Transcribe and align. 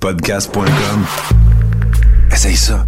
Podcast.com. 0.00 1.04
Essaye 2.30 2.56
ça. 2.56 2.86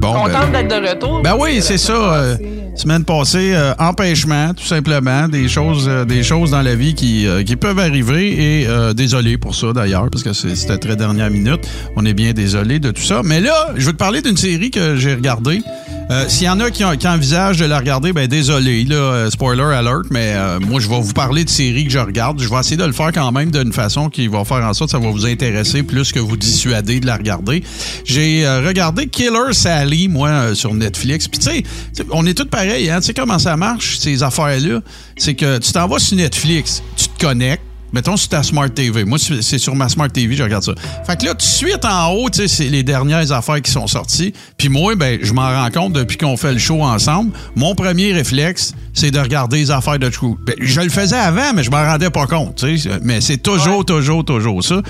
Bon, 0.00 0.12
Contente 0.14 0.52
ben, 0.52 0.66
d'être 0.66 0.80
de 0.82 0.88
retour. 0.88 1.22
ben 1.22 1.36
oui, 1.38 1.60
c'est 1.62 1.78
ça. 1.78 1.92
euh, 1.92 2.36
semaine 2.74 3.04
passée, 3.04 3.52
euh, 3.54 3.74
empêchement, 3.78 4.54
tout 4.54 4.64
simplement. 4.64 5.28
Des 5.28 5.48
choses, 5.48 5.86
euh, 5.88 6.04
des 6.04 6.22
choses 6.22 6.52
dans 6.52 6.62
la 6.62 6.74
vie 6.74 6.94
qui, 6.94 7.26
euh, 7.26 7.42
qui 7.42 7.56
peuvent 7.56 7.78
arriver. 7.78 8.60
Et 8.62 8.94
désolé 8.94 9.38
pour 9.38 9.54
ça, 9.54 9.72
d'ailleurs, 9.72 10.08
parce 10.10 10.22
que 10.22 10.32
c'était 10.32 10.78
très 10.78 10.96
dernière 10.96 11.30
minute. 11.30 11.60
On 11.96 12.04
est 12.04 12.14
bien 12.14 12.32
désolé 12.32 12.78
de 12.78 12.90
tout 12.90 13.02
ça. 13.02 13.22
Mais 13.24 13.40
là, 13.40 13.70
je 13.76 13.86
veux 13.86 13.92
te 13.92 13.98
parler 13.98 14.22
d'une 14.22 14.36
série 14.36 14.70
que 14.70 14.96
j'ai 14.96 15.14
regardée. 15.14 15.62
Euh, 16.10 16.24
S'il 16.28 16.46
y 16.46 16.48
en 16.48 16.58
a 16.58 16.70
qui, 16.72 16.84
ont- 16.84 16.90
de 16.92 17.64
la 17.64 17.78
regarder, 17.78 18.12
ben 18.12 18.26
désolé, 18.26 18.84
là, 18.84 18.96
euh, 18.96 19.30
spoiler 19.30 19.62
alert, 19.62 20.10
mais 20.10 20.32
euh, 20.34 20.58
moi, 20.58 20.80
je 20.80 20.88
vais 20.88 21.00
vous 21.00 21.12
parler 21.12 21.44
de 21.44 21.50
séries 21.50 21.84
que 21.84 21.90
je 21.90 21.98
regarde. 22.00 22.40
Je 22.42 22.48
vais 22.48 22.56
essayer 22.58 22.76
de 22.76 22.84
le 22.84 22.92
faire 22.92 23.12
quand 23.12 23.30
même 23.30 23.50
d'une 23.52 23.72
façon 23.72 24.08
qui 24.10 24.26
va 24.26 24.44
faire 24.44 24.64
en 24.64 24.74
sorte 24.74 24.90
que 24.90 24.98
ça 24.98 25.04
va 25.04 25.10
vous 25.10 25.26
intéresser 25.26 25.82
plus 25.84 26.10
que 26.12 26.18
vous 26.18 26.36
dissuader 26.36 26.98
de 27.00 27.06
la 27.06 27.16
regarder. 27.16 27.62
J'ai 28.04 28.44
regardé 28.66 29.06
Killer 29.06 29.52
Sally, 29.52 30.08
moi, 30.08 30.54
sur 30.54 30.74
Netflix. 30.74 31.28
Puis 31.28 31.38
tu 31.38 31.50
sais, 31.50 31.62
tu 31.62 31.68
sais, 31.92 32.04
on 32.10 32.26
est 32.26 32.34
tous 32.34 32.46
pareils, 32.46 32.90
hein? 32.90 32.98
Tu 33.00 33.06
sais 33.06 33.14
comment 33.14 33.38
ça 33.38 33.56
marche, 33.56 33.98
ces 33.98 34.22
affaires-là? 34.22 34.80
C'est 35.16 35.34
que 35.34 35.58
tu 35.58 35.70
t'en 35.72 35.86
vas 35.86 35.98
sur 36.00 36.16
Netflix, 36.16 36.82
tu 36.96 37.06
te 37.08 37.20
connectes, 37.24 37.62
Mettons 37.92 38.16
sur 38.16 38.28
ta 38.28 38.42
Smart 38.42 38.70
TV. 38.70 39.04
Moi, 39.04 39.18
c'est 39.18 39.58
sur 39.58 39.74
ma 39.74 39.88
Smart 39.88 40.08
TV, 40.10 40.36
je 40.36 40.42
regarde 40.42 40.64
ça. 40.64 40.72
Fait 41.06 41.18
que 41.18 41.24
là, 41.24 41.30
tout 41.32 41.38
de 41.38 41.42
suite 41.42 41.84
en 41.84 42.12
haut, 42.12 42.30
tu 42.30 42.40
sais, 42.40 42.48
c'est 42.48 42.68
les 42.68 42.82
dernières 42.82 43.32
affaires 43.32 43.60
qui 43.60 43.70
sont 43.70 43.86
sorties. 43.86 44.32
Puis 44.56 44.68
moi, 44.68 44.94
ben, 44.94 45.18
je 45.22 45.32
m'en 45.32 45.48
rends 45.50 45.70
compte 45.70 45.92
depuis 45.92 46.16
qu'on 46.16 46.36
fait 46.36 46.52
le 46.52 46.58
show 46.58 46.82
ensemble. 46.82 47.32
Mon 47.56 47.74
premier 47.74 48.12
réflexe, 48.12 48.74
c'est 48.94 49.10
de 49.10 49.18
regarder 49.18 49.58
les 49.58 49.70
affaires 49.70 49.98
de 49.98 50.08
True. 50.08 50.36
Ben, 50.44 50.54
je 50.60 50.80
le 50.80 50.88
faisais 50.88 51.16
avant, 51.16 51.52
mais 51.54 51.62
je 51.62 51.70
m'en 51.70 51.84
rendais 51.84 52.10
pas 52.10 52.26
compte, 52.26 52.56
tu 52.56 52.78
sais. 52.78 52.90
Mais 53.02 53.20
c'est 53.20 53.38
toujours, 53.38 53.84
toujours, 53.84 54.24
toujours 54.24 54.62
ça. 54.62 54.82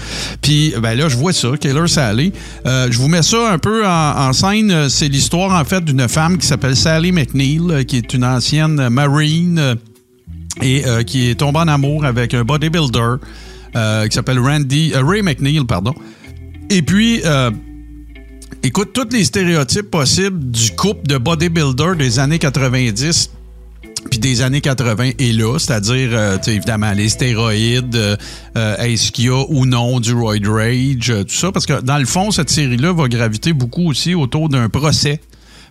Puis, 0.42 0.74
ben 0.80 0.94
là, 0.94 1.08
je 1.08 1.17
vois 1.17 1.33
ça, 1.33 1.48
Killer 1.58 1.89
Sally. 1.89 2.33
Euh, 2.67 2.89
je 2.91 2.98
vous 2.98 3.08
mets 3.08 3.22
ça 3.22 3.50
un 3.50 3.58
peu 3.58 3.86
en, 3.86 4.28
en 4.28 4.33
scène. 4.33 4.89
C'est 4.89 5.08
l'histoire, 5.08 5.58
en 5.58 5.64
fait, 5.64 5.84
d'une 5.84 6.08
femme 6.08 6.39
qui 6.39 6.46
s'appelle 6.46 6.77
Sally 6.77 7.12
McNeil, 7.12 7.61
euh, 7.70 7.83
qui 7.83 7.96
est 7.96 8.14
une 8.14 8.24
ancienne 8.24 8.89
marine. 8.89 9.77
Et 10.62 10.86
euh, 10.86 11.02
qui 11.02 11.30
est 11.30 11.36
tombé 11.36 11.58
en 11.58 11.68
amour 11.68 12.04
avec 12.04 12.34
un 12.34 12.44
bodybuilder 12.44 13.16
euh, 13.76 14.06
qui 14.06 14.14
s'appelle 14.14 14.38
Randy 14.38 14.92
euh, 14.94 15.04
Ray 15.04 15.22
McNeil, 15.22 15.64
pardon. 15.64 15.94
Et 16.70 16.82
puis, 16.82 17.20
écoute, 18.62 18.92
tous 18.92 19.08
les 19.12 19.24
stéréotypes 19.24 19.90
possibles 19.90 20.50
du 20.50 20.70
couple 20.72 21.04
de 21.08 21.18
bodybuilder 21.18 21.96
des 21.98 22.20
années 22.20 22.38
90 22.38 23.30
puis 24.08 24.18
des 24.18 24.40
années 24.40 24.62
80 24.62 25.10
est 25.18 25.36
là, 25.36 25.58
c'est-à-dire, 25.58 26.38
évidemment, 26.46 26.92
les 26.92 27.08
stéroïdes, 27.08 28.16
est-ce 28.54 29.10
qu'il 29.12 29.26
y 29.26 29.28
a 29.28 29.44
ou 29.48 29.66
non 29.66 29.98
du 29.98 30.14
roid 30.14 30.36
rage, 30.44 31.12
tout 31.28 31.34
ça, 31.34 31.50
parce 31.52 31.66
que 31.66 31.80
dans 31.82 31.98
le 31.98 32.06
fond, 32.06 32.30
cette 32.30 32.50
série-là 32.50 32.92
va 32.92 33.08
graviter 33.08 33.52
beaucoup 33.52 33.90
aussi 33.90 34.14
autour 34.14 34.48
d'un 34.48 34.68
procès 34.68 35.20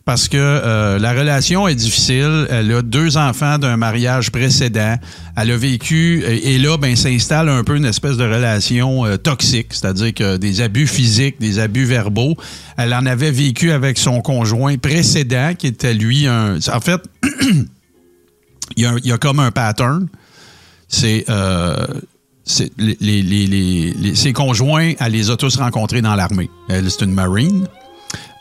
parce 0.09 0.27
que 0.27 0.37
euh, 0.39 0.97
la 0.97 1.13
relation 1.13 1.67
est 1.67 1.75
difficile. 1.75 2.47
Elle 2.49 2.71
a 2.71 2.81
deux 2.81 3.15
enfants 3.15 3.59
d'un 3.59 3.77
mariage 3.77 4.31
précédent. 4.31 4.95
Elle 5.37 5.51
a 5.51 5.55
vécu 5.55 6.23
et, 6.25 6.57
là, 6.57 6.77
ben, 6.77 6.95
s'installe 6.95 7.47
un 7.47 7.63
peu 7.63 7.75
une 7.77 7.85
espèce 7.85 8.17
de 8.17 8.23
relation 8.23 9.05
euh, 9.05 9.17
toxique, 9.17 9.67
c'est-à-dire 9.69 10.15
que 10.15 10.37
des 10.37 10.61
abus 10.61 10.87
physiques, 10.87 11.39
des 11.39 11.59
abus 11.59 11.85
verbaux. 11.85 12.35
Elle 12.75 12.95
en 12.95 13.05
avait 13.05 13.29
vécu 13.29 13.71
avec 13.71 13.99
son 13.99 14.21
conjoint 14.21 14.79
précédent, 14.79 15.53
qui 15.55 15.67
était 15.67 15.93
lui 15.93 16.25
un. 16.25 16.57
En 16.73 16.79
fait, 16.79 17.01
il 18.75 18.99
y, 19.03 19.11
a, 19.11 19.17
comme 19.19 19.39
un 19.39 19.51
pattern. 19.51 20.07
C'est 20.87 21.25
euh, 21.29 21.75
les- 22.79 22.97
les- 23.21 23.45
les- 23.45 24.15
ses 24.15 24.33
conjoints, 24.33 24.93
elle 24.99 25.11
les 25.11 25.29
a 25.29 25.37
tous 25.37 25.55
rencontrés 25.57 26.01
dans 26.01 26.15
l'armée. 26.15 26.49
Elle, 26.67 26.89
c'est 26.89 27.05
une 27.05 27.13
marine. 27.13 27.67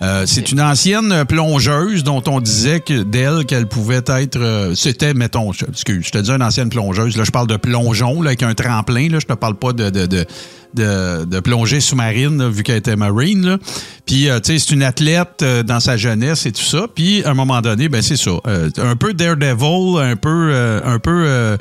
Euh, 0.00 0.24
c'est 0.26 0.52
une 0.52 0.60
ancienne 0.60 1.24
plongeuse 1.26 2.04
dont 2.04 2.22
on 2.28 2.40
disait 2.40 2.82
d'elle 2.88 3.44
qu'elle 3.46 3.66
pouvait 3.66 4.02
être. 4.06 4.38
euh, 4.38 4.74
C'était, 4.76 5.12
mettons, 5.12 5.52
je, 5.52 5.64
excuse, 5.66 6.06
je 6.06 6.10
te 6.10 6.18
dis 6.18 6.30
une 6.30 6.42
ancienne 6.42 6.70
plongeuse. 6.70 7.16
Là, 7.16 7.24
je 7.24 7.30
parle 7.32 7.48
de 7.48 7.56
plongeon 7.56 8.22
là, 8.22 8.28
avec 8.30 8.42
un 8.44 8.54
tremplin. 8.54 9.08
Là, 9.08 9.18
je 9.20 9.26
te 9.26 9.32
parle 9.32 9.56
pas 9.56 9.72
de, 9.72 9.90
de, 9.90 11.40
plongée 11.40 11.80
sous-marine, 11.80 12.48
vu 12.48 12.62
qu'elle 12.62 12.76
était 12.76 12.94
marine. 12.94 13.58
Puis, 14.06 14.28
euh, 14.28 14.38
tu 14.38 14.52
sais, 14.52 14.58
c'est 14.58 14.74
une 14.74 14.84
athlète 14.84 15.44
dans 15.66 15.80
sa 15.80 15.96
jeunesse 15.96 16.46
et 16.46 16.52
tout 16.52 16.62
ça. 16.62 16.86
Puis, 16.94 17.24
à 17.24 17.30
un 17.30 17.34
moment 17.34 17.60
donné, 17.60 17.88
ben 17.88 18.00
c'est 18.00 18.16
ça. 18.16 18.32
Un 18.78 18.96
peu 18.96 19.14
daredevil, 19.14 20.00
un 20.00 20.16
peu. 20.16 21.58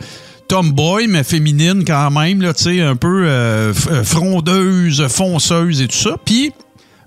tomboy, 0.48 1.08
mais 1.08 1.24
féminine 1.24 1.84
quand 1.86 2.10
même, 2.12 2.42
là, 2.42 2.54
tu 2.54 2.64
sais, 2.64 2.82
un 2.82 2.96
peu 2.96 3.74
frondeuse, 4.04 5.08
fonceuse 5.08 5.82
et 5.82 5.88
tout 5.88 5.98
ça. 5.98 6.18
Puis, 6.24 6.54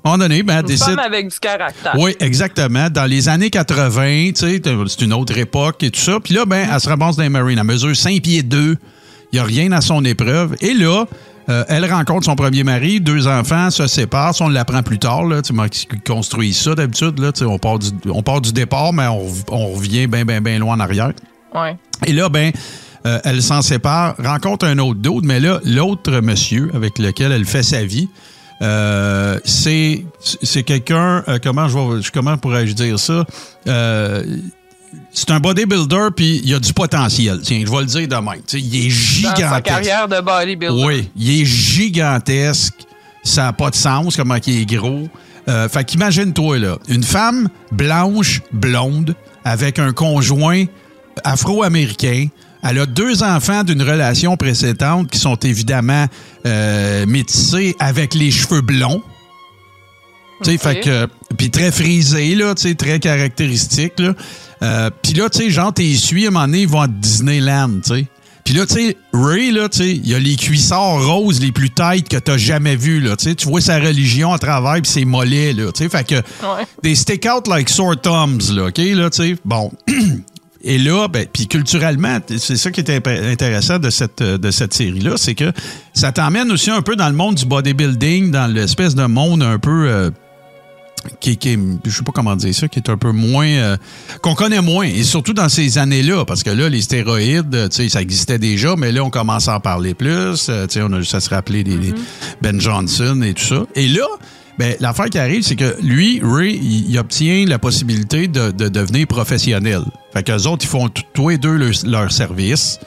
à 0.02 0.08
un 0.08 0.12
moment 0.12 0.18
donné, 0.24 0.42
ben, 0.42 0.60
Une 0.60 0.66
décide. 0.66 0.86
femme 0.86 0.98
avec 0.98 1.28
du 1.28 1.38
caractère. 1.38 1.94
Oui, 1.98 2.16
exactement. 2.20 2.88
Dans 2.90 3.04
les 3.04 3.28
années 3.28 3.50
80, 3.50 4.30
tu 4.32 4.34
sais, 4.36 4.62
c'est 4.88 5.02
une 5.02 5.12
autre 5.12 5.36
époque 5.36 5.82
et 5.82 5.90
tout 5.90 6.00
ça. 6.00 6.18
Puis 6.22 6.34
là, 6.34 6.44
ben, 6.46 6.68
elle 6.72 6.80
se 6.80 6.88
ramasse 6.88 7.16
dans 7.16 7.22
les 7.22 7.28
Marines. 7.28 7.58
Elle 7.58 7.64
mesure 7.64 7.94
5 7.94 8.22
pieds 8.22 8.42
2. 8.42 8.76
Il 9.32 9.36
n'y 9.36 9.38
a 9.38 9.44
rien 9.44 9.70
à 9.72 9.80
son 9.80 10.04
épreuve. 10.04 10.56
Et 10.60 10.74
là, 10.74 11.04
euh, 11.48 11.64
elle 11.68 11.84
rencontre 11.90 12.24
son 12.24 12.36
premier 12.36 12.64
mari, 12.64 13.00
deux 13.00 13.26
enfants, 13.26 13.70
se 13.70 13.86
séparent. 13.86 14.34
On 14.40 14.48
l'apprend 14.48 14.82
plus 14.82 14.98
tard. 14.98 15.24
Là, 15.24 15.42
tu 15.42 15.52
construis 16.06 16.54
ça 16.54 16.74
d'habitude. 16.74 17.20
On, 17.42 17.58
part 17.58 17.78
du, 17.78 17.88
on 18.08 18.22
part 18.22 18.40
du 18.40 18.52
départ, 18.52 18.92
mais 18.92 19.06
on, 19.06 19.26
on 19.50 19.68
revient 19.72 20.06
bien, 20.06 20.24
bien, 20.24 20.40
bien 20.40 20.58
loin 20.58 20.76
en 20.76 20.80
arrière. 20.80 21.12
Ouais. 21.54 21.76
Et 22.06 22.12
là, 22.12 22.28
ben, 22.28 22.52
euh, 23.06 23.18
elle 23.24 23.42
s'en 23.42 23.62
sépare, 23.62 24.14
rencontre 24.18 24.66
un 24.66 24.78
autre 24.78 25.00
d'autre, 25.00 25.26
mais 25.26 25.40
là, 25.40 25.60
l'autre 25.64 26.20
monsieur 26.20 26.70
avec 26.74 26.98
lequel 26.98 27.32
elle 27.32 27.46
fait 27.46 27.62
sa 27.62 27.82
vie, 27.82 28.08
euh, 28.62 29.38
c'est 29.44 30.04
c'est 30.42 30.62
quelqu'un, 30.62 31.24
euh, 31.28 31.38
comment 31.42 31.68
je 31.68 31.76
vais- 31.78 32.02
comment 32.12 32.36
pourrais-je 32.36 32.72
dire 32.72 32.98
ça? 32.98 33.24
Euh, 33.66 34.22
c'est 35.12 35.30
un 35.30 35.40
bodybuilder, 35.40 36.08
puis 36.16 36.40
il 36.44 36.54
a 36.54 36.58
du 36.58 36.72
potentiel. 36.72 37.40
Tiens, 37.42 37.62
je 37.64 37.70
vais 37.70 37.80
le 37.80 37.86
dire 37.86 38.08
de 38.08 38.14
même. 38.16 38.42
Tu 38.46 38.58
sais, 38.58 38.60
il 38.60 38.76
est 38.76 38.88
Dans 38.88 38.94
gigantesque. 38.94 39.48
sa 39.50 39.60
carrière 39.60 40.08
de 40.08 40.20
bodybuilder. 40.20 40.84
Oui, 40.84 41.10
il 41.16 41.40
est 41.40 41.44
gigantesque. 41.44 42.74
Ça 43.22 43.44
n'a 43.44 43.52
pas 43.52 43.70
de 43.70 43.76
sens, 43.76 44.16
comment 44.16 44.36
il 44.46 44.60
est 44.62 44.66
gros. 44.66 45.08
Euh, 45.48 45.68
fait 45.68 45.84
qu'imagine-toi, 45.84 46.58
là, 46.58 46.78
une 46.88 47.02
femme 47.04 47.48
blanche, 47.72 48.40
blonde, 48.52 49.14
avec 49.44 49.78
un 49.78 49.92
conjoint 49.92 50.64
afro-américain. 51.24 52.26
Elle 52.62 52.78
a 52.78 52.86
deux 52.86 53.22
enfants 53.22 53.64
d'une 53.64 53.82
relation 53.82 54.36
précédente 54.36 55.10
qui 55.10 55.18
sont 55.18 55.36
évidemment 55.36 56.06
euh, 56.46 57.06
métissés 57.06 57.74
avec 57.78 58.14
les 58.14 58.30
cheveux 58.30 58.60
blonds. 58.60 59.02
Tu 60.42 60.50
sais, 60.50 60.56
Ok. 60.56 60.62
fait 60.62 60.80
que. 60.80 61.08
Puis 61.36 61.50
très 61.50 61.70
frisé, 61.70 62.34
là, 62.34 62.54
tu 62.54 62.62
sais, 62.68 62.74
très 62.74 62.98
caractéristique, 62.98 63.98
là. 63.98 64.14
Euh, 64.62 64.90
puis 65.02 65.14
là, 65.14 65.30
tu 65.30 65.38
sais, 65.38 65.50
genre, 65.50 65.72
t'es 65.72 65.84
à 65.84 66.18
un 66.18 66.30
moment 66.30 66.46
donné, 66.46 66.62
ils 66.62 66.68
vont 66.68 66.80
à 66.82 66.88
Disneyland, 66.88 67.80
tu 67.82 67.94
sais. 67.94 68.06
Puis 68.44 68.54
là, 68.54 68.66
tu 68.66 68.74
sais, 68.74 68.96
Ray, 69.12 69.52
là, 69.52 69.68
tu 69.68 69.78
sais, 69.78 69.90
il 69.90 70.08
y 70.08 70.14
a 70.14 70.18
les 70.18 70.34
cuissards 70.36 71.06
roses 71.06 71.40
les 71.40 71.52
plus 71.52 71.70
tight 71.70 72.08
que 72.08 72.16
t'as 72.16 72.36
jamais 72.36 72.74
vus, 72.74 73.00
là. 73.00 73.16
Tu 73.16 73.26
sais, 73.26 73.34
tu 73.34 73.46
vois 73.48 73.60
sa 73.60 73.78
religion 73.78 74.32
à 74.32 74.38
travers, 74.38 74.80
puis 74.82 74.90
ses 74.90 75.04
mollets, 75.04 75.52
là. 75.52 75.70
Tu 75.72 75.84
sais, 75.84 75.88
fait 75.88 76.04
que. 76.04 76.14
Ouais. 76.16 76.64
Des 76.82 76.94
stick 76.94 77.26
out 77.26 77.46
like 77.46 77.68
sore 77.68 78.00
thumbs, 78.00 78.52
là, 78.54 78.66
OK, 78.68 78.78
là, 78.78 79.08
tu 79.10 79.16
sais. 79.22 79.36
Bon. 79.44 79.70
Et 80.62 80.78
là, 80.78 81.08
ben, 81.08 81.26
puis 81.32 81.46
culturellement, 81.46 82.18
c'est 82.36 82.56
ça 82.56 82.70
qui 82.70 82.80
est 82.80 82.90
intéressant 83.08 83.78
de 83.78 83.88
cette, 83.90 84.20
euh, 84.20 84.36
de 84.38 84.50
cette 84.50 84.74
série-là, 84.74 85.12
c'est 85.16 85.34
que 85.34 85.52
ça 85.94 86.12
t'emmène 86.12 86.50
aussi 86.52 86.70
un 86.70 86.82
peu 86.82 86.96
dans 86.96 87.08
le 87.08 87.14
monde 87.14 87.36
du 87.36 87.46
bodybuilding, 87.46 88.30
dans 88.30 88.46
l'espèce 88.52 88.94
de 88.94 89.06
monde 89.06 89.42
un 89.42 89.58
peu. 89.58 89.88
euh, 89.88 90.10
qui, 91.18 91.38
qui 91.38 91.50
est, 91.50 91.58
je 91.86 91.90
sais 91.90 92.02
pas 92.02 92.12
comment 92.12 92.36
dire 92.36 92.54
ça, 92.54 92.68
qui 92.68 92.78
est 92.78 92.90
un 92.90 92.98
peu 92.98 93.10
moins, 93.10 93.46
euh, 93.46 93.76
qu'on 94.20 94.34
connaît 94.34 94.60
moins, 94.60 94.84
et 94.86 95.02
surtout 95.02 95.32
dans 95.32 95.48
ces 95.48 95.78
années-là, 95.78 96.26
parce 96.26 96.42
que 96.42 96.50
là, 96.50 96.68
les 96.68 96.82
stéroïdes, 96.82 97.68
tu 97.70 97.76
sais, 97.76 97.88
ça 97.88 98.02
existait 98.02 98.38
déjà, 98.38 98.74
mais 98.76 98.92
là, 98.92 99.02
on 99.02 99.08
commence 99.08 99.48
à 99.48 99.56
en 99.56 99.60
parler 99.60 99.94
plus, 99.94 100.48
euh, 100.50 100.66
tu 100.66 100.74
sais, 100.74 100.82
on 100.82 100.92
a 100.92 101.00
juste 101.00 101.14
à 101.14 101.20
se 101.20 101.30
rappeler 101.30 101.64
des, 101.64 101.76
des 101.78 101.94
Ben 102.42 102.60
Johnson 102.60 103.22
et 103.22 103.32
tout 103.32 103.44
ça. 103.44 103.64
Et 103.74 103.88
là, 103.88 104.04
ben, 104.60 104.76
l'affaire 104.78 105.06
qui 105.08 105.18
arrive, 105.18 105.42
c'est 105.42 105.56
que 105.56 105.74
lui, 105.82 106.20
Ray, 106.22 106.54
il, 106.90 106.98
obtient 106.98 107.46
la 107.46 107.58
possibilité 107.58 108.28
de, 108.28 108.50
de 108.50 108.68
devenir 108.68 109.06
professionnel. 109.06 109.80
Fait 110.12 110.22
qu'eux 110.22 110.46
autres, 110.46 110.66
ils 110.66 110.68
font 110.68 110.90
tous 111.14 111.30
les 111.30 111.38
deux 111.38 111.56
leur, 111.86 112.12
service. 112.12 112.78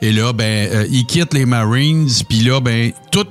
Et 0.00 0.12
là, 0.12 0.32
ben, 0.32 0.44
euh, 0.72 0.86
ils 0.88 1.04
quittent 1.04 1.34
les 1.34 1.44
Marines, 1.44 2.08
puis 2.28 2.42
là, 2.42 2.60
ben, 2.60 2.92
tout 3.10 3.26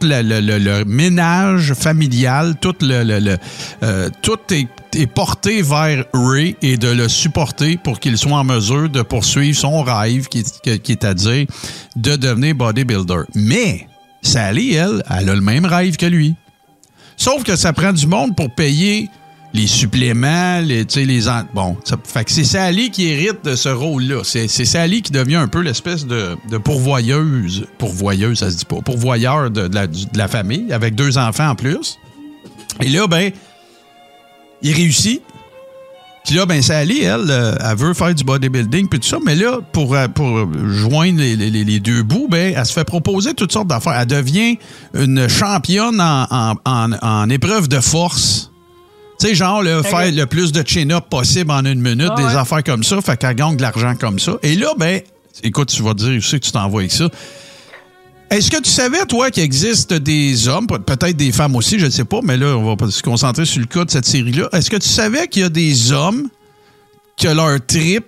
le, 0.00 0.22
le- 0.22 0.40
le- 0.40 0.58
le 0.58 0.84
ménage 0.84 1.74
familial, 1.74 2.56
tout, 2.60 2.74
le, 2.80 3.36
euh, 3.84 4.08
est, 4.50 4.68
est 4.96 5.06
porté 5.06 5.62
vers 5.62 6.04
Ray 6.12 6.56
et 6.60 6.76
de 6.76 6.88
le 6.88 7.08
supporter 7.08 7.76
pour 7.76 8.00
qu'il 8.00 8.18
soit 8.18 8.32
en 8.38 8.44
mesure 8.44 8.88
de 8.88 9.02
poursuivre 9.02 9.56
son 9.56 9.82
rêve, 9.82 10.26
qui, 10.26 10.42
qui 10.82 10.92
est 10.92 11.04
à 11.04 11.14
dire 11.14 11.46
de 11.94 12.16
devenir 12.16 12.56
bodybuilder. 12.56 13.22
Mais 13.36 13.86
Sally, 14.22 14.74
elle, 14.74 15.04
elle 15.08 15.28
a 15.28 15.34
le 15.34 15.40
même 15.40 15.66
rêve 15.66 15.96
que 15.96 16.06
lui. 16.06 16.34
Sauf 17.16 17.44
que 17.44 17.56
ça 17.56 17.72
prend 17.72 17.92
du 17.92 18.06
monde 18.06 18.36
pour 18.36 18.50
payer 18.50 19.10
les 19.54 19.66
suppléments, 19.66 20.60
les, 20.60 20.84
les 20.84 21.20
bon, 21.52 21.76
ça, 21.84 21.96
fait 22.02 22.24
que 22.24 22.30
c'est 22.30 22.44
Sally 22.44 22.90
qui 22.90 23.08
hérite 23.08 23.44
de 23.44 23.54
ce 23.54 23.68
rôle-là. 23.68 24.22
C'est, 24.24 24.48
Sally 24.48 25.02
qui 25.02 25.12
devient 25.12 25.36
un 25.36 25.48
peu 25.48 25.60
l'espèce 25.60 26.06
de, 26.06 26.36
pourvoyeuse, 26.64 27.66
pourvoyeuse, 27.78 28.38
ça 28.38 28.50
se 28.50 28.56
dit 28.56 28.64
pas, 28.64 28.80
pourvoyeur 28.80 29.50
de, 29.50 29.68
la, 29.72 29.86
de 29.86 30.18
la 30.18 30.28
famille 30.28 30.72
avec 30.72 30.94
deux 30.94 31.18
enfants 31.18 31.50
en 31.50 31.54
plus. 31.54 31.98
Et 32.80 32.88
là, 32.88 33.06
ben, 33.06 33.30
il 34.62 34.74
réussit. 34.74 35.22
Puis 36.24 36.36
là, 36.36 36.46
ben, 36.46 36.62
Sally, 36.62 37.02
elle, 37.02 37.26
euh, 37.30 37.54
elle 37.68 37.76
veut 37.76 37.94
faire 37.94 38.14
du 38.14 38.22
bodybuilding 38.22 38.86
puis 38.88 39.00
tout 39.00 39.08
ça, 39.08 39.18
mais 39.24 39.34
là, 39.34 39.58
pour, 39.72 39.94
euh, 39.94 40.06
pour 40.06 40.46
joindre 40.68 41.18
les, 41.18 41.34
les- 41.36 41.50
les 41.64 41.80
deux 41.80 42.02
bouts, 42.04 42.28
ben, 42.30 42.54
elle 42.56 42.64
se 42.64 42.72
fait 42.72 42.84
proposer 42.84 43.34
toutes 43.34 43.50
sortes 43.52 43.66
d'affaires. 43.66 43.94
Elle 44.00 44.06
devient 44.06 44.56
une 44.94 45.28
championne 45.28 46.00
en, 46.00 46.26
en- 46.30 46.54
en- 46.64 46.92
en 47.02 47.28
épreuve 47.28 47.66
de 47.68 47.80
force. 47.80 48.50
Tu 49.18 49.26
sais, 49.28 49.34
genre, 49.34 49.62
là, 49.62 49.82
faire 49.82 50.10
le 50.12 50.24
plus 50.26 50.52
de 50.52 50.62
chin-up 50.66 51.04
possible 51.10 51.50
en 51.50 51.64
une 51.64 51.80
minute, 51.80 52.08
Ah 52.12 52.16
des 52.16 52.24
ouais. 52.24 52.36
affaires 52.36 52.62
comme 52.64 52.84
ça, 52.84 53.00
fait 53.00 53.16
qu'elle 53.16 53.34
gagne 53.34 53.56
de 53.56 53.62
l'argent 53.62 53.94
comme 53.98 54.18
ça. 54.20 54.32
Et 54.44 54.54
là, 54.54 54.74
ben, 54.78 55.00
écoute, 55.42 55.68
tu 55.68 55.82
vas 55.82 55.94
dire 55.94 56.16
aussi 56.18 56.38
que 56.38 56.44
tu 56.46 56.52
t'envoies 56.52 56.82
avec 56.82 56.92
ça. 56.92 57.08
Est-ce 58.32 58.50
que 58.50 58.60
tu 58.62 58.70
savais, 58.70 59.04
toi, 59.04 59.30
qu'il 59.30 59.42
existe 59.42 59.92
des 59.92 60.48
hommes, 60.48 60.66
pe- 60.66 60.78
peut-être 60.78 61.16
des 61.16 61.32
femmes 61.32 61.54
aussi, 61.54 61.78
je 61.78 61.84
ne 61.84 61.90
sais 61.90 62.04
pas, 62.06 62.20
mais 62.22 62.38
là, 62.38 62.56
on 62.56 62.74
va 62.74 62.90
se 62.90 63.02
concentrer 63.02 63.44
sur 63.44 63.60
le 63.60 63.66
cas 63.66 63.84
de 63.84 63.90
cette 63.90 64.06
série-là. 64.06 64.48
Est-ce 64.52 64.70
que 64.70 64.76
tu 64.78 64.88
savais 64.88 65.28
qu'il 65.28 65.42
y 65.42 65.44
a 65.44 65.50
des 65.50 65.92
hommes 65.92 66.28
que 67.20 67.28
leur 67.28 67.58
trip, 67.66 68.06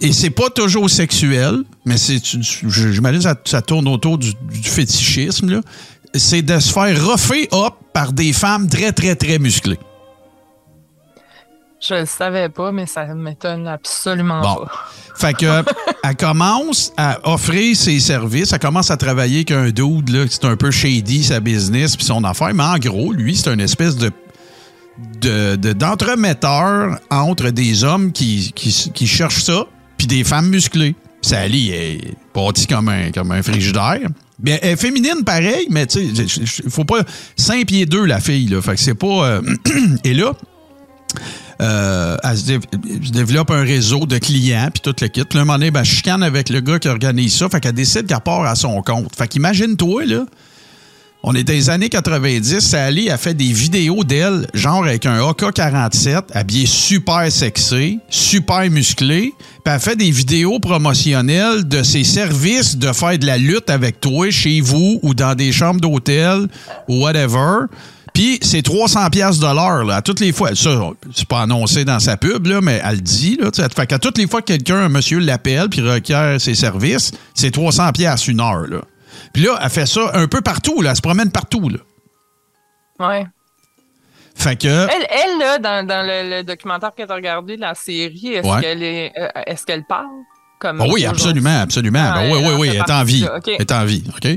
et 0.00 0.12
c'est 0.12 0.30
pas 0.30 0.50
toujours 0.50 0.90
sexuel, 0.90 1.62
mais 1.84 1.96
c'est, 1.98 2.20
j'imagine 2.66 3.22
ça, 3.22 3.36
ça 3.44 3.62
tourne 3.62 3.86
autour 3.86 4.18
du, 4.18 4.32
fétichisme, 4.64 5.50
là, 5.50 5.60
c'est 6.14 6.42
de 6.42 6.58
se 6.58 6.72
faire 6.72 7.06
reffer 7.06 7.48
up 7.52 7.74
par 7.92 8.12
des 8.12 8.32
femmes 8.32 8.68
très, 8.68 8.90
très, 8.92 9.14
très 9.14 9.38
musclées. 9.38 9.78
Je 11.80 11.94
le 11.94 12.06
savais 12.06 12.48
pas, 12.48 12.72
mais 12.72 12.86
ça 12.86 13.04
m'étonne 13.14 13.68
absolument 13.68 14.40
Bon. 14.40 14.64
pas. 14.64 14.70
Fait 15.16 15.32
que 15.34 15.62
elle 16.04 16.16
commence 16.16 16.92
à 16.96 17.18
offrir 17.30 17.76
ses 17.76 18.00
services, 18.00 18.52
elle 18.52 18.58
commence 18.58 18.90
à 18.90 18.96
travailler 18.96 19.36
avec 19.38 19.50
un 19.52 19.70
dude 19.70 20.08
là, 20.10 20.24
c'est 20.28 20.44
un 20.44 20.56
peu 20.56 20.70
shady 20.72 21.22
sa 21.24 21.38
business 21.40 21.96
puis 21.96 22.04
son 22.04 22.24
affaire, 22.24 22.52
mais 22.52 22.64
en 22.64 22.78
gros, 22.78 23.12
lui, 23.12 23.36
c'est 23.36 23.52
une 23.52 23.60
espèce 23.60 23.96
de 23.96 24.10
de- 25.20 25.54
de- 25.56 25.72
d'entremetteur 25.72 26.98
entre 27.10 27.50
des 27.50 27.84
hommes 27.84 28.10
qui, 28.10 28.52
qui, 28.54 28.90
qui 28.92 29.06
cherchent 29.06 29.44
ça 29.44 29.64
puis 29.96 30.06
des 30.08 30.24
femmes 30.24 30.48
musclées. 30.48 30.96
Sally 31.22 31.70
est 31.70 32.00
bâtie 32.34 32.66
comme 32.66 32.88
un, 32.88 33.10
comme 33.12 33.30
un 33.32 33.42
frigidaire. 33.42 34.00
Bien, 34.40 34.58
elle 34.62 34.70
est 34.70 34.76
féminine 34.76 35.24
pareil, 35.24 35.66
mais 35.70 35.86
tu 35.86 36.14
sais, 36.14 36.68
faut 36.68 36.84
pas 36.84 37.02
5 37.36 37.66
pieds 37.66 37.86
2 37.86 38.04
la 38.04 38.20
fille 38.20 38.46
là, 38.48 38.60
fait 38.62 38.74
que 38.74 38.80
c'est 38.80 38.94
pas 38.94 39.24
euh, 39.26 39.42
et 40.04 40.14
là 40.14 40.32
euh, 41.60 42.16
elle 42.22 42.36
se, 42.38 42.44
dé- 42.44 42.60
se 43.04 43.10
développe 43.10 43.50
un 43.50 43.62
réseau 43.62 44.06
de 44.06 44.18
clients, 44.18 44.68
puis 44.72 44.80
tout 44.80 44.94
le 45.00 45.08
kit. 45.08 45.20
Là, 45.20 45.26
un 45.40 45.44
moment 45.44 45.54
donné, 45.58 45.70
ben, 45.70 45.80
elle 45.80 45.86
chicane 45.86 46.22
avec 46.22 46.48
le 46.50 46.60
gars 46.60 46.78
qui 46.78 46.88
organise 46.88 47.34
ça, 47.36 47.48
fait 47.48 47.60
qu'elle 47.60 47.72
décide 47.72 48.06
qu'elle 48.06 48.20
part 48.20 48.44
à 48.44 48.54
son 48.54 48.80
compte. 48.82 49.14
Fait 49.16 49.26
qu'imagine-toi, 49.28 50.04
là, 50.06 50.24
on 51.24 51.34
est 51.34 51.42
dans 51.42 51.52
les 51.52 51.68
années 51.68 51.88
90, 51.88 52.60
Sally 52.60 53.10
a 53.10 53.18
fait 53.18 53.34
des 53.34 53.52
vidéos 53.52 54.04
d'elle, 54.04 54.46
genre 54.54 54.84
avec 54.84 55.04
un 55.04 55.18
AK-47, 55.28 56.26
habillée 56.32 56.66
super 56.66 57.30
sexy, 57.32 57.98
super 58.08 58.70
musclé, 58.70 59.32
puis 59.64 59.74
elle 59.74 59.80
fait 59.80 59.96
des 59.96 60.12
vidéos 60.12 60.60
promotionnelles 60.60 61.66
de 61.66 61.82
ses 61.82 62.04
services 62.04 62.76
de 62.76 62.92
faire 62.92 63.18
de 63.18 63.26
la 63.26 63.36
lutte 63.36 63.68
avec 63.68 64.00
toi 64.00 64.30
chez 64.30 64.60
vous 64.60 65.00
ou 65.02 65.12
dans 65.12 65.34
des 65.34 65.50
chambres 65.50 65.80
d'hôtel 65.80 66.46
ou 66.86 67.02
whatever. 67.02 67.66
Puis 68.18 68.40
c'est 68.42 68.62
300 68.62 69.10
pièces 69.10 69.38
de 69.38 69.46
l'heure 69.46 69.84
là, 69.84 69.94
à 69.98 70.02
toutes 70.02 70.18
les 70.18 70.32
fois. 70.32 70.52
Ça, 70.56 70.70
c'est 71.14 71.28
pas 71.28 71.42
annoncé 71.42 71.84
dans 71.84 72.00
sa 72.00 72.16
pub 72.16 72.46
là, 72.46 72.60
mais 72.60 72.80
elle 72.84 72.96
le 72.96 73.00
dit 73.00 73.38
là. 73.40 73.48
Fait 73.52 73.86
qu'à 73.86 74.00
toutes 74.00 74.18
les 74.18 74.26
fois 74.26 74.40
que 74.40 74.46
quelqu'un, 74.46 74.78
un 74.78 74.88
monsieur 74.88 75.20
l'appelle 75.20 75.68
puis 75.68 75.82
requiert 75.88 76.40
ses 76.40 76.56
services, 76.56 77.12
c'est 77.32 77.52
300 77.52 77.92
pièces 77.92 78.26
une 78.26 78.40
heure 78.40 78.66
là. 78.66 78.78
Puis 79.32 79.44
là, 79.44 79.56
elle 79.62 79.70
fait 79.70 79.86
ça 79.86 80.10
un 80.14 80.26
peu 80.26 80.40
partout 80.40 80.82
là, 80.82 80.90
elle 80.90 80.96
se 80.96 81.00
promène 81.00 81.30
partout 81.30 81.68
là. 81.68 81.78
Ouais. 82.98 83.24
Fait 84.34 84.56
que 84.56 84.66
Elle, 84.66 85.06
elle 85.10 85.38
là, 85.38 85.58
dans, 85.60 85.86
dans 85.86 86.02
le, 86.04 86.38
le 86.38 86.42
documentaire 86.42 86.90
que 86.96 87.04
tu 87.04 87.12
as 87.12 87.14
regardé 87.14 87.54
de 87.54 87.60
la 87.60 87.76
série, 87.76 88.32
est-ce 88.34 88.48
Ouais. 88.48 88.60
qu'elle 88.60 88.82
est, 88.82 89.12
euh, 89.16 89.28
est-ce 89.46 89.64
qu'elle 89.64 89.84
parle 89.84 90.06
comme 90.58 90.80
Ah 90.80 90.86
oui, 90.90 91.06
absolument, 91.06 91.60
absolument. 91.60 92.02
Ah, 92.02 92.22
Ben 92.22 92.32
oui, 92.32 92.38
oui, 92.44 92.54
oui, 92.58 92.68
elle 92.72 92.78
est 92.78 92.90
en 92.90 93.04
vie. 93.04 93.24
Elle 93.46 93.60
est 93.60 93.70
en 93.72 93.84
vie, 93.84 94.02
OK? 94.08 94.28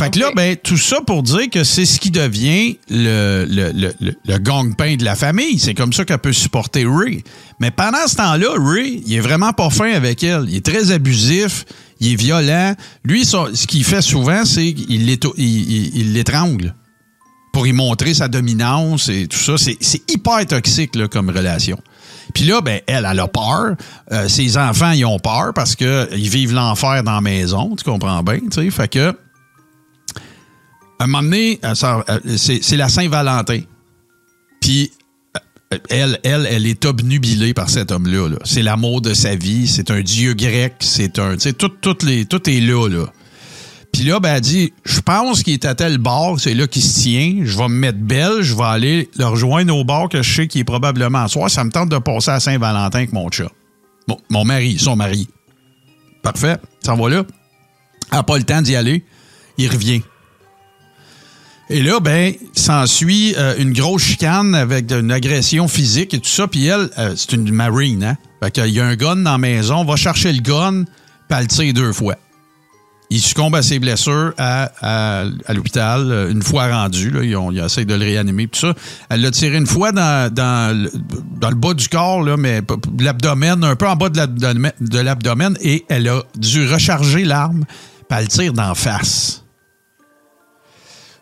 Fait 0.00 0.08
que 0.08 0.18
là, 0.18 0.30
ben, 0.34 0.56
tout 0.56 0.78
ça 0.78 1.02
pour 1.06 1.22
dire 1.22 1.50
que 1.50 1.62
c'est 1.62 1.84
ce 1.84 2.00
qui 2.00 2.10
devient 2.10 2.78
le, 2.88 3.44
le, 3.46 3.70
le, 3.70 3.92
le, 4.00 4.14
le 4.26 4.38
gang-pain 4.38 4.96
de 4.96 5.04
la 5.04 5.14
famille. 5.14 5.58
C'est 5.58 5.74
comme 5.74 5.92
ça 5.92 6.06
qu'elle 6.06 6.20
peut 6.20 6.32
supporter 6.32 6.86
Ray. 6.86 7.22
Mais 7.60 7.70
pendant 7.70 8.06
ce 8.06 8.16
temps-là, 8.16 8.48
Ray, 8.58 9.02
il 9.06 9.12
est 9.12 9.20
vraiment 9.20 9.52
pas 9.52 9.68
fin 9.68 9.92
avec 9.92 10.24
elle. 10.24 10.46
Il 10.48 10.56
est 10.56 10.64
très 10.64 10.90
abusif, 10.90 11.66
il 12.00 12.14
est 12.14 12.16
violent. 12.16 12.74
Lui, 13.04 13.26
ce 13.26 13.66
qu'il 13.66 13.84
fait 13.84 14.00
souvent, 14.00 14.46
c'est 14.46 14.72
qu'il 14.72 15.04
l'étrangle 16.14 16.74
pour 17.52 17.66
y 17.66 17.74
montrer 17.74 18.14
sa 18.14 18.28
dominance 18.28 19.10
et 19.10 19.26
tout 19.26 19.38
ça. 19.38 19.56
C'est, 19.58 20.10
hyper 20.10 20.46
toxique 20.46 20.96
là, 20.96 21.08
comme 21.08 21.28
relation. 21.28 21.78
Puis 22.32 22.44
là, 22.44 22.62
ben, 22.62 22.80
elle, 22.86 23.06
elle 23.06 23.20
a 23.20 23.28
peur. 23.28 23.74
Euh, 24.12 24.28
ses 24.28 24.56
enfants, 24.56 24.92
ils 24.92 25.04
ont 25.04 25.18
peur 25.18 25.52
parce 25.54 25.76
qu'ils 25.76 26.30
vivent 26.30 26.54
l'enfer 26.54 27.02
dans 27.02 27.16
la 27.16 27.20
maison. 27.20 27.76
Tu 27.76 27.84
comprends 27.84 28.22
bien, 28.22 28.38
tu 28.50 28.62
sais. 28.62 28.70
Fait 28.70 28.88
que, 28.88 29.14
un 31.04 31.06
moment 31.06 31.22
donné, 31.22 31.58
sort- 31.74 32.04
euh, 32.08 32.18
c'est, 32.36 32.76
la 32.76 32.88
Saint-Valentin. 32.88 33.60
Puis, 34.60 34.90
euh, 35.72 35.78
elle, 35.88 36.18
elle, 36.24 36.46
elle 36.50 36.66
est 36.66 36.84
obnubilée 36.84 37.54
par 37.54 37.70
cet 37.70 37.90
homme-là. 37.90 38.28
là. 38.28 38.36
C'est 38.44 38.62
l'amour 38.62 39.00
de 39.00 39.14
sa 39.14 39.34
vie. 39.34 39.66
C'est 39.66 39.90
un 39.90 40.00
dieu 40.02 40.34
grec. 40.34 40.74
C'est 40.80 41.18
un. 41.18 41.36
Tout, 41.36 41.96
les, 42.02 42.26
tout 42.26 42.48
est 42.50 42.60
là. 42.60 43.06
Puis 43.92 44.04
là, 44.04 44.20
ben, 44.20 44.34
elle 44.36 44.40
dit 44.40 44.72
Je 44.84 45.00
pense 45.00 45.42
qu'il 45.42 45.54
est 45.54 45.64
à 45.64 45.74
tel 45.74 45.98
bar, 45.98 46.38
c'est 46.38 46.54
là 46.54 46.66
qu'il 46.66 46.82
se 46.82 47.00
tient. 47.00 47.40
Je 47.44 47.56
vais 47.56 47.68
me 47.68 47.74
mettre 47.74 47.98
belle, 47.98 48.42
je 48.42 48.54
vais 48.54 48.62
aller 48.64 49.10
le 49.16 49.24
rejoindre 49.24 49.76
au 49.76 49.84
bar 49.84 50.08
que 50.08 50.22
je 50.22 50.32
sais 50.32 50.46
qu'il 50.46 50.60
est 50.60 50.64
probablement 50.64 51.24
à 51.24 51.28
soir. 51.28 51.50
Ça 51.50 51.64
me 51.64 51.70
tente 51.70 51.88
de 51.88 51.98
passer 51.98 52.30
à 52.30 52.38
Saint-Valentin 52.40 52.98
avec 52.98 53.12
mon 53.12 53.30
chat. 53.30 53.50
Mon 54.28 54.44
mari, 54.44 54.78
son 54.78 54.96
mari. 54.96 55.28
Parfait, 56.22 56.56
ça 56.84 56.94
va 56.94 57.08
là. 57.08 57.24
Elle 58.12 58.18
n'a 58.18 58.22
pas 58.22 58.38
le 58.38 58.44
temps 58.44 58.60
d'y 58.62 58.76
aller. 58.76 59.04
Il 59.58 59.68
revient. 59.70 60.02
Et 61.72 61.82
là, 61.82 62.00
ben, 62.00 62.34
s'ensuit 62.52 63.32
euh, 63.38 63.54
une 63.56 63.72
grosse 63.72 64.02
chicane 64.02 64.56
avec 64.56 64.90
une 64.90 65.12
agression 65.12 65.68
physique 65.68 66.12
et 66.14 66.18
tout 66.18 66.28
ça. 66.28 66.48
Puis 66.48 66.66
elle, 66.66 66.90
euh, 66.98 67.14
c'est 67.16 67.32
une 67.32 67.52
marine, 67.52 68.02
hein? 68.02 68.16
Fait 68.42 68.50
qu'il 68.50 68.70
y 68.70 68.80
a 68.80 68.86
un 68.86 68.96
gun 68.96 69.16
dans 69.16 69.32
la 69.32 69.38
maison, 69.38 69.84
va 69.84 69.94
chercher 69.94 70.32
le 70.32 70.40
gun, 70.40 70.82
puis 70.82 71.38
elle 71.38 71.42
le 71.42 71.46
tire 71.46 71.72
deux 71.72 71.92
fois. 71.92 72.16
Il 73.08 73.20
succombe 73.20 73.54
à 73.54 73.62
ses 73.62 73.78
blessures 73.78 74.32
à, 74.36 75.24
l'hôpital 75.48 76.10
euh, 76.10 76.30
une 76.32 76.42
fois 76.42 76.66
rendu. 76.68 77.10
Là, 77.10 77.22
ils, 77.22 77.36
ont, 77.36 77.52
de 77.52 77.94
le 77.94 78.04
réanimer. 78.04 78.48
Tout 78.48 78.58
ça. 78.58 78.74
Elle 79.08 79.20
l'a 79.20 79.30
tiré 79.30 79.56
une 79.56 79.66
fois 79.66 79.92
dans, 79.92 80.32
le, 80.76 81.54
bas 81.54 81.74
du 81.74 81.88
corps, 81.88 82.24
mais 82.36 82.62
l'abdomen, 82.98 83.62
un 83.62 83.76
peu 83.76 83.86
en 83.86 83.94
bas 83.94 84.08
de 84.08 84.98
l'abdomen, 84.98 85.56
et 85.60 85.84
elle 85.88 86.08
a 86.08 86.22
dû 86.36 86.66
recharger 86.66 87.24
l'arme, 87.24 87.64
puis 88.08 88.18
elle 88.18 88.24
le 88.24 88.28
tire 88.28 88.52
d'en 88.52 88.74
face. 88.74 89.44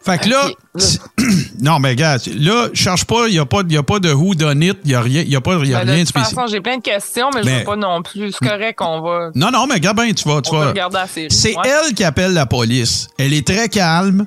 Fait 0.09 0.19
que 0.19 0.29
là, 0.31 0.49
non, 1.61 1.79
mais 1.81 1.95
gars, 1.97 2.17
là, 2.39 2.69
cherche 2.73 3.05
pas, 3.05 3.27
il 3.29 3.33
n'y 3.33 3.39
a, 3.39 3.45
pas- 3.47 3.63
y 3.69 3.77
a 3.77 3.83
pas 3.83 3.99
de 3.99 4.13
who 4.13 4.35
done 4.35 4.63
it, 4.63 4.79
il 4.85 4.89
n'y 4.89 4.95
a 4.95 5.01
rien, 5.03 5.23
y 5.23 5.37
a 5.37 5.41
pas, 5.41 5.53
y 5.65 5.75
a 5.75 5.79
Ben, 5.81 5.85
de 5.87 5.91
rien 5.93 5.95
de 5.95 5.99
toute 6.01 6.09
spécial. 6.09 6.35
façon, 6.35 6.47
j'ai 6.51 6.61
plein 6.61 6.77
de 6.79 6.83
questions, 6.83 7.29
mais, 7.35 7.43
je 7.43 7.49
veux 7.59 7.65
pas 7.65 7.77
non 7.77 8.03
plus. 8.03 8.33
C'est 8.33 8.49
correct 8.49 8.79
qu'on 8.79 9.01
va, 9.03 9.31
Non, 9.35 9.51
non, 9.51 9.67
mais 9.67 9.81
Gabin, 9.81 10.13
tu 10.13 10.29
vas. 10.29 10.41
Tu 10.41 10.51
on 10.55 10.59
va 10.59 10.65
vas 10.67 10.71
regarder 10.71 10.97
la 10.97 11.07
série. 11.07 11.31
c'est 11.31 11.57
Ouais. 11.57 11.63
elle 11.89 11.95
qui 11.95 12.05
appelle 12.05 12.33
la 12.33 12.47
police. 12.47 13.09
Elle 13.19 13.33
est 13.35 13.47
très 13.47 13.69
calme. 13.69 14.27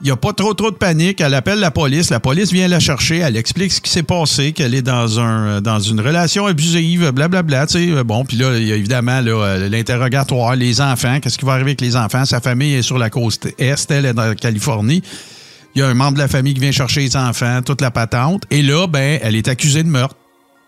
Il 0.00 0.04
n'y 0.04 0.10
a 0.12 0.16
pas 0.16 0.32
trop 0.32 0.54
trop 0.54 0.70
de 0.70 0.76
panique. 0.76 1.20
Elle 1.20 1.34
appelle 1.34 1.58
la 1.58 1.72
police. 1.72 2.10
La 2.10 2.20
police 2.20 2.52
vient 2.52 2.68
la 2.68 2.78
chercher. 2.78 3.18
Elle 3.18 3.36
explique 3.36 3.72
ce 3.72 3.80
qui 3.80 3.90
s'est 3.90 4.04
passé, 4.04 4.52
qu'elle 4.52 4.74
est 4.74 4.82
dans 4.82 5.18
un 5.18 5.60
dans 5.60 5.80
une 5.80 6.00
relation 6.00 6.46
abusive, 6.46 7.10
blablabla. 7.10 7.66
Tu 7.66 7.94
sais, 7.96 8.04
bon, 8.04 8.24
puis 8.24 8.36
là, 8.36 8.56
il 8.56 8.68
y 8.68 8.72
a 8.72 8.76
évidemment 8.76 9.20
euh, 9.26 9.68
l'interrogatoire, 9.68 10.54
les 10.54 10.80
enfants. 10.80 11.18
Qu'est-ce 11.20 11.36
qui 11.36 11.44
va 11.44 11.54
arriver 11.54 11.70
avec 11.70 11.80
les 11.80 11.96
enfants? 11.96 12.24
Sa 12.24 12.40
famille 12.40 12.74
est 12.74 12.82
sur 12.82 12.96
la 12.96 13.10
côte 13.10 13.48
est. 13.58 13.90
Elle 13.90 14.06
est 14.06 14.14
dans 14.14 14.26
la 14.26 14.34
Californie. 14.36 15.02
Il 15.74 15.80
y 15.80 15.82
a 15.82 15.88
un 15.88 15.94
membre 15.94 16.14
de 16.14 16.20
la 16.20 16.28
famille 16.28 16.54
qui 16.54 16.60
vient 16.60 16.70
chercher 16.70 17.00
les 17.00 17.16
enfants, 17.16 17.60
toute 17.62 17.80
la 17.80 17.90
patente. 17.90 18.44
Et 18.52 18.62
là, 18.62 18.86
ben, 18.86 19.18
elle 19.20 19.34
est 19.34 19.48
accusée 19.48 19.82
de 19.82 19.88
meurtre. 19.88 20.14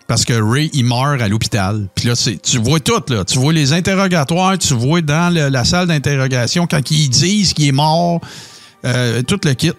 Parce 0.08 0.24
que 0.24 0.32
Ray, 0.32 0.70
il 0.72 0.86
meurt 0.86 1.22
à 1.22 1.28
l'hôpital. 1.28 1.88
Puis 1.94 2.08
là, 2.08 2.14
tu 2.16 2.58
vois 2.58 2.80
tout, 2.80 3.00
là. 3.08 3.24
Tu 3.24 3.38
vois 3.38 3.52
les 3.52 3.72
interrogatoires, 3.72 4.58
tu 4.58 4.74
vois 4.74 5.02
dans 5.02 5.32
la 5.32 5.64
salle 5.64 5.86
d'interrogation 5.86 6.66
quand 6.66 6.90
ils 6.90 7.08
disent 7.08 7.52
qu'il 7.52 7.68
est 7.68 7.72
mort, 7.72 8.20
euh, 8.84 9.22
tout 9.22 9.40
le 9.44 9.54
kit. 9.54 9.72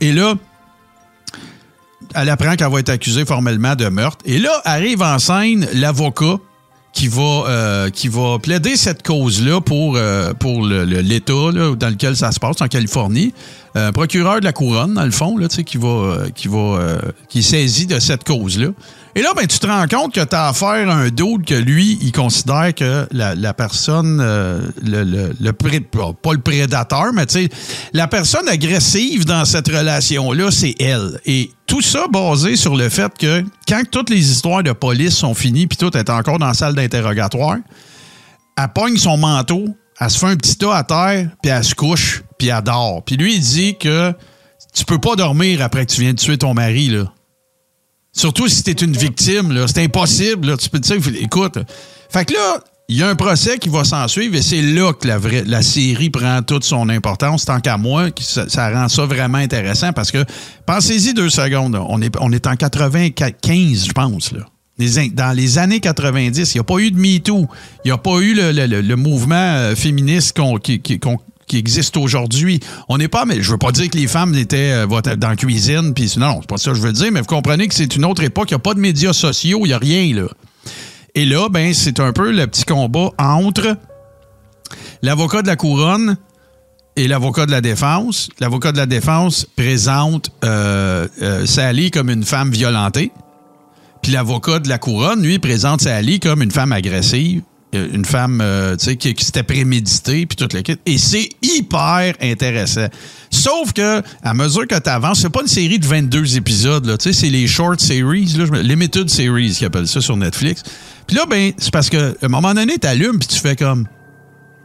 Et 0.00 0.12
là, 0.12 0.34
elle 2.14 2.28
apprend 2.28 2.56
qu'elle 2.56 2.70
va 2.70 2.80
être 2.80 2.90
accusée 2.90 3.24
formellement 3.24 3.74
de 3.74 3.88
meurtre. 3.88 4.18
Et 4.24 4.38
là, 4.38 4.50
arrive 4.64 5.02
en 5.02 5.18
scène 5.18 5.66
l'avocat 5.74 6.38
qui 6.92 7.08
va, 7.08 7.44
euh, 7.48 7.90
qui 7.90 8.08
va 8.08 8.38
plaider 8.38 8.76
cette 8.76 9.02
cause-là 9.02 9.60
pour, 9.60 9.96
euh, 9.96 10.34
pour 10.34 10.66
l'État 10.66 11.32
dans 11.32 11.88
lequel 11.88 12.16
ça 12.16 12.32
se 12.32 12.40
passe, 12.40 12.60
en 12.60 12.68
Californie. 12.68 13.32
Un 13.74 13.92
procureur 13.92 14.40
de 14.40 14.44
la 14.44 14.52
couronne, 14.52 14.94
dans 14.94 15.04
le 15.04 15.10
fond, 15.10 15.38
là, 15.38 15.48
qui 15.48 15.78
va, 15.78 15.88
euh, 15.88 16.28
qui 16.34 16.48
va, 16.48 16.58
euh, 16.58 16.98
qui 17.28 17.38
est 17.38 17.42
saisi 17.42 17.86
de 17.86 17.98
cette 17.98 18.24
cause-là. 18.24 18.68
Et 19.14 19.20
là, 19.20 19.32
ben, 19.36 19.46
tu 19.46 19.58
te 19.58 19.66
rends 19.66 19.86
compte 19.86 20.14
que 20.14 20.24
tu 20.24 20.34
as 20.34 20.48
affaire 20.48 20.88
à 20.88 20.94
un 20.94 21.08
doute 21.10 21.44
que 21.44 21.54
lui, 21.54 21.98
il 22.00 22.12
considère 22.12 22.74
que 22.74 23.06
la, 23.10 23.54
personne, 23.54 24.20
euh, 24.22 24.60
le, 24.82 25.04
le, 25.38 25.52
pas 25.52 26.32
le 26.32 26.40
prédateur, 26.40 27.12
mais 27.12 27.26
tu 27.26 27.42
sais, 27.42 27.48
la 27.92 28.08
personne 28.08 28.48
agressive 28.48 29.26
dans 29.26 29.44
cette 29.44 29.68
relation-là, 29.68 30.50
c'est 30.50 30.74
elle. 30.80 31.20
Et 31.26 31.50
tout 31.66 31.82
ça 31.82 32.06
basé 32.10 32.56
sur 32.56 32.74
le 32.74 32.88
fait 32.88 33.12
que 33.18 33.44
quand 33.68 33.82
toutes 33.90 34.08
les 34.08 34.30
histoires 34.30 34.62
de 34.62 34.72
police 34.72 35.14
sont 35.14 35.34
finies, 35.34 35.66
puis 35.66 35.76
tout 35.76 35.94
est 35.96 36.08
encore 36.08 36.38
dans 36.38 36.46
la 36.46 36.54
salle 36.54 36.74
d'interrogatoire, 36.74 37.58
elle 38.56 38.68
pogne 38.74 38.96
son 38.96 39.18
manteau, 39.18 39.66
elle 40.00 40.10
se 40.10 40.18
fait 40.18 40.26
un 40.26 40.36
petit 40.36 40.56
tas 40.56 40.74
à 40.74 40.84
terre, 40.84 41.28
puis 41.42 41.52
elle 41.52 41.64
se 41.64 41.74
couche, 41.74 42.22
puis 42.38 42.48
elle 42.48 42.62
dort. 42.62 43.02
Puis 43.04 43.16
lui, 43.16 43.34
il 43.34 43.40
dit 43.40 43.76
que 43.78 44.14
tu 44.74 44.86
peux 44.86 44.98
pas 44.98 45.16
dormir 45.16 45.60
après 45.62 45.84
que 45.84 45.92
tu 45.92 46.00
viens 46.00 46.12
de 46.14 46.18
tuer 46.18 46.38
ton 46.38 46.54
mari, 46.54 46.88
là. 46.88 47.12
Surtout 48.12 48.48
si 48.48 48.62
t'es 48.62 48.72
une 48.72 48.96
victime. 48.96 49.56
C'est 49.66 49.82
impossible, 49.84 50.48
là. 50.48 50.56
Tu 50.56 50.68
peux 50.68 50.78
dire, 50.78 50.96
écoute. 51.20 51.58
Fait 52.10 52.24
que 52.26 52.34
là, 52.34 52.58
il 52.88 52.96
y 52.98 53.02
a 53.02 53.08
un 53.08 53.14
procès 53.14 53.58
qui 53.58 53.70
va 53.70 53.84
s'en 53.84 54.06
suivre 54.06 54.34
et 54.36 54.42
c'est 54.42 54.60
là 54.60 54.92
que 54.92 55.08
la, 55.08 55.16
vraie, 55.16 55.44
la 55.46 55.62
série 55.62 56.10
prend 56.10 56.42
toute 56.42 56.64
son 56.64 56.90
importance, 56.90 57.46
tant 57.46 57.58
qu'à 57.60 57.78
moi, 57.78 58.08
ça, 58.20 58.70
rend 58.70 58.88
ça 58.88 59.06
vraiment 59.06 59.38
intéressant 59.38 59.92
parce 59.94 60.10
que, 60.10 60.24
pensez-y 60.66 61.14
deux 61.14 61.30
secondes, 61.30 61.74
on 61.88 62.02
est, 62.02 62.14
on 62.20 62.30
est 62.32 62.46
en 62.46 62.54
95, 62.56 63.86
je 63.86 63.92
pense, 63.92 64.32
là. 64.32 64.40
Dans 65.14 65.34
les 65.36 65.58
années 65.58 65.80
90, 65.80 66.54
il 66.54 66.56
n'y 66.56 66.60
a 66.60 66.64
pas 66.64 66.78
eu 66.78 66.90
de 66.90 66.98
MeToo. 66.98 67.46
Il 67.84 67.88
n'y 67.88 67.90
a 67.92 67.98
pas 67.98 68.18
eu 68.18 68.34
le, 68.34 68.50
le- 68.52 68.80
le- 68.80 68.96
mouvement 68.96 69.34
euh, 69.36 69.74
féministe 69.76 70.36
qu'on- 70.36 70.56
qui- 70.58 70.80
qu'on- 70.98 71.18
qui 71.46 71.58
existe 71.58 71.96
aujourd'hui. 71.96 72.60
On 72.88 72.98
n'est 72.98 73.08
pas, 73.08 73.24
mais 73.24 73.42
je 73.42 73.50
veux 73.50 73.58
pas 73.58 73.72
dire 73.72 73.90
que 73.90 73.96
les 73.96 74.06
femmes 74.06 74.34
étaient 74.34 74.72
euh, 74.72 75.16
dans 75.16 75.28
la 75.28 75.36
cuisine, 75.36 75.94
puis 75.94 76.12
non, 76.16 76.26
non, 76.26 76.38
c'est 76.40 76.48
pas 76.48 76.58
ça 76.58 76.70
que 76.70 76.76
je 76.76 76.82
veux 76.82 76.92
dire, 76.92 77.10
mais 77.12 77.20
vous 77.20 77.26
comprenez 77.26 77.68
que 77.68 77.74
c'est 77.74 77.96
une 77.96 78.04
autre 78.04 78.22
époque. 78.22 78.50
Il 78.50 78.54
n'y 78.54 78.56
a 78.56 78.60
pas 78.60 78.74
de 78.74 78.80
médias 78.80 79.12
sociaux, 79.12 79.60
il 79.64 79.68
n'y 79.68 79.74
a 79.74 79.78
rien, 79.78 80.14
là. 80.14 80.28
Et 81.14 81.26
là, 81.26 81.48
ben, 81.50 81.74
c'est 81.74 82.00
un 82.00 82.12
peu 82.12 82.32
le 82.32 82.46
petit 82.46 82.64
combat 82.64 83.10
entre 83.18 83.76
l'avocat 85.02 85.42
de 85.42 85.46
la 85.46 85.56
couronne 85.56 86.16
et 86.96 87.08
l'avocat 87.08 87.46
de 87.46 87.50
la 87.50 87.60
défense. 87.60 88.30
L'avocat 88.40 88.72
de 88.72 88.78
la 88.78 88.86
défense 88.86 89.46
présente 89.56 90.30
euh, 90.44 91.06
euh, 91.20 91.46
Sally 91.46 91.90
comme 91.90 92.08
une 92.08 92.24
femme 92.24 92.50
violentée. 92.50 93.12
Puis 94.02 94.12
l'avocat 94.12 94.58
de 94.58 94.68
la 94.68 94.78
couronne, 94.78 95.22
lui, 95.22 95.38
présente 95.38 95.82
Sally 95.82 96.18
comme 96.18 96.42
une 96.42 96.50
femme 96.50 96.72
agressive, 96.72 97.42
une 97.72 98.04
femme 98.04 98.40
euh, 98.42 98.76
tu 98.76 98.84
sais, 98.84 98.96
qui, 98.96 99.14
qui 99.14 99.24
s'était 99.24 99.42
préméditée, 99.42 100.26
puis 100.26 100.36
toute 100.36 100.52
le 100.52 100.62
kit. 100.62 100.76
Et 100.84 100.98
c'est 100.98 101.28
hyper 101.40 102.14
intéressant. 102.20 102.86
Sauf 103.30 103.72
que, 103.72 104.02
à 104.22 104.34
mesure 104.34 104.66
que 104.66 104.78
tu 104.78 104.90
avances, 104.90 105.20
c'est 105.20 105.30
pas 105.30 105.40
une 105.40 105.48
série 105.48 105.78
de 105.78 105.86
22 105.86 106.36
épisodes, 106.36 106.84
là, 106.84 106.98
tu 106.98 107.12
sais, 107.12 107.18
c'est 107.18 107.30
les 107.30 107.46
short 107.46 107.80
series, 107.80 108.34
là, 108.36 108.44
limited 108.62 109.08
series, 109.08 109.52
qui 109.52 109.64
appellent 109.64 109.88
ça 109.88 110.00
sur 110.00 110.16
Netflix. 110.16 110.62
Puis 111.06 111.16
là, 111.16 111.24
ben, 111.26 111.52
c'est 111.56 111.72
parce 111.72 111.88
que, 111.88 112.12
à 112.12 112.26
un 112.26 112.28
moment 112.28 112.52
donné, 112.52 112.78
tu 112.78 112.86
allumes, 112.86 113.18
puis 113.18 113.28
tu 113.28 113.38
fais 113.38 113.56
comme. 113.56 113.86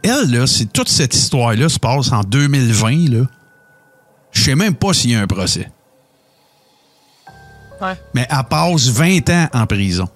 Elle, 0.02 0.30
là, 0.30 0.46
c'est 0.46 0.72
toute 0.72 0.88
cette 0.88 1.14
histoire-là 1.14 1.68
se 1.68 1.78
passe 1.78 2.12
en 2.12 2.20
2020, 2.20 3.10
là. 3.10 3.26
Je 4.32 4.42
sais 4.42 4.54
même 4.54 4.74
pas 4.74 4.92
s'il 4.92 5.10
y 5.10 5.14
a 5.14 5.20
un 5.20 5.26
procès. 5.26 5.70
Ouais. 7.80 7.94
Mais 8.14 8.26
elle 8.28 8.44
passe 8.48 8.88
20 8.88 9.30
ans 9.30 9.48
en 9.52 9.66
prison. 9.66 10.08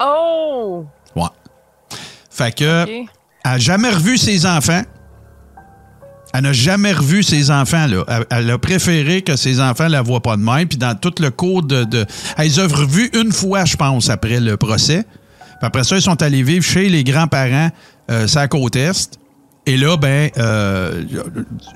Oh! 0.00 0.86
Ouais. 1.14 1.28
Fait 2.34 2.52
que, 2.52 2.86
elle 2.88 3.06
n'a 3.44 3.58
jamais 3.58 3.90
revu 3.90 4.18
ses 4.18 4.44
enfants. 4.44 4.82
Elle 6.32 6.42
n'a 6.42 6.52
jamais 6.52 6.92
revu 6.92 7.22
ses 7.22 7.52
enfants. 7.52 7.86
Là. 7.86 8.04
Elle, 8.08 8.26
elle 8.30 8.50
a 8.50 8.58
préféré 8.58 9.22
que 9.22 9.36
ses 9.36 9.60
enfants 9.60 9.84
ne 9.84 9.90
la 9.90 10.02
voient 10.02 10.22
pas 10.22 10.36
de 10.36 10.42
même. 10.42 10.66
Puis 10.66 10.76
dans 10.76 10.96
tout 10.96 11.14
le 11.20 11.30
cours 11.30 11.62
de. 11.62 11.84
de 11.84 12.04
elles 12.36 12.60
ont 12.60 12.66
revu 12.66 13.08
une 13.14 13.30
fois, 13.30 13.64
je 13.64 13.76
pense, 13.76 14.10
après 14.10 14.40
le 14.40 14.56
procès. 14.56 15.04
Puis 15.04 15.58
après 15.62 15.84
ça, 15.84 15.94
ils 15.94 16.02
sont 16.02 16.20
allés 16.22 16.42
vivre 16.42 16.64
chez 16.64 16.88
les 16.88 17.04
grands-parents, 17.04 17.70
euh, 18.10 18.26
à 18.34 18.48
côte 18.48 18.74
Est. 18.74 19.20
Et 19.66 19.76
là, 19.76 19.96
ben, 19.96 20.28
euh, 20.36 21.04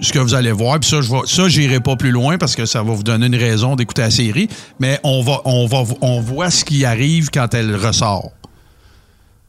ce 0.00 0.12
que 0.12 0.18
vous 0.18 0.34
allez 0.34 0.52
voir, 0.52 0.80
puis 0.80 0.90
ça, 0.90 1.00
je 1.00 1.10
vais, 1.10 1.20
ça, 1.24 1.48
j'irai 1.48 1.78
pas 1.78 1.94
plus 1.94 2.10
loin 2.10 2.36
parce 2.36 2.56
que 2.56 2.66
ça 2.66 2.82
va 2.82 2.92
vous 2.92 3.04
donner 3.04 3.26
une 3.26 3.36
raison 3.36 3.76
d'écouter 3.76 4.02
la 4.02 4.10
série. 4.10 4.48
Mais 4.80 4.98
on 5.04 5.22
va, 5.22 5.40
on 5.44 5.66
va, 5.66 5.84
on 6.00 6.20
voit 6.20 6.50
ce 6.50 6.64
qui 6.64 6.84
arrive 6.84 7.30
quand 7.30 7.54
elle 7.54 7.76
ressort 7.76 8.32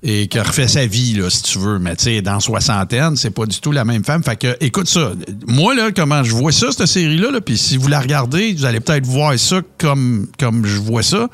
et 0.01 0.27
qui 0.27 0.39
refait 0.39 0.68
sa 0.68 0.86
vie, 0.86 1.13
là, 1.13 1.29
si 1.29 1.44
tu 1.44 1.60
veux. 1.60 1.77
Mais 1.77 1.96
tu 1.96 2.06
sais, 2.06 2.22
dans 2.22 2.39
soixantaine, 2.39 3.18
c'est 3.18 3.32
pas 3.32 3.46
du 3.46 3.60
tout 3.60 3.72
la 3.72 3.84
même 3.84 4.03
femme. 4.06 4.24
Fait 4.24 4.38
que, 4.38 4.56
écoute 4.62 4.88
ça. 4.88 5.12
Moi, 5.48 5.75
là, 5.75 5.91
comment 5.91 6.24
je 6.24 6.34
vois 6.34 6.51
ça, 6.51 6.72
cette 6.72 6.86
série-là, 6.86 7.32
là, 7.32 7.41
puis 7.41 7.58
si 7.58 7.75
vous 7.77 7.89
la 7.89 8.00
regardez, 8.00 8.53
vous 8.53 8.65
allez 8.65 8.79
peut-être 8.79 9.06
voir 9.06 9.38
ça 9.38 9.62
comme, 9.77 10.27
je 10.39 10.77
vois 10.77 11.03
ça, 11.03 11.27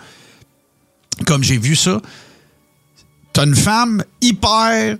comme 1.28 1.44
j'ai 1.44 1.58
vu 1.58 1.76
ça. 1.76 2.02
T'as 3.34 3.46
une 3.46 3.56
femme 3.56 4.04
hyper 4.22 4.98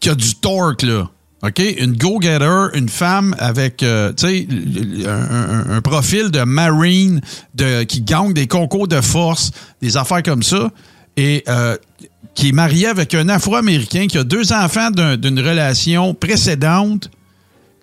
qui 0.00 0.10
a 0.10 0.14
du 0.14 0.34
torque, 0.36 0.82
là. 0.82 1.08
OK? 1.44 1.60
Une 1.78 1.96
go-getter, 1.96 2.68
une 2.74 2.88
femme 2.88 3.34
avec, 3.38 3.82
euh, 3.82 4.12
tu 4.12 4.26
sais, 4.26 5.08
un, 5.08 5.80
profil 5.80 6.30
de 6.30 6.42
marine 6.42 7.20
qui 7.88 8.00
gagne 8.00 8.32
des 8.32 8.46
concours 8.46 8.86
de 8.86 9.00
force, 9.00 9.50
des 9.80 9.96
affaires 9.96 10.22
comme 10.22 10.44
ça, 10.44 10.70
et 11.16 11.44
euh, 11.48 11.76
qui 12.34 12.48
est 12.48 12.52
mariée 12.52 12.86
avec 12.86 13.14
un 13.14 13.28
Afro-Américain 13.28 14.06
qui 14.08 14.16
a 14.18 14.24
deux 14.24 14.52
enfants 14.52 14.90
d'un- 14.90 15.16
d'une 15.16 15.38
relation 15.40 16.14
précédente 16.14 17.10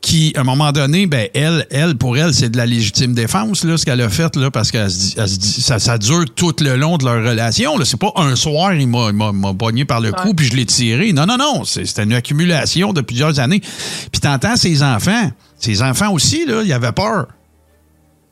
qui, 0.01 0.31
à 0.37 0.41
un 0.41 0.43
moment 0.45 0.71
donné, 0.71 1.07
ben, 1.07 1.27
elle, 1.33 1.67
elle, 1.71 1.95
pour 1.97 2.17
elle, 2.17 2.33
c'est 2.33 2.49
de 2.49 2.55
la 2.55 2.65
légitime 2.65 3.13
défense, 3.13 3.65
là, 3.65 3.77
ce 3.77 3.83
qu'elle 3.85 3.99
a 3.99 4.07
fait, 4.07 4.33
là, 4.37 4.49
parce 4.49 4.71
que 4.71 4.87
ça, 4.87 5.77
ça 5.77 5.97
dure 5.97 6.23
tout 6.33 6.55
le 6.61 6.77
long 6.77 6.97
de 6.97 7.03
leur 7.03 7.15
relation. 7.21 7.73
C'est 7.83 7.99
pas 7.99 8.13
un 8.15 8.37
soir, 8.37 8.73
il 8.73 8.87
m'a, 8.87 9.07
il 9.09 9.13
m'a, 9.15 9.33
m'a 9.33 9.53
pogné 9.53 9.83
par 9.83 9.99
le 9.99 10.13
cou, 10.13 10.33
puis 10.33 10.45
je 10.47 10.55
l'ai 10.55 10.65
tiré. 10.65 11.11
Non, 11.11 11.25
non, 11.25 11.35
non. 11.37 11.63
C'est, 11.65 11.85
c'était 11.85 12.03
une 12.03 12.13
accumulation 12.13 12.93
de 12.93 13.01
plusieurs 13.01 13.39
années. 13.41 13.59
Puis 13.59 14.21
t'entends 14.21 14.55
ses 14.55 14.81
enfants. 14.83 15.31
Ses 15.59 15.81
enfants 15.81 16.13
aussi, 16.13 16.45
là, 16.45 16.61
ils 16.63 16.71
avaient 16.71 16.93
peur. 16.93 17.27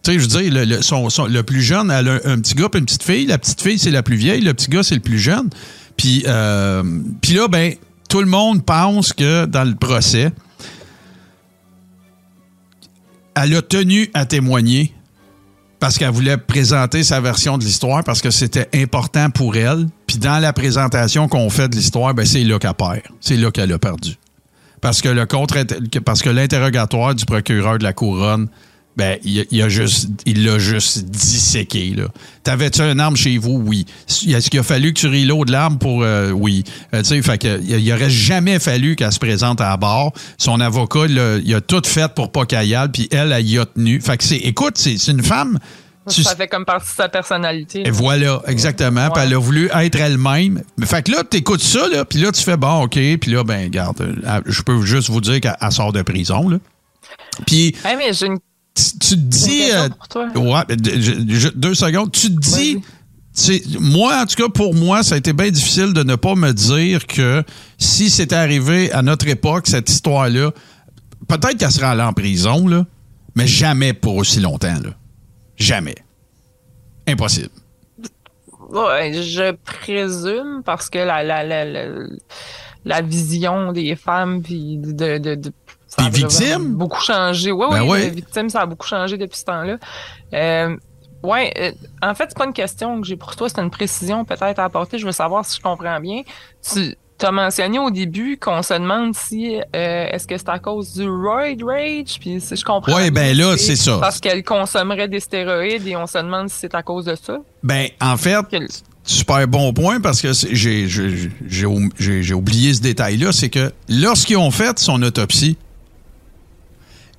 Tu 0.07 0.13
sais, 0.13 0.19
je 0.19 0.23
veux 0.23 0.41
dire, 0.41 0.53
le, 0.53 0.63
le- 0.63 1.33
le 1.33 1.43
plus 1.43 1.61
jeune, 1.61 1.91
elle 1.91 2.07
a 2.07 2.13
un, 2.23 2.39
petit 2.39 2.53
gars 2.53 2.69
puis 2.69 2.79
une 2.79 2.85
petite 2.85 3.03
fille. 3.03 3.25
La 3.25 3.37
petite 3.37 3.61
fille, 3.61 3.77
c'est 3.77 3.91
la 3.91 4.03
plus 4.03 4.15
vieille. 4.15 4.39
Le 4.39 4.53
petit 4.53 4.69
gars, 4.69 4.81
c'est 4.81 4.95
le 4.95 5.01
plus 5.01 5.19
jeune. 5.19 5.49
Puis, 5.97 6.23
euh, 6.25 6.81
puis 7.21 7.33
là, 7.33 7.49
ben, 7.49 7.73
tout 8.07 8.21
le 8.21 8.27
monde 8.27 8.63
pense 8.63 9.11
que 9.11 9.45
dans 9.45 9.65
le 9.65 9.75
procès, 9.75 10.31
elle 13.35 13.53
a 13.53 13.61
tenu 13.61 14.09
à 14.13 14.25
témoigner 14.25 14.93
parce 15.81 15.97
qu'elle 15.97 16.11
voulait 16.11 16.37
présenter 16.37 17.03
sa 17.03 17.19
version 17.19 17.57
de 17.57 17.65
l'histoire 17.65 18.01
parce 18.05 18.21
que 18.21 18.31
c'était 18.31 18.69
important 18.73 19.29
pour 19.29 19.57
elle. 19.57 19.87
Puis 20.05 20.19
dans 20.19 20.39
la 20.39 20.53
présentation 20.53 21.27
qu'on 21.27 21.49
fait 21.49 21.67
de 21.67 21.75
l'histoire, 21.75 22.13
ben 22.13 22.25
c'est 22.25 22.45
là 22.45 22.59
qu'elle 22.59 22.73
perd. 22.75 23.01
C'est 23.19 23.35
là 23.35 23.51
qu'elle 23.51 23.73
a 23.73 23.77
perdu. 23.77 24.15
Parce 24.79 25.01
que 25.01 25.09
le 25.09 25.25
contre 25.25 25.57
parce 26.05 26.21
que 26.21 26.29
l'interrogatoire 26.29 27.13
du 27.13 27.25
procureur 27.25 27.77
de 27.77 27.83
la 27.83 27.91
couronne, 27.91 28.47
ben 28.97 29.17
il, 29.23 29.39
a- 29.41 29.43
il 29.51 29.61
a 29.61 29.69
juste 29.69 30.09
il 30.25 30.43
l'a 30.43 30.57
juste 30.59 31.05
disséqué 31.05 31.93
là. 31.95 32.05
T'avais-tu 32.43 32.81
une 32.81 32.99
arme 32.99 33.15
chez 33.15 33.37
vous? 33.37 33.61
Oui. 33.65 33.85
Est-ce 34.07 34.49
qu'il 34.49 34.59
a 34.59 34.63
fallu 34.63 34.91
que 34.93 34.99
tu 34.99 35.07
reloades 35.07 35.49
l'arme 35.49 35.77
pour 35.77 36.01
euh, 36.03 36.31
oui. 36.31 36.63
Euh, 36.93 36.99
tu 37.03 37.09
sais 37.09 37.21
fait 37.21 37.37
que 37.37 37.61
il, 37.61 37.93
aurait 37.93 38.09
jamais 38.09 38.59
fallu 38.59 38.95
qu'elle 38.95 39.11
se 39.13 39.19
présente 39.19 39.61
à 39.61 39.77
bord. 39.77 40.13
Son 40.37 40.59
avocat 40.59 41.05
il 41.07 41.19
a, 41.19 41.37
il 41.37 41.53
a 41.53 41.61
tout 41.61 41.81
fait 41.85 42.11
pour 42.13 42.31
pas 42.31 42.45
qu'elle 42.45 42.67
y 42.67 42.75
aille, 42.75 42.89
puis 42.91 43.07
elle 43.11 43.31
elle 43.31 43.47
y 43.47 43.59
a 43.59 43.65
tenu. 43.65 44.01
Fait 44.01 44.17
que 44.17 44.23
c'est 44.23 44.37
écoute, 44.37 44.77
c'est 44.77 44.95
une 45.07 45.23
femme 45.23 45.59
tu- 46.09 46.23
Ça 46.23 46.37
fait 46.37 46.47
comme 46.47 46.63
partie 46.63 46.89
de 46.89 46.95
sa 46.95 47.09
personnalité. 47.09 47.83
et 47.85 47.91
voilà, 47.91 48.41
exactement. 48.47 49.09
Puis 49.11 49.21
elle 49.25 49.33
a 49.33 49.37
voulu 49.37 49.69
être 49.73 49.99
elle-même. 49.99 50.63
Fait 50.85 51.03
que 51.03 51.11
là, 51.11 51.23
tu 51.29 51.35
écoutes 51.35 51.61
ça, 51.61 51.85
là, 51.89 52.05
puis 52.05 52.19
là, 52.19 52.31
tu 52.31 52.41
fais 52.41 52.55
bon, 52.55 52.83
OK. 52.83 52.93
Puis 52.93 53.29
là, 53.29 53.43
ben, 53.43 53.69
garde, 53.69 53.99
euh, 53.99 54.41
je 54.45 54.61
peux 54.61 54.81
juste 54.83 55.09
vous 55.09 55.19
dire 55.19 55.41
qu'elle 55.41 55.57
elle 55.61 55.71
sort 55.73 55.91
de 55.91 56.01
prison, 56.03 56.47
là. 56.47 56.59
Puis 57.45 57.75
Hey, 57.85 57.97
mais 57.97 58.13
j'ai 58.13 58.27
une 58.27 58.37
tu, 58.77 58.99
tu 58.99 59.09
te 59.15 59.21
dis. 59.21 59.69
euh, 59.73 59.89
pour 59.89 60.07
toi. 60.07 60.27
ouais, 60.35 60.77
je- 60.83 61.25
je- 61.27 61.49
deux 61.49 61.73
secondes. 61.75 62.11
Tu 62.11 62.33
te 62.33 62.39
dis. 62.39 62.81
Moi, 63.79 64.19
en 64.21 64.25
tout 64.25 64.35
cas, 64.35 64.49
pour 64.49 64.73
moi, 64.73 65.03
ça 65.03 65.13
a 65.15 65.17
été 65.19 65.31
bien 65.33 65.49
difficile 65.51 65.93
de 65.93 66.01
ne 66.03 66.15
pas 66.15 66.33
me 66.35 66.51
dire 66.53 67.05
que 67.05 67.43
si 67.77 68.09
c'était 68.09 68.35
arrivé 68.35 68.91
à 68.91 69.01
notre 69.03 69.27
époque, 69.27 69.67
cette 69.67 69.89
histoire-là, 69.89 70.51
peut-être 71.27 71.55
qu'elle 71.57 71.71
serait 71.71 71.85
allée 71.85 72.01
en 72.01 72.13
prison, 72.13 72.67
là, 72.67 72.85
mais 73.35 73.45
jamais 73.45 73.93
pour 73.93 74.15
aussi 74.15 74.39
longtemps. 74.39 74.79
Là. 74.83 74.89
Jamais. 75.55 75.95
Impossible. 77.07 77.49
Ouais, 78.71 79.13
je 79.13 79.51
présume 79.53 80.61
parce 80.65 80.89
que 80.89 80.97
la, 80.97 81.23
la, 81.23 81.43
la, 81.43 81.63
la, 81.63 81.85
la 82.85 83.01
vision 83.01 83.71
des 83.71 83.95
femmes 83.95 84.41
puis 84.41 84.77
de, 84.77 85.17
de, 85.19 85.35
de 85.35 85.51
a 85.97 86.09
victimes? 86.09 86.75
beaucoup 86.75 87.01
changé. 87.01 87.51
Oui, 87.51 87.65
Ben 87.69 87.81
oui, 87.83 87.89
ouais. 87.89 87.99
les 88.05 88.09
victimes, 88.11 88.49
ça 88.49 88.61
a 88.61 88.65
beaucoup 88.65 88.87
changé 88.87 89.17
depuis 89.17 89.37
ce 89.39 89.45
temps-là. 89.45 89.77
Euh, 90.33 90.75
Ouais, 91.23 91.51
euh, 91.57 91.71
en 92.03 92.13
fait, 92.13 92.25
c'est 92.29 92.37
pas 92.37 92.45
une 92.45 92.53
question 92.53 93.01
que 93.01 93.07
j'ai 93.07 93.15
pour 93.15 93.35
toi, 93.35 93.49
c'est 93.49 93.59
une 93.59 93.71
précision 93.71 94.23
peut-être 94.23 94.59
à 94.59 94.65
apporter. 94.65 94.99
Je 94.99 95.05
veux 95.05 95.11
savoir 95.11 95.43
si 95.43 95.57
je 95.57 95.61
comprends 95.61 95.99
bien. 95.99 96.21
Tu 96.71 96.95
as 97.25 97.31
mentionné 97.31 97.79
au 97.79 97.89
début 97.89 98.37
qu'on 98.37 98.61
se 98.61 98.75
demande 98.75 99.15
si 99.15 99.57
euh, 99.57 99.61
est-ce 100.11 100.27
que 100.27 100.37
c'est 100.37 100.47
à 100.49 100.59
cause 100.59 100.93
du 100.93 101.09
roid 101.09 101.41
rage, 101.65 102.19
puis 102.19 102.39
si 102.39 102.55
je 102.55 102.63
comprends. 102.63 102.93
Ouais, 102.95 103.09
bien, 103.09 103.31
ben 103.33 103.37
là, 103.37 103.57
c'est 103.57 103.75
ça. 103.75 103.97
Parce 103.99 104.19
qu'elle 104.19 104.43
consommerait 104.43 105.07
des 105.07 105.19
stéroïdes 105.19 105.87
et 105.87 105.95
on 105.95 106.05
se 106.05 106.19
demande 106.19 106.49
si 106.49 106.57
c'est 106.59 106.75
à 106.75 106.83
cause 106.83 107.05
de 107.05 107.15
ça? 107.15 107.39
Ben, 107.63 107.87
en 107.99 108.15
fait, 108.15 108.45
super 109.03 109.47
bon 109.47 109.73
point 109.73 109.99
parce 109.99 110.21
que 110.21 110.31
j'ai 110.33 111.65
oublié 112.33 112.73
ce 112.75 112.81
détail-là, 112.81 113.31
c'est 113.31 113.49
que 113.49 113.73
lorsqu'ils 113.89 114.37
ont 114.37 114.51
fait 114.51 114.77
son 114.77 115.01
autopsie, 115.01 115.57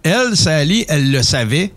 elle, 0.02 0.37
Sally, 0.37 0.85
elle 0.88 1.11
le 1.11 1.23
savait, 1.23 1.73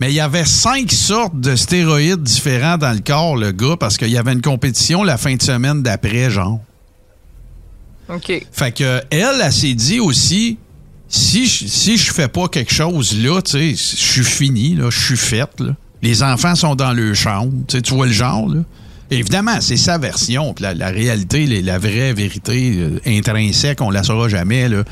mais 0.00 0.10
il 0.10 0.14
y 0.14 0.20
avait 0.20 0.44
cinq 0.44 0.92
sortes 0.92 1.38
de 1.38 1.56
stéroïdes 1.56 2.22
différents 2.22 2.78
dans 2.78 2.92
le 2.92 3.00
corps, 3.00 3.36
le 3.36 3.52
gars, 3.52 3.76
parce 3.78 3.96
qu'il 3.96 4.10
y 4.10 4.18
avait 4.18 4.32
une 4.32 4.42
compétition 4.42 5.02
la 5.02 5.16
fin 5.16 5.34
de 5.34 5.42
semaine 5.42 5.82
d'après, 5.82 6.30
genre. 6.30 6.60
OK. 8.08 8.46
Fait 8.52 8.72
que 8.72 9.02
elle, 9.10 9.40
elle 9.42 9.52
s'est 9.52 9.74
dit 9.74 10.00
aussi, 10.00 10.56
si 11.08 11.46
je, 11.46 11.66
si 11.66 11.96
je 11.96 12.12
fais 12.12 12.28
pas 12.28 12.48
quelque 12.48 12.72
chose 12.72 13.16
là, 13.18 13.40
tu 13.42 13.52
sais, 13.52 13.70
je 13.70 13.96
suis 13.96 14.24
fini, 14.24 14.74
là, 14.74 14.90
je 14.90 14.98
suis 14.98 15.16
faite, 15.16 15.60
là. 15.60 15.74
Les 16.00 16.22
enfants 16.22 16.54
sont 16.54 16.76
dans 16.76 16.92
leur 16.92 17.14
chambre, 17.14 17.52
tu 17.66 17.94
vois 17.94 18.06
le 18.06 18.12
genre, 18.12 18.48
là. 18.48 18.60
Évidemment, 19.10 19.60
c'est 19.60 19.78
sa 19.78 19.96
version. 19.96 20.54
La, 20.60 20.74
la 20.74 20.88
réalité, 20.88 21.46
la 21.62 21.78
vraie 21.78 22.12
vérité 22.12 22.74
euh, 22.78 23.00
intrinsèque, 23.06 23.80
on 23.80 23.90
la 23.90 24.02
saura 24.02 24.28
jamais, 24.28 24.68
là. 24.68 24.84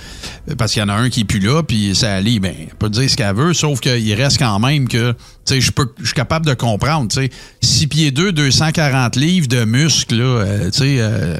Parce 0.57 0.73
qu'il 0.73 0.81
y 0.81 0.85
en 0.85 0.89
a 0.89 0.95
un 0.95 1.11
qui 1.11 1.21
est 1.21 1.25
plus 1.25 1.41
là, 1.41 1.63
puis 1.63 1.95
Sally, 1.95 2.41
ben, 2.41 2.55
elle 2.59 2.75
peut 2.77 2.89
dire 2.89 3.11
ce 3.11 3.17
qu'elle 3.17 3.35
veut, 3.35 3.53
sauf 3.53 3.81
qu'il 3.81 4.15
reste 4.15 4.39
quand 4.39 4.59
même 4.59 4.89
que, 4.89 5.15
je 5.49 5.61
suis 5.61 6.15
capable 6.15 6.47
de 6.47 6.55
comprendre, 6.55 7.09
tu 7.09 7.21
sais. 7.21 7.31
6 7.61 7.87
pieds 7.89 8.11
2, 8.11 8.33
240 8.33 9.17
livres 9.17 9.49
de 9.49 9.65
muscles, 9.65 10.17
là, 10.17 10.25
euh, 10.25 10.71
euh, 10.81 11.37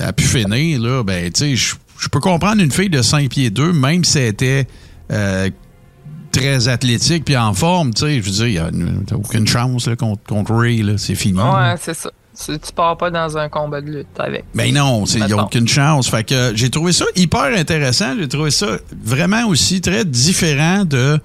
a 0.00 0.12
pu 0.12 0.24
finir, 0.24 0.80
là, 0.80 1.04
ben, 1.04 1.30
je 1.34 2.08
peux 2.08 2.20
comprendre 2.20 2.60
une 2.60 2.72
fille 2.72 2.90
de 2.90 3.02
5 3.02 3.28
pieds 3.28 3.50
2, 3.50 3.72
même 3.72 4.04
si 4.04 4.18
elle 4.18 4.28
était 4.28 4.66
euh, 5.12 5.50
très 6.32 6.68
athlétique 6.68 7.24
puis 7.24 7.36
en 7.36 7.54
forme, 7.54 7.92
tu 7.92 8.02
sais, 8.02 8.22
je 8.22 8.26
veux 8.26 8.30
dire, 8.30 8.46
il 8.46 8.54
y 8.54 8.58
a 8.58 8.70
aucune 9.16 9.46
chance 9.46 9.86
là, 9.86 9.96
contre, 9.96 10.22
contre 10.24 10.54
Ray, 10.54 10.84
c'est 10.98 11.14
fini. 11.14 11.38
Ouais, 11.38 11.74
c'est 11.80 11.94
ça. 11.94 12.10
Tu, 12.44 12.58
tu 12.58 12.72
pars 12.72 12.96
pas 12.96 13.10
dans 13.10 13.36
un 13.36 13.48
combat 13.48 13.80
de 13.80 13.90
lutte 13.90 14.06
avec. 14.18 14.44
Ben 14.54 14.72
non, 14.72 15.04
il 15.04 15.24
n'y 15.24 15.32
a 15.32 15.42
aucune 15.42 15.68
chance. 15.68 16.08
Fait 16.08 16.24
que 16.24 16.34
euh, 16.34 16.52
j'ai 16.54 16.70
trouvé 16.70 16.92
ça 16.92 17.04
hyper 17.16 17.52
intéressant. 17.56 18.14
J'ai 18.18 18.28
trouvé 18.28 18.50
ça 18.50 18.78
vraiment 19.02 19.46
aussi 19.46 19.80
très 19.80 20.04
différent 20.04 20.84
de, 20.84 21.18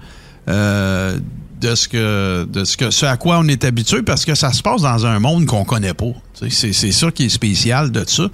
euh, 0.48 1.16
de, 1.60 1.74
ce 1.74 1.88
que, 1.88 2.44
de 2.44 2.64
ce, 2.64 2.76
que, 2.76 2.90
ce 2.90 3.06
à 3.06 3.16
quoi 3.16 3.38
on 3.38 3.48
est 3.48 3.64
habitué 3.64 4.02
parce 4.02 4.24
que 4.24 4.34
ça 4.34 4.52
se 4.52 4.62
passe 4.62 4.82
dans 4.82 5.06
un 5.06 5.18
monde 5.18 5.46
qu'on 5.46 5.64
connaît 5.64 5.94
pas. 5.94 6.12
C'est 6.50 6.72
ça 6.72 7.10
qui 7.10 7.26
est 7.26 7.30
spécial 7.30 7.90
de 7.92 8.04
ça. 8.06 8.24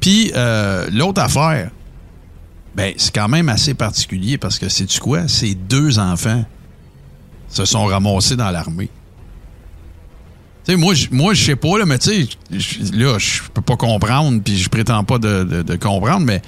Puis 0.00 0.32
euh, 0.34 0.86
l'autre 0.92 1.20
affaire, 1.20 1.70
ben 2.74 2.92
c'est 2.96 3.14
quand 3.14 3.28
même 3.28 3.48
assez 3.48 3.74
particulier 3.74 4.38
parce 4.38 4.58
que 4.58 4.68
sais-tu 4.68 5.00
quoi? 5.00 5.28
Ces 5.28 5.54
deux 5.54 5.98
enfants 5.98 6.44
se 7.48 7.64
sont 7.64 7.84
ramassés 7.86 8.36
dans 8.36 8.50
l'armée. 8.50 8.90
Tu 10.64 10.72
sais, 10.72 10.76
moi, 10.78 10.94
je- 11.34 11.44
sais 11.44 11.56
pas, 11.56 11.78
là, 11.78 11.84
mais 11.84 11.98
tu 11.98 12.26
sais, 12.50 12.92
là, 12.94 13.18
je 13.18 13.42
peux 13.52 13.60
pas 13.60 13.76
comprendre, 13.76 14.40
puis 14.42 14.56
je 14.56 14.68
prétends 14.68 15.04
pas 15.04 15.18
de, 15.18 15.76
comprendre, 15.76 16.24
mais 16.24 16.40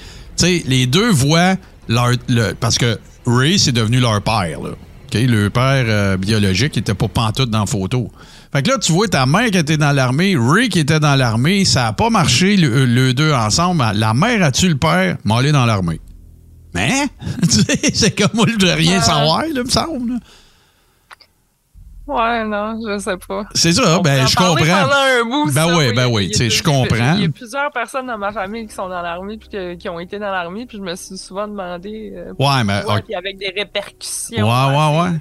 les 0.43 0.87
deux 0.87 1.11
voient 1.11 1.57
leur. 1.89 2.13
le- 2.29 2.55
parce 2.55 2.79
que 2.79 2.99
Ray, 3.27 3.59
c'est 3.59 3.73
devenu 3.73 4.01
leur 4.01 4.23
père, 4.23 4.61
là. 4.63 4.71
Le 5.15 5.49
père 5.49 5.85
euh, 5.89 6.17
biologique 6.19 6.77
était 6.77 6.93
pas 6.93 7.09
pantoute 7.09 7.49
dans 7.49 7.61
la 7.61 7.67
photo. 7.67 8.11
Fait 8.53 8.63
que 8.63 8.69
là, 8.69 8.77
tu 8.79 8.93
vois 8.93 9.09
ta 9.09 9.25
mère 9.25 9.51
qui 9.51 9.57
était 9.57 9.79
dans 9.79 9.93
l'armée, 9.93 10.37
Ray 10.39 10.69
qui 10.69 10.81
était 10.81 11.01
dans 11.01 11.15
l'armée, 11.15 11.65
ça 11.65 11.87
a 11.87 11.93
pas 11.95 12.11
marché, 12.11 12.57
le, 12.59 12.85
le 12.85 13.15
deux 13.15 13.33
ensemble. 13.33 13.83
La 13.95 14.13
mère 14.13 14.43
a 14.43 14.51
tué 14.53 14.69
le 14.69 14.77
père, 14.77 15.17
m'a 15.25 15.39
allé 15.39 15.53
dans 15.53 15.65
l'armée. 15.65 16.01
Sais, 17.49 17.91
c'est 17.95 18.11
comme 18.19 18.31
moi, 18.35 18.47
je 18.49 18.65
veux 18.67 18.73
rien 18.73 19.01
savoir, 19.01 19.43
là, 19.53 19.63
me 19.65 19.69
semble. 19.71 20.13
là. 20.15 20.19
Ouais, 22.09 22.45
non, 22.45 22.79
je 22.87 22.99
sais 23.01 23.17
pas. 23.17 23.47
C'est 23.53 23.73
ça, 23.73 23.99
On 23.99 24.01
ben, 24.03 24.19
peut 24.19 24.23
en 24.23 24.27
je 24.29 24.37
parler 24.37 24.63
comprends. 24.63 24.83
pendant 24.83 24.95
un 24.95 25.25
bout, 25.25 25.47
Ben 25.47 25.53
ça, 25.53 25.67
oui, 25.77 25.85
il 25.85 25.87
y 25.87 25.91
a- 25.91 25.93
ben 25.93 26.07
oui, 26.07 26.23
il 26.23 26.27
y 26.27 26.29
a 26.29 26.31
tu 26.31 26.39
sais, 26.39 26.51
je 26.51 26.63
comprends. 26.63 27.15
Il 27.17 27.23
y 27.23 27.27
a 27.27 27.29
plusieurs 27.31 27.73
personnes 27.73 28.07
dans 28.07 28.17
ma 28.19 28.31
famille 28.31 28.69
qui 28.69 28.75
sont 28.75 28.89
dans 28.89 29.03
l'armée 29.03 29.39
puis 29.39 29.49
que- 29.49 29.75
qui 29.75 29.89
ont 29.89 29.99
été 29.99 30.21
dans 30.21 30.31
l'armée, 30.31 30.67
puis 30.67 30.79
je 30.79 30.83
me 30.85 30.95
suis 30.95 31.19
souvent 31.19 31.49
demandé. 31.49 32.13
euh, 32.15 32.33
Ouais, 32.39 32.63
mais. 32.65 32.77
pourquoi, 32.79 32.99
ok. 32.99 33.05
puis 33.07 33.15
avec 33.17 33.39
des 33.39 33.49
répercussions. 33.49 34.47
Ouais, 34.49 35.01
ouais. 35.03 35.19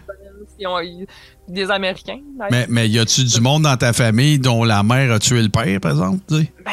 Ils 0.59 0.67
ont- 0.67 0.79
ils- 0.79 1.07
des 1.47 1.71
Américains. 1.71 2.19
d'ailleurs. 2.37 2.51
Mais, 2.51 2.65
mais 2.69 2.87
y 2.89 2.99
a-tu 2.99 3.23
du 3.23 3.41
monde 3.41 3.63
dans 3.63 3.77
ta 3.77 3.91
famille 3.91 4.37
dont 4.37 4.63
la 4.63 4.83
mère 4.83 5.11
a 5.11 5.17
tué 5.17 5.41
le 5.41 5.49
père, 5.49 5.79
par 5.81 5.91
exemple? 5.91 6.19
tu 6.27 6.35
sais? 6.37 6.53
Ben 6.63 6.71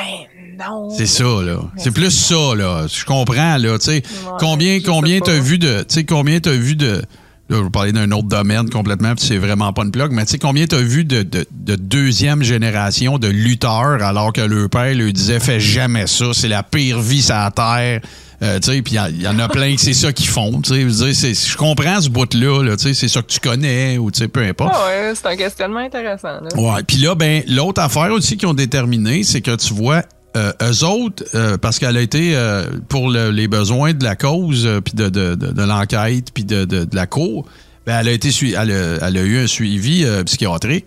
non. 0.69 0.91
C'est 0.91 1.07
ça, 1.07 1.25
là. 1.25 1.59
C'est 1.77 1.91
plus 1.91 2.11
ça, 2.11 2.55
là. 2.57 2.87
Je 2.87 3.05
comprends, 3.05 3.57
là. 3.57 3.79
Tu 3.79 3.85
sais, 3.87 4.03
combien, 4.39 4.81
combien 4.81 5.21
t'as 5.21 5.39
vu 5.39 5.59
de. 5.59 5.81
Tu 5.81 5.95
sais, 5.95 6.05
combien 6.05 6.41
t'as 6.41 6.53
vu 6.53 6.77
de. 6.77 7.03
Là, 7.49 7.59
je 7.59 7.65
vais 7.65 7.71
parler 7.71 7.93
d'un 7.93 8.11
autre 8.13 8.29
domaine 8.29 8.71
complètement, 8.71 9.15
puis 9.15 9.27
c'est 9.27 9.37
vraiment 9.37 9.73
pas 9.73 9.83
une 9.83 9.91
plug, 9.91 10.11
mais 10.13 10.25
tu 10.25 10.31
sais, 10.33 10.39
combien 10.39 10.65
t'as 10.67 10.81
vu 10.81 11.05
de, 11.05 11.23
de, 11.23 11.45
de 11.51 11.75
deuxième 11.77 12.43
génération 12.43 13.19
de 13.19 13.29
lutteurs 13.29 14.03
alors 14.03 14.33
que 14.33 14.41
le 14.41 14.69
père 14.69 14.95
lui 14.95 15.13
disait 15.13 15.41
fais 15.41 15.61
jamais 15.61 16.07
ça, 16.07 16.27
c'est 16.33 16.49
la 16.49 16.63
pire 16.63 17.01
vie 17.01 17.21
sur 17.21 17.35
la 17.35 17.51
terre. 17.51 18.01
Euh, 18.43 18.59
tu 18.59 18.73
sais, 18.73 18.83
puis 18.83 18.97
il 18.97 19.21
y, 19.21 19.25
y 19.25 19.29
en 19.29 19.39
a 19.39 19.49
plein 19.49 19.75
que 19.75 19.81
c'est 19.81 19.93
ça 19.93 20.13
qu'ils 20.13 20.29
font. 20.29 20.63
Tu 20.63 20.91
sais, 20.93 21.35
je 21.35 21.57
comprends 21.57 22.01
ce 22.01 22.09
bout-là, 22.09 22.63
là, 22.63 22.77
tu 22.77 22.85
sais, 22.85 22.95
c'est 22.95 23.09
ça 23.09 23.21
que 23.23 23.27
tu 23.27 23.39
connais, 23.39 23.99
ou 23.99 24.11
tu 24.11 24.21
sais, 24.21 24.29
peu 24.29 24.41
importe. 24.43 24.73
Ah 24.75 24.87
ouais, 24.87 25.13
c'est 25.15 25.27
un 25.27 25.37
questionnement 25.37 25.81
intéressant. 25.81 26.41
Là. 26.41 26.49
Ouais. 26.57 26.83
Puis 26.85 26.97
là, 26.97 27.15
ben, 27.15 27.43
l'autre 27.49 27.81
affaire 27.83 28.11
aussi 28.13 28.37
qu'ils 28.37 28.49
ont 28.49 28.55
déterminé, 28.55 29.23
c'est 29.25 29.43
que 29.43 29.55
tu 29.55 29.75
vois, 29.75 30.03
euh, 30.37 30.53
eux 30.63 30.85
autres, 30.85 31.25
euh, 31.35 31.59
parce 31.59 31.79
qu'elle 31.79 31.97
a 31.97 32.01
été 32.01 32.35
euh, 32.35 32.67
pour 32.89 33.11
le- 33.11 33.31
les 33.31 33.49
besoins 33.49 33.93
de 33.93 34.03
la 34.03 34.17
cause, 34.17 34.67
euh, 34.67 34.81
puis 34.81 34.95
de, 34.95 35.63
l'enquête, 35.63 36.33
puis 36.33 36.45
de, 36.45 36.87
la 36.93 37.07
cour, 37.07 37.47
ben, 37.87 37.99
elle 38.01 38.09
a 38.09 38.13
été 38.13 38.31
elle 38.49 38.71
a, 38.71 39.07
elle 39.09 39.19
a 39.19 39.23
eu 39.23 39.39
un 39.39 39.47
suivi 39.47 40.07
psychiatrique. 40.25 40.87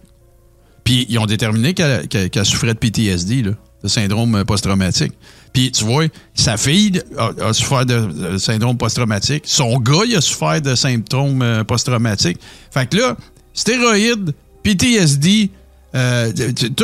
Puis 0.84 1.06
ils 1.10 1.18
ont 1.20 1.26
déterminé 1.26 1.74
qu'elle 1.74 2.46
souffrait 2.46 2.74
de 2.74 2.80
PTSD, 2.80 3.42
de 3.42 3.56
syndrome 3.86 4.44
post-traumatique. 4.46 5.14
Puis 5.52 5.72
tu 5.72 5.84
vois, 5.84 6.06
sa 6.34 6.58
fille 6.58 7.02
a, 7.18 7.54
souffert 7.54 7.86
de, 7.86 8.38
syndrome 8.38 8.78
post-traumatique. 8.78 9.44
Son 9.46 9.80
gars, 9.80 10.04
il 10.06 10.16
a 10.16 10.22
souffert 10.22 10.62
de 10.62 10.76
symptômes 10.76 11.64
post-traumatiques. 11.68 12.40
Fait 12.72 12.88
que 12.88 12.98
là, 12.98 13.18
stéroïdes, 13.54 14.34
PTSD, 14.64 15.52
euh, 15.96 16.32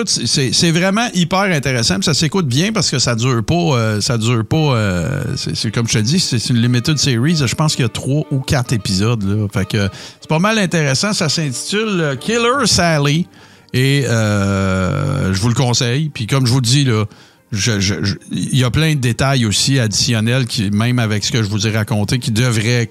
c'est 0.05 0.71
vraiment 0.71 1.07
hyper 1.13 1.41
intéressant. 1.41 2.01
Ça 2.01 2.13
s'écoute 2.13 2.47
bien 2.47 2.71
parce 2.71 2.89
que 2.89 2.97
ça 2.97 3.15
dure 3.15 3.43
pas. 3.43 3.53
euh, 3.55 4.01
ça 4.01 4.17
dure 4.17 4.45
pas. 4.45 4.55
euh, 4.57 5.23
c'est 5.35 5.71
comme 5.71 5.87
je 5.87 5.99
te 5.99 6.03
dis, 6.03 6.19
c'est 6.19 6.49
une 6.49 6.61
limited 6.61 6.97
series. 6.97 7.35
Je 7.45 7.55
pense 7.55 7.75
qu'il 7.75 7.83
y 7.83 7.85
a 7.85 7.89
trois 7.89 8.23
ou 8.31 8.39
quatre 8.39 8.71
épisodes. 8.73 9.49
Fait 9.53 9.67
que 9.67 9.89
c'est 10.19 10.29
pas 10.29 10.39
mal 10.39 10.57
intéressant. 10.57 11.13
Ça 11.13 11.27
s'intitule 11.27 12.17
Killer 12.19 12.65
Sally. 12.65 13.27
Et 13.73 14.03
je 14.07 15.39
vous 15.41 15.49
le 15.49 15.55
conseille. 15.55 16.09
Puis 16.09 16.27
comme 16.27 16.45
je 16.45 16.51
vous 16.51 16.61
dis, 16.61 16.85
là, 16.85 17.05
il 17.51 18.57
y 18.57 18.63
a 18.63 18.71
plein 18.71 18.95
de 18.95 19.01
détails 19.01 19.45
aussi 19.45 19.77
additionnels, 19.77 20.45
qui, 20.45 20.71
même 20.71 20.99
avec 20.99 21.25
ce 21.25 21.33
que 21.33 21.43
je 21.43 21.49
vous 21.49 21.67
ai 21.67 21.71
raconté, 21.71 22.19
qui 22.19 22.31
devraient 22.31 22.89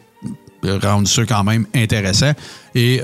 rendre 0.63 1.09
ça 1.09 1.25
quand 1.25 1.45
même 1.45 1.65
intéressant. 1.75 2.33
Et 2.75 3.01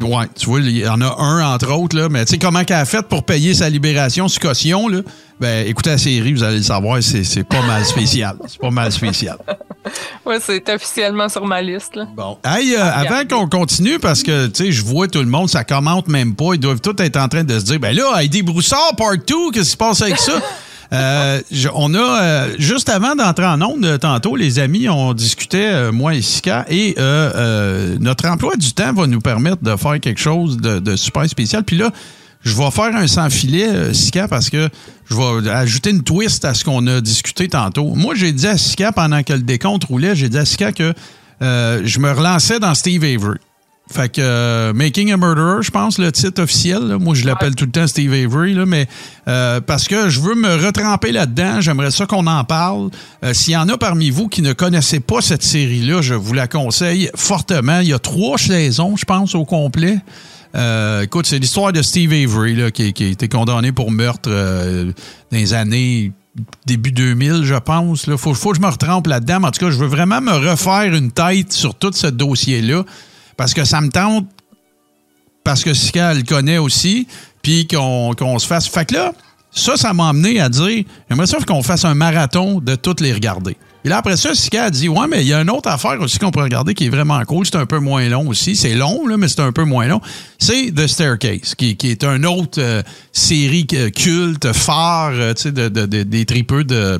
ouais, 0.00 0.26
tu 0.38 0.46
vois, 0.46 0.60
il 0.60 0.76
y 0.78 0.88
en 0.88 1.00
a 1.00 1.16
un 1.18 1.54
entre 1.54 1.72
autres, 1.72 1.96
là, 1.96 2.08
mais 2.08 2.24
tu 2.24 2.32
sais 2.32 2.38
comment 2.38 2.64
qu'elle 2.64 2.76
a 2.76 2.84
fait 2.84 3.06
pour 3.06 3.24
payer 3.24 3.54
sa 3.54 3.68
libération 3.68 4.28
sur 4.28 4.40
caution, 4.40 4.88
là? 4.88 5.00
Ben, 5.38 5.66
écoutez 5.66 5.90
la 5.90 5.98
série, 5.98 6.32
vous 6.32 6.42
allez 6.42 6.58
le 6.58 6.62
savoir, 6.62 7.02
c'est 7.02 7.44
pas 7.44 7.60
mal 7.66 7.84
spécial. 7.84 8.36
C'est 8.46 8.58
pas 8.60 8.70
mal 8.70 8.92
spécial. 8.92 9.38
Ouais, 10.24 10.38
c'est 10.40 10.68
officiellement 10.68 11.28
sur 11.28 11.46
ma 11.46 11.62
liste. 11.62 11.94
Là. 11.94 12.08
Bon. 12.16 12.38
Hey, 12.44 12.74
euh, 12.74 12.82
avant 12.82 13.24
qu'on 13.24 13.48
continue, 13.48 14.00
parce 14.00 14.24
que, 14.24 14.48
tu 14.48 14.64
sais, 14.64 14.72
je 14.72 14.84
vois 14.84 15.06
tout 15.06 15.20
le 15.20 15.26
monde, 15.26 15.48
ça 15.48 15.62
commente 15.62 16.08
même 16.08 16.34
pas. 16.34 16.54
Ils 16.54 16.58
doivent 16.58 16.80
tous 16.80 17.00
être 17.00 17.16
en 17.16 17.28
train 17.28 17.44
de 17.44 17.56
se 17.56 17.64
dire, 17.66 17.78
ben 17.78 17.94
là, 17.94 18.20
Heidi 18.20 18.42
Broussard, 18.42 18.96
part 18.96 19.12
2, 19.12 19.52
qu'est-ce 19.52 19.60
qui 19.60 19.70
se 19.70 19.76
passe 19.76 20.02
avec 20.02 20.18
ça? 20.18 20.32
Euh, 20.92 21.40
on 21.74 21.94
a, 21.94 22.22
euh, 22.22 22.54
juste 22.58 22.88
avant 22.88 23.14
d'entrer 23.14 23.46
en 23.46 23.60
onde, 23.62 23.84
euh, 23.84 23.98
tantôt, 23.98 24.36
les 24.36 24.58
amis, 24.58 24.88
on 24.88 25.14
discutait, 25.14 25.72
euh, 25.72 25.92
moi 25.92 26.14
et 26.14 26.22
Sika, 26.22 26.64
et 26.68 26.94
euh, 26.98 27.96
notre 28.00 28.26
emploi 28.28 28.56
du 28.56 28.72
temps 28.72 28.92
va 28.92 29.06
nous 29.06 29.20
permettre 29.20 29.62
de 29.62 29.76
faire 29.76 29.98
quelque 30.00 30.20
chose 30.20 30.58
de, 30.58 30.78
de 30.78 30.96
super 30.96 31.28
spécial. 31.28 31.64
Puis 31.64 31.76
là, 31.76 31.90
je 32.42 32.54
vais 32.54 32.70
faire 32.70 32.94
un 32.94 33.06
sans-filet, 33.06 33.92
Sika, 33.92 34.28
parce 34.28 34.50
que 34.50 34.68
je 35.10 35.16
vais 35.16 35.50
ajouter 35.50 35.90
une 35.90 36.02
twist 36.02 36.44
à 36.44 36.54
ce 36.54 36.64
qu'on 36.64 36.86
a 36.86 37.00
discuté 37.00 37.48
tantôt. 37.48 37.94
Moi, 37.94 38.14
j'ai 38.14 38.32
dit 38.32 38.46
à 38.46 38.56
Sika, 38.56 38.92
pendant 38.92 39.22
que 39.24 39.32
le 39.32 39.40
décompte 39.42 39.84
roulait, 39.84 40.14
j'ai 40.14 40.28
dit 40.28 40.38
à 40.38 40.44
Sika 40.44 40.70
que 40.70 40.94
je 41.40 41.98
me 41.98 42.12
relançais 42.12 42.60
dans 42.60 42.74
Steve 42.74 43.02
Avery. 43.02 43.38
Fait 43.88 44.08
que 44.08 44.20
euh, 44.20 44.72
Making 44.72 45.12
a 45.12 45.16
Murderer, 45.16 45.62
je 45.62 45.70
pense, 45.70 45.98
le 45.98 46.10
titre 46.10 46.42
officiel. 46.42 46.80
là. 46.80 46.98
Moi, 46.98 47.14
je 47.14 47.24
l'appelle 47.24 47.54
tout 47.54 47.66
le 47.66 47.70
temps 47.70 47.86
Steve 47.86 48.12
Avery, 48.12 48.52
là, 48.52 48.66
mais 48.66 48.88
euh, 49.28 49.60
parce 49.60 49.86
que 49.86 50.08
je 50.08 50.20
veux 50.20 50.34
me 50.34 50.56
retremper 50.56 51.12
là-dedans. 51.12 51.60
J'aimerais 51.60 51.92
ça 51.92 52.04
qu'on 52.04 52.26
en 52.26 52.42
parle. 52.42 52.90
Euh, 53.22 53.32
S'il 53.32 53.52
y 53.52 53.56
en 53.56 53.68
a 53.68 53.78
parmi 53.78 54.10
vous 54.10 54.26
qui 54.28 54.42
ne 54.42 54.52
connaissez 54.52 54.98
pas 54.98 55.20
cette 55.20 55.44
série-là, 55.44 56.02
je 56.02 56.14
vous 56.14 56.34
la 56.34 56.48
conseille 56.48 57.10
fortement. 57.14 57.78
Il 57.78 57.88
y 57.88 57.92
a 57.92 58.00
trois 58.00 58.38
saisons, 58.38 58.96
je 58.96 59.04
pense, 59.04 59.36
au 59.36 59.44
complet. 59.44 59.98
Euh, 60.56 61.02
écoute, 61.02 61.26
c'est 61.26 61.38
l'histoire 61.38 61.72
de 61.72 61.82
Steve 61.82 62.12
Avery, 62.12 62.56
là, 62.56 62.70
qui, 62.72 62.92
qui 62.92 63.04
a 63.04 63.08
été 63.08 63.28
condamné 63.28 63.70
pour 63.70 63.92
meurtre 63.92 64.28
euh, 64.32 64.86
dans 65.30 65.38
les 65.38 65.54
années 65.54 66.12
début 66.66 66.92
2000, 66.92 67.44
je 67.44 67.54
pense. 67.54 68.06
Il 68.08 68.18
faut, 68.18 68.34
faut 68.34 68.50
que 68.50 68.56
je 68.56 68.62
me 68.62 68.68
retrempe 68.68 69.06
là-dedans. 69.06 69.42
En 69.44 69.50
tout 69.50 69.64
cas, 69.64 69.70
je 69.70 69.76
veux 69.76 69.86
vraiment 69.86 70.20
me 70.20 70.32
refaire 70.32 70.92
une 70.92 71.10
tête 71.12 71.52
sur 71.52 71.74
tout 71.74 71.92
ce 71.94 72.08
dossier-là 72.08 72.84
parce 73.36 73.54
que 73.54 73.64
ça 73.64 73.80
me 73.80 73.88
tente, 73.88 74.26
parce 75.44 75.62
que 75.62 75.74
Sika 75.74 76.14
le 76.14 76.22
connaît 76.22 76.58
aussi, 76.58 77.06
puis 77.42 77.66
qu'on 77.66 78.38
se 78.38 78.46
fasse. 78.46 78.66
Fait 78.66 78.84
que 78.84 78.94
là, 78.94 79.12
ça, 79.50 79.76
ça 79.76 79.92
m'a 79.92 80.08
amené 80.08 80.40
à 80.40 80.48
dire 80.48 80.84
j'aimerais 81.08 81.26
ça 81.26 81.38
qu'on 81.46 81.62
fasse 81.62 81.84
un 81.84 81.94
marathon 81.94 82.60
de 82.60 82.74
toutes 82.74 83.00
les 83.00 83.12
regarder. 83.12 83.56
Et 83.86 83.88
là, 83.88 83.98
après 83.98 84.16
ça, 84.16 84.34
Sika 84.34 84.64
a 84.64 84.70
dit 84.70 84.88
Ouais, 84.88 85.06
mais 85.08 85.22
il 85.22 85.28
y 85.28 85.32
a 85.32 85.40
une 85.40 85.48
autre 85.48 85.70
affaire 85.70 86.00
aussi 86.00 86.18
qu'on 86.18 86.32
peut 86.32 86.42
regarder 86.42 86.74
qui 86.74 86.86
est 86.86 86.88
vraiment 86.88 87.22
cool. 87.24 87.46
C'est 87.46 87.54
un 87.54 87.66
peu 87.66 87.78
moins 87.78 88.08
long 88.08 88.26
aussi. 88.26 88.56
C'est 88.56 88.74
long, 88.74 89.06
là, 89.06 89.16
mais 89.16 89.28
c'est 89.28 89.40
un 89.40 89.52
peu 89.52 89.62
moins 89.62 89.86
long. 89.86 90.00
C'est 90.40 90.72
The 90.74 90.88
Staircase, 90.88 91.54
qui, 91.54 91.76
qui 91.76 91.90
est 91.90 92.02
une 92.02 92.26
autre 92.26 92.60
euh, 92.60 92.82
série 93.12 93.64
euh, 93.74 93.90
culte, 93.90 94.52
phare, 94.52 95.12
euh, 95.12 95.34
tu 95.34 95.42
sais, 95.42 95.52
de, 95.52 95.68
de, 95.68 95.86
de, 95.86 96.02
des 96.02 96.24
tripeux 96.24 96.64
de 96.64 96.98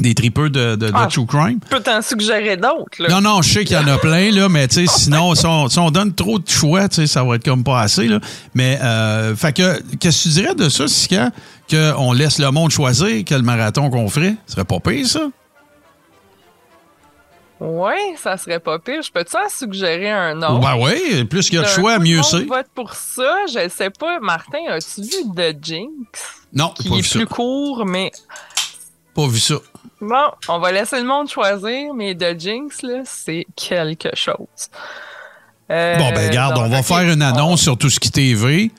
des 0.00 0.14
tripeux 0.14 0.50
de, 0.50 0.74
de, 0.74 0.86
de 0.88 0.92
Ah, 0.94 1.06
True 1.06 1.26
Crime. 1.26 1.60
Je 1.64 1.76
peux 1.76 1.82
t'en 1.82 2.02
suggérer 2.02 2.56
d'autres. 2.56 3.06
Non, 3.08 3.20
non, 3.20 3.42
je 3.42 3.52
sais 3.52 3.64
qu'il 3.64 3.76
y 3.76 3.78
en 3.78 3.86
a 3.86 3.98
plein, 3.98 4.30
là, 4.32 4.48
mais 4.48 4.66
tu 4.66 4.86
sais, 4.86 4.92
sinon, 4.92 5.34
si 5.34 5.46
on, 5.46 5.68
si 5.68 5.78
on 5.78 5.90
donne 5.90 6.14
trop 6.14 6.38
de 6.38 6.48
choix, 6.48 6.88
tu 6.88 6.96
sais, 6.96 7.06
ça 7.06 7.22
va 7.22 7.36
être 7.36 7.44
comme 7.44 7.62
pas 7.62 7.80
assez, 7.80 8.08
là. 8.08 8.18
Mais, 8.54 8.78
euh, 8.82 9.36
fait 9.36 9.52
que, 9.52 9.80
qu'est-ce 9.96 10.24
que 10.24 10.28
tu 10.30 10.34
dirais 10.40 10.54
de 10.54 10.68
ça, 10.68 10.88
Sika, 10.88 11.30
qu'on 11.70 12.12
laisse 12.12 12.38
le 12.38 12.50
monde 12.50 12.70
choisir 12.70 13.22
quel 13.24 13.42
marathon 13.42 13.90
qu'on 13.90 14.08
ferait? 14.08 14.34
Ce 14.46 14.54
serait 14.54 14.64
pas 14.64 14.80
pire, 14.80 15.06
ça? 15.06 15.28
Ouais, 17.60 18.14
ça 18.16 18.38
serait 18.38 18.58
pas 18.58 18.78
pire. 18.78 19.02
Je 19.02 19.12
peux-tu 19.12 19.36
en 19.36 19.48
suggérer 19.50 20.10
un 20.10 20.38
autre? 20.42 20.60
Ben 20.60 20.76
oui, 20.78 21.24
plus 21.26 21.50
qu'il 21.50 21.56
y 21.56 21.62
a 21.62 21.64
de 21.64 21.68
choix, 21.68 21.98
mieux 21.98 22.22
c'est. 22.22 22.44
vote 22.44 22.68
pour 22.74 22.94
ça. 22.94 23.36
Je 23.48 23.68
sais 23.68 23.90
pas. 23.90 24.18
Martin, 24.18 24.58
as-tu 24.70 25.02
vu 25.02 25.08
The 25.36 25.54
Jinx? 25.62 25.90
Non, 26.54 26.70
Qui 26.74 26.88
pas 26.88 26.94
vu 26.94 27.00
est 27.00 27.04
ça. 27.04 27.18
plus 27.18 27.26
court, 27.26 27.84
mais 27.84 28.10
Pas 29.14 29.26
vu 29.26 29.38
ça. 29.38 29.56
Bon, 30.00 30.30
on 30.48 30.58
va 30.58 30.72
laisser 30.72 30.98
le 31.00 31.06
monde 31.06 31.28
choisir, 31.28 31.94
mais 31.94 32.14
The 32.14 32.38
Jinx, 32.38 32.82
là, 32.82 33.02
c'est 33.04 33.46
quelque 33.56 34.14
chose. 34.14 34.70
Euh, 35.70 35.98
Bon, 35.98 36.10
ben, 36.10 36.28
regarde, 36.28 36.54
donc, 36.54 36.64
on 36.66 36.68
va 36.68 36.82
faire 36.82 37.10
une 37.10 37.22
annonce 37.22 37.62
sur 37.62 37.76
tout 37.78 37.90
ce 37.90 38.00
qui 38.00 38.10
TV. 38.10 38.70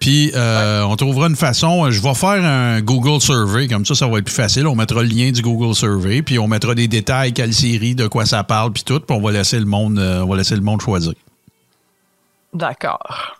Puis, 0.00 0.30
euh, 0.34 0.82
on 0.84 0.96
trouvera 0.96 1.26
une 1.26 1.36
façon. 1.36 1.90
Je 1.90 2.00
vais 2.00 2.14
faire 2.14 2.44
un 2.44 2.80
Google 2.80 3.20
Survey. 3.20 3.66
Comme 3.66 3.84
ça, 3.84 3.94
ça 3.94 4.06
va 4.06 4.18
être 4.18 4.24
plus 4.24 4.34
facile. 4.34 4.66
On 4.66 4.76
mettra 4.76 5.02
le 5.02 5.08
lien 5.08 5.32
du 5.32 5.42
Google 5.42 5.74
Survey. 5.74 6.22
Puis, 6.22 6.38
on 6.38 6.46
mettra 6.46 6.74
des 6.74 6.86
détails, 6.88 7.32
quelle 7.32 7.52
série, 7.52 7.94
de 7.94 8.06
quoi 8.06 8.24
ça 8.24 8.44
parle, 8.44 8.72
puis 8.72 8.84
tout. 8.84 9.00
Puis, 9.00 9.16
on 9.16 9.20
va 9.20 9.32
laisser 9.32 9.58
le 9.58 9.66
monde, 9.66 9.98
euh, 9.98 10.22
on 10.22 10.28
va 10.28 10.36
laisser 10.36 10.54
le 10.54 10.60
monde 10.62 10.80
choisir. 10.80 11.14
D'accord. 12.54 13.37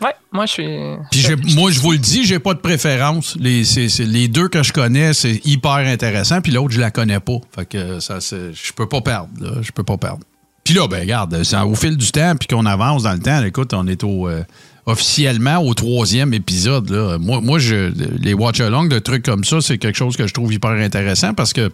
Ouais, 0.00 0.12
moi, 0.32 0.46
je 0.46 0.52
suis. 0.52 0.66
Puis 1.10 1.20
j'ai- 1.20 1.54
moi, 1.54 1.70
je 1.70 1.80
vous 1.80 1.92
le 1.92 1.98
dis, 1.98 2.24
j'ai 2.24 2.38
pas 2.38 2.54
de 2.54 2.60
préférence. 2.60 3.36
Les, 3.40 3.62
les 3.98 4.28
deux 4.28 4.48
que 4.48 4.62
je 4.62 4.72
connais, 4.72 5.12
c'est 5.12 5.40
hyper 5.44 5.72
intéressant. 5.72 6.40
Puis 6.40 6.52
l'autre, 6.52 6.70
je 6.72 6.80
la 6.80 6.90
connais 6.90 7.20
pas. 7.20 7.38
Fait 7.54 7.66
que 7.66 7.98
ça, 8.00 8.18
je 8.20 8.72
peux 8.74 8.88
pas 8.88 9.00
perdre. 9.00 9.30
là. 9.40 9.50
Je 9.62 9.72
peux 9.72 9.82
pas 9.82 9.96
perdre. 9.96 10.20
Puis 10.64 10.74
là, 10.74 10.86
ben 10.86 11.00
regarde, 11.00 11.34
au 11.66 11.74
fil 11.74 11.96
du 11.96 12.12
temps, 12.12 12.34
puis 12.38 12.46
qu'on 12.46 12.66
avance 12.66 13.04
dans 13.04 13.12
le 13.14 13.18
temps, 13.20 13.42
écoute, 13.42 13.72
on 13.72 13.86
est 13.86 14.04
au 14.04 14.28
euh, 14.28 14.42
officiellement 14.86 15.58
au 15.58 15.72
troisième 15.74 16.34
épisode. 16.34 16.90
Là. 16.90 17.18
Moi, 17.18 17.40
moi 17.40 17.58
je, 17.58 17.90
les 18.20 18.34
watch-along 18.34 18.88
de 18.88 18.98
trucs 18.98 19.24
comme 19.24 19.44
ça, 19.44 19.60
c'est 19.60 19.78
quelque 19.78 19.96
chose 19.96 20.16
que 20.16 20.26
je 20.26 20.34
trouve 20.34 20.52
hyper 20.52 20.70
intéressant 20.72 21.32
parce 21.34 21.52
que 21.52 21.70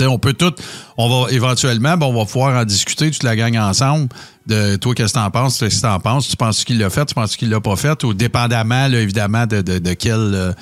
on 0.00 0.18
peut 0.18 0.32
tout, 0.32 0.52
on 0.96 1.08
va 1.08 1.30
éventuellement, 1.32 1.96
ben, 1.96 2.06
on 2.06 2.12
va 2.18 2.24
pouvoir 2.24 2.56
en 2.60 2.64
discuter 2.64 3.10
toute 3.10 3.22
la 3.22 3.36
gang 3.36 3.56
ensemble. 3.56 4.08
De 4.46 4.76
toi, 4.76 4.94
qu'est-ce 4.94 5.12
que 5.14 5.18
t'en 5.18 5.30
penses, 5.30 5.58
qu'est-ce 5.58 5.76
que 5.76 5.82
t'en 5.82 5.98
penses, 5.98 6.28
tu 6.28 6.36
penses 6.36 6.62
qu'il 6.64 6.78
l'a 6.78 6.88
fait, 6.88 7.04
tu 7.06 7.14
penses 7.14 7.36
qu'il 7.36 7.48
l'a 7.50 7.60
pas 7.60 7.74
fait, 7.76 8.04
ou 8.04 8.14
dépendamment, 8.14 8.86
là, 8.86 9.00
évidemment, 9.00 9.46
de, 9.46 9.60
de, 9.60 9.78
de 9.78 9.92
quelle, 9.94 10.14
euh, 10.34 10.52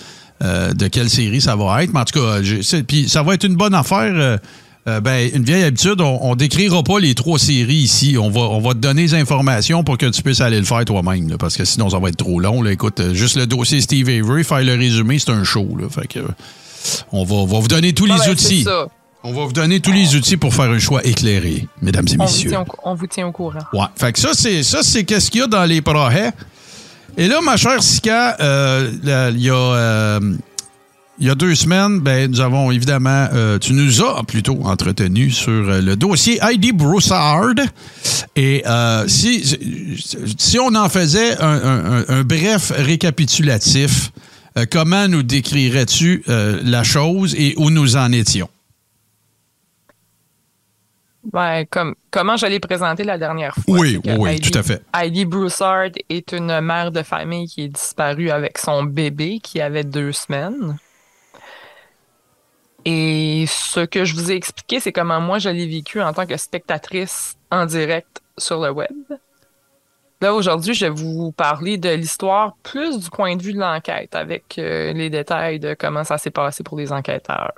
euh, 0.42 0.72
de 0.72 0.88
quelle 0.88 1.10
série 1.10 1.40
ça 1.42 1.54
va 1.54 1.82
être. 1.84 1.92
Mais 1.92 2.00
en 2.00 2.04
tout 2.04 2.18
cas, 2.18 2.40
puis 2.88 3.08
ça 3.08 3.22
va 3.22 3.34
être 3.34 3.44
une 3.44 3.56
bonne 3.56 3.74
affaire. 3.74 4.12
euh, 4.14 4.38
euh, 4.86 5.00
ben, 5.00 5.30
une 5.34 5.44
vieille 5.44 5.62
habitude, 5.64 6.00
on, 6.02 6.34
décrira 6.34 6.82
pas 6.82 6.98
les 6.98 7.14
trois 7.14 7.38
séries 7.38 7.74
ici. 7.74 8.16
On 8.20 8.28
va, 8.30 8.40
on 8.42 8.60
va 8.60 8.74
te 8.74 8.78
donner 8.80 9.00
les 9.02 9.14
informations 9.14 9.82
pour 9.82 9.96
que 9.96 10.04
tu 10.06 10.22
puisses 10.22 10.42
aller 10.42 10.58
le 10.58 10.66
faire 10.66 10.84
toi-même, 10.84 11.36
parce 11.38 11.56
que 11.56 11.64
sinon 11.64 11.88
ça 11.88 11.98
va 11.98 12.10
être 12.10 12.18
trop 12.18 12.38
long. 12.38 12.60
Là. 12.62 12.70
Écoute, 12.72 13.00
juste 13.14 13.36
le 13.36 13.46
dossier 13.46 13.80
Steve 13.80 14.08
Avery, 14.10 14.44
faire 14.44 14.62
le 14.62 14.74
résumé, 14.74 15.18
c'est 15.18 15.30
un 15.30 15.42
show. 15.44 15.66
Là. 15.80 15.88
Fait 15.88 16.06
que, 16.06 16.20
on 17.12 17.24
va, 17.24 17.46
va 17.50 17.60
vous 17.60 17.68
donner 17.68 17.94
tous 17.94 18.06
Ah, 18.10 18.16
les 18.18 18.26
ben, 18.26 18.32
outils. 18.32 18.66
On 19.26 19.32
va 19.32 19.46
vous 19.46 19.52
donner 19.52 19.80
tous 19.80 19.92
les 19.92 20.14
outils 20.16 20.36
pour 20.36 20.52
faire 20.54 20.66
un 20.70 20.78
choix 20.78 21.02
éclairé, 21.04 21.66
mesdames 21.80 22.04
et 22.08 22.14
On 22.20 22.24
vous, 22.26 22.30
messieurs. 22.30 22.50
tient 22.50 22.60
au, 22.60 22.66
on 22.84 22.94
vous 22.94 23.06
tient 23.06 23.26
au 23.26 23.32
courant. 23.32 23.60
Ouais. 23.72 23.86
Fait 23.96 24.12
que 24.12 24.18
ça, 24.18 24.30
c'est 24.34 24.62
ça, 24.62 24.82
c'est 24.82 25.04
qu'est-ce 25.04 25.30
qu'il 25.30 25.40
y 25.40 25.44
a 25.44 25.46
dans 25.46 25.64
les 25.64 25.80
projets. 25.80 26.30
Et 27.16 27.26
là, 27.26 27.40
ma 27.40 27.56
chère 27.56 27.82
Sika, 27.82 28.36
euh, 28.40 28.90
là, 29.02 29.30
il 29.30 29.40
y 29.40 29.50
a. 29.50 29.54
euh, 29.54 30.20
il 31.20 31.28
y 31.28 31.30
a 31.30 31.36
deux 31.36 31.54
semaines, 31.54 32.00
ben, 32.00 32.28
nous 32.28 32.40
avons 32.40 32.72
évidemment, 32.72 33.28
euh, 33.32 33.56
tu 33.60 33.72
nous 33.72 34.02
as 34.02 34.24
plutôt 34.24 34.58
entretenu 34.64 35.30
sur 35.30 35.52
euh, 35.52 35.80
le 35.80 35.94
dossier 35.94 36.40
Heidi 36.42 36.72
Broussard. 36.72 37.52
Et 38.34 38.64
euh, 38.66 39.06
si, 39.06 39.44
si 40.36 40.58
on 40.58 40.74
en 40.74 40.88
faisait 40.88 41.40
un, 41.40 41.46
un- 41.46 41.84
un- 42.00 42.04
un 42.08 42.22
bref 42.24 42.72
récapitulatif, 42.76 44.10
comment 44.72 45.06
nous 45.06 45.22
décrirais-tu 45.22 46.24
la 46.26 46.82
chose 46.82 47.36
et 47.38 47.54
où 47.58 47.70
nous 47.70 47.94
en 47.96 48.10
étions? 48.10 48.48
Comme, 51.70 51.94
comment 52.10 52.36
je 52.36 52.46
l'ai 52.46 52.60
présenté 52.60 53.02
la 53.02 53.18
dernière 53.18 53.54
fois. 53.54 53.78
Oui, 53.78 54.00
oui, 54.04 54.30
Heidi- 54.30 54.50
tout 54.50 54.58
à 54.58 54.62
fait. 54.62 54.82
Heidi 54.94 55.24
Broussard 55.24 55.88
est 56.08 56.32
une 56.32 56.60
mère 56.60 56.92
de 56.92 57.02
famille 57.02 57.48
qui 57.48 57.62
est 57.64 57.68
disparue 57.68 58.30
avec 58.30 58.58
son 58.58 58.84
bébé 58.84 59.40
qui 59.42 59.60
avait 59.60 59.84
deux 59.84 60.12
semaines. 60.12 60.76
Et 62.84 63.46
ce 63.48 63.80
que 63.80 64.04
je 64.04 64.14
vous 64.14 64.30
ai 64.30 64.34
expliqué, 64.34 64.78
c'est 64.78 64.92
comment 64.92 65.20
moi 65.20 65.38
je 65.38 65.48
l'ai 65.48 65.66
vécu 65.66 66.02
en 66.02 66.12
tant 66.12 66.26
que 66.26 66.36
spectatrice 66.36 67.36
en 67.50 67.64
direct 67.64 68.20
sur 68.36 68.60
le 68.62 68.70
web. 68.70 68.90
Là, 70.20 70.34
aujourd'hui, 70.34 70.74
je 70.74 70.86
vais 70.86 70.90
vous 70.90 71.32
parler 71.32 71.76
de 71.78 71.88
l'histoire 71.90 72.54
plus 72.62 72.98
du 72.98 73.10
point 73.10 73.36
de 73.36 73.42
vue 73.42 73.52
de 73.52 73.58
l'enquête, 73.58 74.14
avec 74.14 74.58
euh, 74.58 74.92
les 74.92 75.10
détails 75.10 75.58
de 75.60 75.74
comment 75.78 76.04
ça 76.04 76.18
s'est 76.18 76.30
passé 76.30 76.62
pour 76.62 76.78
les 76.78 76.92
enquêteurs. 76.92 77.52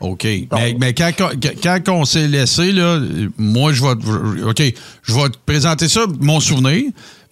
OK. 0.00 0.24
Mais, 0.52 0.76
mais 0.78 0.92
quand, 0.92 1.10
quand- 1.16 1.30
quand 1.62 1.80
on 1.88 2.04
s'est 2.04 2.28
laissé, 2.28 2.72
là, 2.72 3.00
moi, 3.38 3.72
je 3.72 3.82
vais. 3.82 3.94
te- 3.96 4.44
OK. 4.50 4.74
Je 5.02 5.14
vais 5.14 5.28
te 5.30 5.38
présenter 5.46 5.88
ça, 5.88 6.04
mon 6.20 6.38
souvenir. 6.40 6.82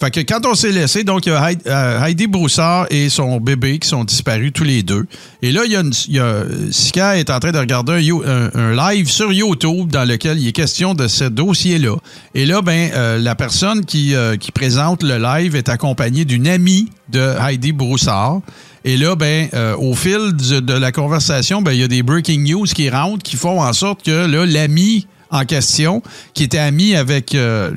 Fait 0.01 0.11
que 0.11 0.21
quand 0.21 0.45
on 0.45 0.55
s'est 0.55 0.73
laissé, 0.73 1.05
donc, 1.05 1.25
il 1.27 1.29
y 1.29 1.33
a 1.33 1.51
Heidi, 1.51 1.63
euh, 1.67 2.03
Heidi 2.05 2.27
Broussard 2.27 2.87
et 2.91 3.09
son 3.09 3.39
bébé 3.39 3.79
qui 3.79 3.89
sont 3.89 4.03
disparus 4.05 4.51
tous 4.53 4.65
les 4.65 4.83
deux. 4.83 5.07
Et 5.41 5.53
là, 5.53 5.63
il 5.67 5.73
y 5.73 5.77
a, 5.77 5.81
une, 5.81 5.93
il 6.09 6.15
y 6.17 6.19
a 6.19 6.43
Sika 6.73 7.17
est 7.19 7.31
en 7.31 7.39
train 7.39 7.53
de 7.53 7.59
regarder 7.59 7.93
un, 7.93 7.99
You- 8.01 8.23
un- 8.27 8.51
un 8.55 8.93
live 8.93 9.09
sur 9.09 9.33
YouTube 9.33 9.91
dans 9.91 10.05
lequel 10.09 10.39
il 10.41 10.49
est 10.49 10.53
question 10.53 10.95
de 10.95 11.07
ce 11.07 11.25
dossier-là. 11.25 11.97
Et 12.35 12.45
là, 12.45 12.61
ben, 12.61 12.91
euh, 12.95 13.19
la 13.19 13.35
personne 13.35 13.85
qui, 13.85 14.15
euh, 14.15 14.37
qui 14.37 14.51
présente 14.53 15.03
le 15.03 15.19
live 15.19 15.55
est 15.55 15.69
accompagnée 15.69 16.25
d'une 16.25 16.49
amie 16.49 16.89
de 17.11 17.35
Heidi 17.41 17.73
Broussard. 17.73 18.41
Et 18.85 18.99
là, 18.99 19.17
ben, 19.17 19.49
euh, 19.55 19.77
au 19.77 19.95
fil 19.95 20.33
de 20.37 20.73
la 20.73 20.93
conversation, 20.93 21.63
ben, 21.63 21.73
il 21.73 21.81
y 21.81 21.83
a 21.83 21.89
des 21.89 22.03
breaking 22.03 22.41
news 22.41 22.65
qui 22.65 22.91
rentrent 22.91 23.23
qui 23.23 23.37
font 23.37 23.63
en 23.63 23.73
sorte 23.73 24.05
que 24.05 24.27
là, 24.27 24.45
l'ami 24.45 25.07
en 25.31 25.45
question, 25.45 26.03
qui 26.33 26.45
était 26.45 26.59
ami 26.59 26.95
avec 26.95 27.35
euh, 27.35 27.73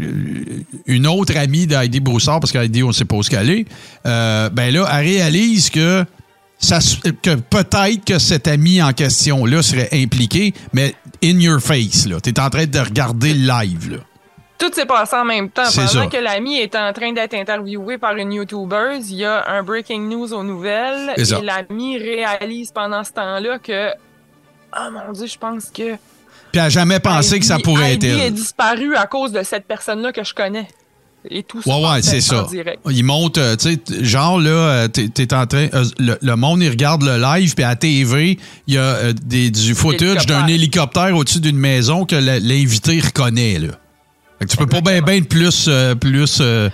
une 0.85 1.07
autre 1.07 1.35
amie 1.37 1.65
d'Heidi 1.65 2.01
Broussard, 2.01 2.39
parce 2.39 2.51
qu'Heidi, 2.51 2.83
on 2.83 2.89
ne 2.89 2.93
sait 2.93 3.05
pas 3.05 3.15
où 3.15 3.23
ce 3.23 3.29
qu'elle 3.29 3.49
est, 3.49 3.65
euh, 4.05 4.49
ben 4.49 4.71
là, 4.71 4.87
elle 4.91 5.05
réalise 5.07 5.69
que 5.69 6.05
ça 6.59 6.79
que 7.21 7.35
peut-être 7.35 8.03
que 8.05 8.19
cet 8.19 8.47
ami 8.47 8.81
en 8.81 8.91
question-là 8.91 9.61
serait 9.61 9.89
impliqué, 9.93 10.53
mais 10.73 10.93
in 11.23 11.39
your 11.39 11.61
face, 11.61 12.05
là. 12.07 12.19
Tu 12.19 12.29
es 12.29 12.39
en 12.39 12.49
train 12.49 12.65
de 12.65 12.79
regarder 12.79 13.33
le 13.33 13.47
live. 13.47 14.01
Tout 14.57 14.71
s'est 14.73 14.85
passé 14.85 15.15
en 15.15 15.25
même 15.25 15.49
temps. 15.49 15.63
Pendant 15.75 15.87
ça. 15.87 16.07
que 16.07 16.17
l'ami 16.17 16.57
est 16.57 16.75
en 16.75 16.91
train 16.93 17.13
d'être 17.13 17.35
interviewé 17.35 17.97
par 17.97 18.15
une 18.17 18.33
YouTuber, 18.33 18.97
il 19.07 19.15
y 19.15 19.25
a 19.25 19.47
un 19.49 19.61
breaking 19.63 20.09
news 20.09 20.33
aux 20.33 20.43
nouvelles. 20.43 21.13
Et 21.17 21.23
l'ami 21.43 21.97
réalise 21.97 22.71
pendant 22.71 23.03
ce 23.03 23.11
temps-là 23.13 23.59
que. 23.59 23.89
Ah 24.71 24.89
mon 24.91 25.11
dieu, 25.13 25.27
je 25.27 25.37
pense 25.37 25.65
que. 25.65 25.95
Puis 26.51 26.53
elle 26.55 26.61
n'a 26.61 26.69
jamais 26.69 26.99
pensé 26.99 27.39
que 27.39 27.45
ça 27.45 27.55
Heidi- 27.55 27.63
pourrait 27.63 27.93
être 27.93 28.03
elle. 28.03 28.19
est 28.19 28.31
disparu 28.31 28.95
à 28.95 29.05
cause 29.05 29.31
de 29.31 29.43
cette 29.43 29.65
personne-là 29.65 30.11
que 30.11 30.23
je 30.23 30.33
connais. 30.33 30.67
Et 31.29 31.43
tout 31.43 31.61
ça. 31.61 31.69
Ouais, 31.77 31.89
ouais, 31.89 32.01
c'est 32.01 32.21
ça. 32.21 32.47
Direct. 32.49 32.79
Il 32.89 33.03
monte, 33.03 33.37
euh, 33.37 33.55
tu 33.57 33.73
sais, 33.73 34.03
genre 34.03 34.39
là, 34.39 34.49
euh, 34.49 34.87
t'es 34.87 35.09
t'es 35.09 35.33
en 35.33 35.45
train. 35.45 35.67
euh, 35.73 35.83
le, 35.99 36.17
le 36.21 36.35
monde, 36.35 36.61
il 36.63 36.69
regarde 36.69 37.03
le 37.03 37.17
live, 37.21 37.53
puis 37.53 37.65
à 37.65 37.75
TV, 37.75 38.37
il 38.65 38.73
y 38.73 38.77
a 38.77 39.11
des, 39.13 39.51
du 39.51 39.75
footage 39.75 40.25
d'un 40.25 40.47
hélicoptère 40.47 41.15
au-dessus 41.17 41.41
d'une 41.41 41.57
maison 41.57 42.05
que 42.05 42.15
l'invité 42.15 43.01
reconnaît, 43.01 43.59
là. 43.59 43.67
Tu 44.47 44.57
peux 44.57 44.67
pas 44.67 44.81
bien 44.81 45.01
ben 45.01 45.21
être 45.21 45.29
plus, 45.29 45.65
euh, 45.67 45.95
plus 45.95 46.39
euh, 46.41 46.69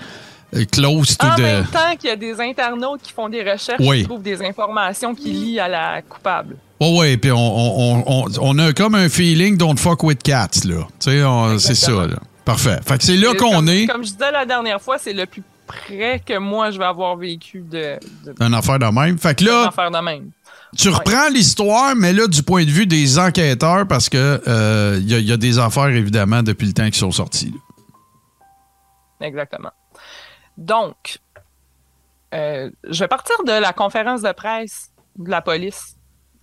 close 0.72 1.16
En 1.22 1.36
the- 1.36 1.40
même 1.40 1.66
temps 1.68 1.96
qu'il 2.00 2.10
y 2.10 2.14
a 2.14 2.16
des 2.16 2.40
internautes 2.42 3.02
qui 3.02 3.12
font 3.14 3.30
des 3.30 3.42
recherches, 3.42 3.80
Oui. 3.80 4.02
qui 4.02 4.08
trouvent 4.08 4.22
des 4.22 4.42
informations 4.44 5.16
qui 5.16 5.30
lient 5.32 5.60
à 5.60 5.68
la 5.68 6.02
coupable. 6.02 6.58
Ouais, 6.82 6.98
ouais, 7.00 7.18
puis 7.18 7.32
on, 7.32 7.38
on, 7.38 8.04
on, 8.06 8.26
on 8.42 8.60
a 8.60 8.74
comme 8.74 8.96
un 8.96 9.08
feeling 9.10 9.56
don't 9.58 9.78
fuck 9.78 10.04
with 10.04 10.22
cats, 10.22 10.50
là. 10.66 10.88
Tu 11.00 11.12
sais, 11.12 11.24
on- 11.24 11.58
c'est 11.58 11.76
ça, 11.76 11.92
Exactement. 11.92 12.08
là. 12.16 12.22
Parfait. 12.46 12.80
Fait 12.86 12.98
que 12.98 13.04
c'est 13.06 13.16
là 13.16 13.32
Et 13.34 13.38
qu'on 13.38 13.52
comme, 13.54 13.70
est. 13.70 13.88
Comme 13.88 14.04
je 14.04 14.12
disais 14.12 14.32
la 14.32 14.46
dernière 14.46 14.82
fois, 14.82 14.98
c'est 14.98 15.14
le 15.14 15.26
plus 15.26 15.44
près 15.66 16.22
que 16.26 16.38
moi, 16.38 16.72
je 16.72 16.78
vais 16.78 16.84
avoir 16.86 17.16
vécu 17.16 17.62
de, 17.62 17.98
de, 18.26 18.34
Une 18.46 18.54
affaire 18.54 18.80
de 18.80 18.86
même. 18.88 19.18
Fait 19.18 19.34
que 19.34 19.46
là, 19.46 19.68
affaire 19.70 19.90
de 19.92 19.98
même. 20.04 20.30
Tu 20.78 20.90
reprends 20.90 21.30
l'histoire, 21.30 21.96
mais 21.96 22.14
là, 22.14 22.28
du 22.28 22.44
point 22.44 22.66
de 22.66 22.70
vue 22.70 22.86
des 22.88 23.20
enquêteurs, 23.20 23.88
parce 23.88 24.10
que 24.10 24.42
euh, 24.48 24.98
il 25.00 25.10
y, 25.10 25.16
a- 25.16 25.20
il 25.20 25.26
y 25.26 25.32
a 25.32 25.38
des 25.38 25.60
affaires, 25.60 25.88
évidemment, 25.90 26.44
depuis 26.44 26.68
le 26.68 26.74
temps 26.74 26.90
qui 26.90 27.00
sont 27.00 27.12
sorties. 27.12 27.52
là. 27.52 29.28
Exactement. 29.28 29.72
Donc, 30.58 31.20
euh, 32.34 32.70
je 32.90 33.00
vais 33.00 33.08
partir 33.08 33.36
de 33.46 33.52
la 33.52 33.74
conférence 33.74 34.22
de 34.22 34.32
presse 34.32 34.92
de 35.18 35.30
la 35.30 35.42
police, 35.42 35.96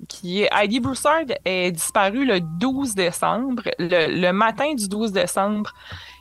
qui 0.09 0.43
est 0.43 0.49
Heidi 0.53 0.81
Broussard 0.81 1.25
est 1.45 1.73
disparue 1.73 2.25
le 2.25 2.41
12 2.41 2.95
décembre. 2.95 3.65
Le, 3.79 4.21
le 4.21 4.33
matin 4.33 4.73
du 4.75 4.89
12 4.89 5.13
décembre, 5.13 5.73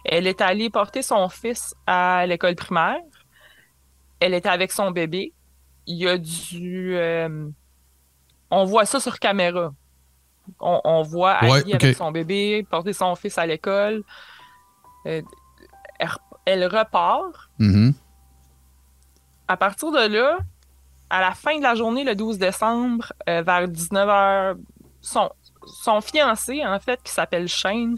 elle 0.03 0.27
est 0.27 0.41
allée 0.41 0.69
porter 0.69 1.01
son 1.01 1.29
fils 1.29 1.73
à 1.87 2.25
l'école 2.27 2.55
primaire. 2.55 2.97
Elle 4.19 4.33
était 4.33 4.49
avec 4.49 4.71
son 4.73 4.91
bébé. 4.91 5.31
Il 5.87 5.95
y 5.97 6.07
a 6.09 6.17
du... 6.17 6.95
euh, 6.97 7.47
on 8.51 8.65
voit 8.65 8.85
ça 8.85 8.99
sur 8.99 9.19
caméra. 9.19 9.71
On, 10.59 10.81
on 10.83 11.01
voit 11.03 11.37
Ouais, 11.43 11.59
Heidi 11.59 11.73
ok. 11.75 11.83
avec 11.83 11.95
son 11.95 12.11
bébé 12.11 12.65
porter 12.69 12.93
son 12.93 13.15
fils 13.15 13.37
à 13.37 13.45
l'école. 13.45 14.03
Euh, 15.05 15.21
elle, 15.99 16.09
elle 16.45 16.65
repart. 16.65 17.49
Mhm. 17.59 17.93
À 19.47 19.57
partir 19.57 19.91
de 19.91 20.07
là, 20.07 20.37
à 21.09 21.21
la 21.21 21.31
fin 21.31 21.57
de 21.57 21.63
la 21.63 21.75
journée, 21.75 22.03
le 22.03 22.15
12 22.15 22.37
décembre, 22.37 23.11
euh, 23.27 23.41
vers 23.41 23.67
19h, 23.67 24.55
son, 25.01 25.29
son 25.65 26.01
fiancé, 26.01 26.65
en 26.65 26.79
fait, 26.79 27.01
qui 27.03 27.11
s'appelle 27.11 27.47
Shane, 27.47 27.97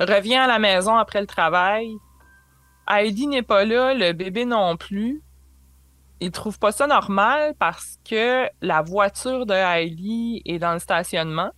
revient 0.00 0.36
à 0.36 0.46
la 0.46 0.58
maison 0.58 0.96
après 0.96 1.20
le 1.20 1.26
travail. 1.26 1.90
Heidi 2.88 3.26
n'est 3.26 3.42
pas 3.42 3.64
là, 3.64 3.94
le 3.94 4.12
bébé 4.12 4.44
non 4.44 4.76
plus. 4.76 5.22
Il 6.20 6.30
trouve 6.30 6.58
pas 6.58 6.72
ça 6.72 6.86
normal 6.86 7.54
parce 7.58 7.98
que 8.08 8.46
la 8.62 8.80
voiture 8.82 9.44
de 9.44 9.52
Heidi 9.54 10.40
est 10.46 10.58
dans 10.58 10.72
le 10.72 10.78
stationnement. 10.78 11.50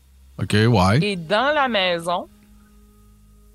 OK, 0.43 0.53
ouais. 0.55 0.99
Et 1.03 1.17
dans 1.17 1.53
la 1.55 1.69
maison, 1.69 2.29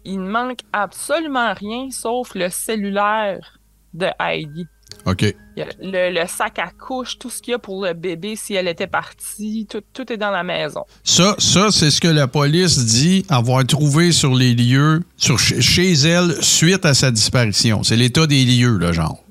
il 0.06 0.22
ne 0.22 0.30
manque 0.30 0.60
absolument 0.72 1.54
rien 1.54 1.90
sauf 1.92 2.36
le 2.36 2.50
cellulaire 2.50 3.60
de 3.94 4.08
Heidi. 4.20 4.66
OK. 5.06 5.36
Le, 5.58 6.22
le 6.22 6.28
sac 6.28 6.60
à 6.60 6.70
couche, 6.70 7.18
tout 7.20 7.30
ce 7.30 7.42
qu'il 7.42 7.52
y 7.52 7.56
a 7.56 7.60
pour 7.60 7.84
le 7.86 7.94
bébé 7.94 8.36
si 8.36 8.54
elle 8.54 8.68
était 8.68 8.88
partie, 8.88 9.68
tout, 9.70 9.82
tout 9.94 10.12
est 10.12 10.18
dans 10.18 10.32
la 10.32 10.44
maison. 10.44 10.84
Ça, 11.04 11.36
ça 11.38 11.72
c'est 11.72 11.92
ce 11.92 12.00
que 12.00 12.08
la 12.08 12.28
police 12.28 12.86
dit 12.86 13.26
avoir 13.30 13.66
trouvé 13.66 14.12
sur 14.12 14.34
les 14.36 14.54
lieux, 14.54 15.04
sur, 15.18 15.40
chez- 15.40 15.94
elle, 16.08 16.42
suite 16.44 16.86
à 16.86 16.94
sa 16.94 17.12
disparition. 17.12 17.84
C'est 17.84 17.96
l'état 17.98 18.28
des 18.28 18.46
lieux, 18.46 18.78
là, 18.78 18.92
genre. 18.92 19.23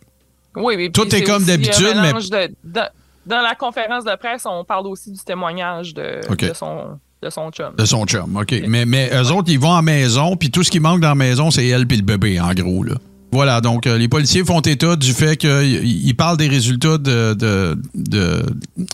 Oui, 0.56 0.74
oui. 0.76 0.92
Tout 0.92 1.14
est 1.14 1.22
comme 1.22 1.42
un 1.42 1.46
d'habitude, 1.46 1.96
mais- 2.02 2.12
de- 2.12 2.80
dans, 3.26 3.40
la 3.40 3.54
conférence 3.54 4.04
de 4.04 4.14
presse, 4.16 4.44
on 4.46 4.64
parle 4.64 4.86
aussi 4.88 5.10
du 5.12 5.20
témoignage 5.20 5.94
de, 5.94 6.20
son, 6.54 6.98
de 7.22 7.30
son 7.30 7.50
chum. 7.50 7.74
De 7.76 7.84
son 7.84 8.04
chum, 8.04 8.36
OK. 8.36 8.54
Mais, 8.66 8.84
mais 8.84 9.10
eux 9.14 9.30
autres, 9.32 9.50
ils 9.50 9.58
vont 9.60 9.70
en 9.70 9.82
maison, 9.82 10.36
puis 10.36 10.50
tout 10.50 10.62
ce 10.64 10.70
qui 10.70 10.80
manque 10.80 11.00
dans 11.00 11.08
la 11.10 11.14
maison, 11.14 11.50
c'est 11.50 11.66
elle 11.66 11.86
puis 11.86 11.96
le 11.96 12.02
bébé, 12.02 12.40
en 12.40 12.52
gros, 12.52 12.82
là. 12.82 12.94
Voilà, 13.34 13.62
donc 13.62 13.86
euh, 13.86 13.96
les 13.96 14.08
policiers 14.08 14.44
font 14.44 14.60
état 14.60 14.94
du 14.94 15.14
fait 15.14 15.38
qu'ils 15.38 16.06
ils 16.06 16.14
parlent 16.14 16.36
des 16.36 16.48
résultats 16.48 16.98
de, 16.98 17.32
de, 17.32 17.78
de- 17.94 18.42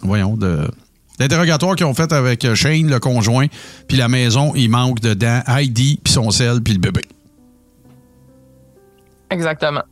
voyons, 0.03 0.37
de 0.37 0.61
d'interrogatoire 1.19 1.75
qu'ils 1.75 1.87
ont 1.87 1.95
fait 1.95 2.13
avec 2.13 2.45
euh, 2.45 2.55
Shane, 2.55 2.89
le 2.89 3.01
conjoint, 3.01 3.47
puis 3.89 3.97
la 3.97 4.07
maison, 4.07 4.53
il 4.55 4.71
manque 4.71 5.01
dedans 5.01 5.41
Heidi, 5.49 5.99
puis 6.05 6.13
son 6.13 6.31
sel, 6.31 6.61
puis 6.63 6.75
le 6.75 6.79
bébé. 6.79 7.01
Exactement. 9.31 9.83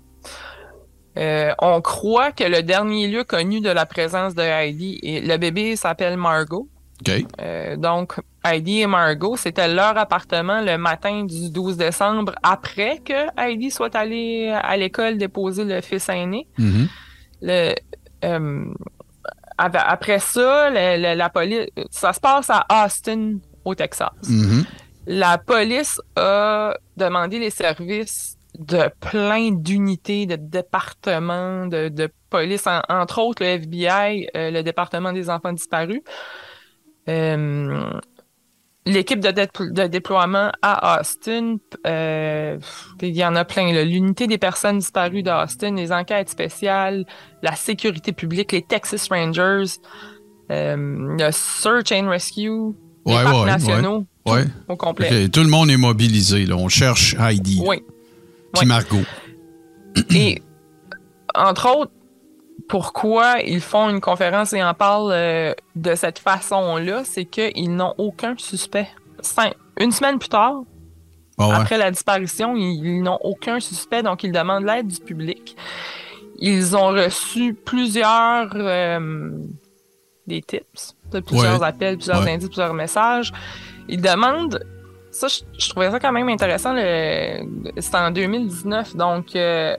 Euh, 1.18 1.52
on 1.60 1.80
croit 1.80 2.32
que 2.32 2.44
le 2.44 2.62
dernier 2.62 3.08
lieu 3.08 3.24
connu 3.24 3.60
de 3.60 3.70
la 3.70 3.86
présence 3.86 4.34
de 4.34 4.42
Heidi, 4.42 4.98
et 5.02 5.20
le 5.20 5.36
bébé 5.38 5.74
s'appelle 5.76 6.16
Margot. 6.16 6.68
Euh, 7.40 7.76
donc, 7.76 8.14
Heidi 8.44 8.80
et 8.82 8.86
Margot, 8.86 9.36
c'était 9.36 9.68
leur 9.68 9.96
appartement 9.98 10.60
le 10.62 10.76
matin 10.78 11.24
du 11.24 11.50
12 11.50 11.76
décembre, 11.76 12.34
après 12.42 12.98
que 13.04 13.28
Heidi 13.40 13.70
soit 13.70 13.94
allée 13.96 14.50
à 14.62 14.76
l'école 14.76 15.18
déposer 15.18 15.64
le 15.64 15.80
fils 15.80 16.08
aîné. 16.08 16.46
Mhm. 16.58 16.88
Le, 17.42 17.74
euh, 18.24 18.64
après 19.58 20.18
ça, 20.18 20.70
le- 20.70 21.02
le- 21.02 21.14
la 21.16 21.28
police, 21.28 21.66
ça 21.90 22.12
se 22.12 22.20
passe 22.20 22.50
à 22.50 22.66
Austin, 22.84 23.38
au 23.64 23.74
Texas. 23.74 24.10
Mhm. 24.28 24.64
La 25.06 25.38
police 25.38 26.00
a 26.16 26.74
demandé 26.96 27.38
les 27.38 27.50
services 27.50 28.35
de 28.58 28.90
plein 29.00 29.50
d'unités, 29.52 30.26
de 30.26 30.36
départements, 30.36 31.66
de, 31.66 31.88
de 31.88 32.08
police, 32.30 32.66
en- 32.66 32.80
entre 32.88 33.18
autres 33.20 33.42
le 33.44 33.50
FBI, 33.50 34.28
euh, 34.36 34.50
le 34.50 34.62
département 34.62 35.12
des 35.12 35.28
enfants 35.30 35.52
disparus. 35.52 36.00
Euh, 37.08 37.90
L'équipe 38.88 39.18
de, 39.18 39.32
dé- 39.32 39.48
de 39.58 39.88
déploiement 39.88 40.52
à 40.62 41.00
Austin, 41.00 41.56
euh, 41.88 42.56
il 43.02 43.16
y 43.16 43.24
en 43.24 43.34
a 43.34 43.44
plein. 43.44 43.72
L'unité 43.82 44.28
des 44.28 44.38
personnes 44.38 44.78
disparues 44.78 45.24
d'Austin, 45.24 45.74
les 45.74 45.90
enquêtes 45.90 46.28
spéciales, 46.28 47.04
la 47.42 47.56
sécurité 47.56 48.12
publique, 48.12 48.52
les 48.52 48.62
Texas 48.62 49.08
Rangers, 49.10 49.64
le 50.48 51.30
Search 51.32 51.90
and 51.90 52.08
Rescue, 52.08 52.48
les 53.06 53.12
Ouais, 53.16 53.24
parcs 53.24 53.36
ouais, 53.38 53.46
nationaux, 53.46 54.04
tout 54.24 54.32
au 54.68 54.76
complet. 54.76 55.28
Tout 55.30 55.40
le 55.42 55.48
monde 55.48 55.68
est 55.68 55.76
mobilisé, 55.76 56.46
là. 56.46 56.54
On 56.56 56.68
cherche 56.68 57.16
Heidi, 57.18 57.60
Oui. 57.66 57.82
Puis. 58.60 58.68
Margot. 58.68 59.02
Et 60.14 60.42
entre 61.34 61.74
autres, 61.76 61.92
pourquoi 62.68 63.40
ils 63.40 63.60
font 63.60 63.88
une 63.90 64.00
conférence 64.00 64.52
et 64.52 64.62
en 64.62 64.74
parlent 64.74 65.12
euh, 65.12 65.52
de 65.76 65.94
cette 65.94 66.18
façon-là, 66.18 67.02
c'est 67.04 67.24
qu'ils 67.24 67.74
n'ont 67.74 67.94
aucun 67.98 68.34
suspect. 68.38 68.88
Cinq- 69.20 69.54
une 69.78 69.92
semaine 69.92 70.18
plus 70.18 70.28
tard, 70.30 70.62
Ah 71.38 71.48
ouais. 71.48 71.54
après 71.54 71.78
la 71.78 71.90
disparition, 71.90 72.56
ils, 72.56 72.84
ils 72.84 73.02
n'ont 73.02 73.18
aucun 73.22 73.60
suspect, 73.60 74.02
donc 74.02 74.24
ils 74.24 74.32
demandent 74.32 74.64
l'aide 74.64 74.88
du 74.88 75.00
public. 75.00 75.56
Ils 76.38 76.76
ont 76.76 76.88
reçu 76.88 77.54
plusieurs 77.54 78.50
euh, 78.54 79.30
des 80.26 80.42
tips, 80.42 80.96
plusieurs 81.26 81.60
Ouais. 81.60 81.66
appels, 81.66 81.96
plusieurs 81.96 82.22
Ouais. 82.24 82.32
indices, 82.32 82.48
plusieurs 82.48 82.74
messages. 82.74 83.32
Ils 83.88 84.00
demandent, 84.02 84.64
ça, 85.18 85.28
je, 85.28 85.40
je 85.58 85.70
trouvais 85.70 85.90
ça 85.90 85.98
quand 85.98 86.12
même 86.12 86.28
intéressant. 86.28 86.72
le- 86.74 87.40
C'était 87.78 87.96
en 87.96 88.10
2019, 88.10 88.96
donc 88.96 89.34
euh, 89.36 89.74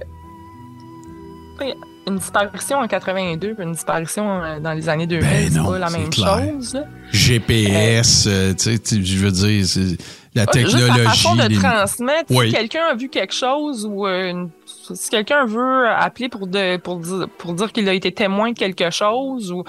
une 2.08 2.18
disparition 2.18 2.78
en 2.80 2.88
82, 2.88 3.54
puis 3.56 3.64
une 3.64 3.74
disparition 3.74 4.44
euh, 4.44 4.60
dans 4.60 4.74
les 4.74 4.88
années 4.90 5.08
2000, 5.08 5.28
Ben 5.30 5.50
c'est 5.52 5.60
pas 5.64 5.80
la 5.80 5.90
même 5.90 6.10
clair. 6.10 6.40
chose. 6.54 6.74
là. 6.76 6.84
GPS, 7.12 8.26
euh, 8.28 8.54
tu 8.54 8.78
sais, 8.78 9.04
je 9.04 9.18
veux 9.18 9.32
dire, 9.32 9.66
c'est 9.66 9.98
la 10.36 10.44
Juste 10.44 10.52
technologie. 10.54 11.04
la 11.04 11.10
façon 11.10 11.36
de 11.36 11.44
les- 11.48 11.56
transmettre, 11.58 12.26
Oui. 12.30 12.48
si 12.50 12.54
quelqu'un 12.56 12.84
a 12.92 12.96
vu 12.96 13.10
quelque 13.10 13.34
chose 13.34 13.86
ou 13.90 14.06
une- 14.08 14.50
si 14.94 15.10
quelqu'un 15.10 15.46
veut 15.46 15.88
appeler 15.90 16.30
pour, 16.30 16.48
de, 16.48 16.78
pour, 16.78 16.98
dire, 17.00 17.28
pour 17.38 17.54
dire 17.54 17.72
qu'il 17.74 17.90
a 17.90 17.94
été 17.94 18.12
témoin 18.14 18.52
de 18.52 18.58
quelque 18.58 18.90
chose, 18.92 19.52
ou 19.52 19.64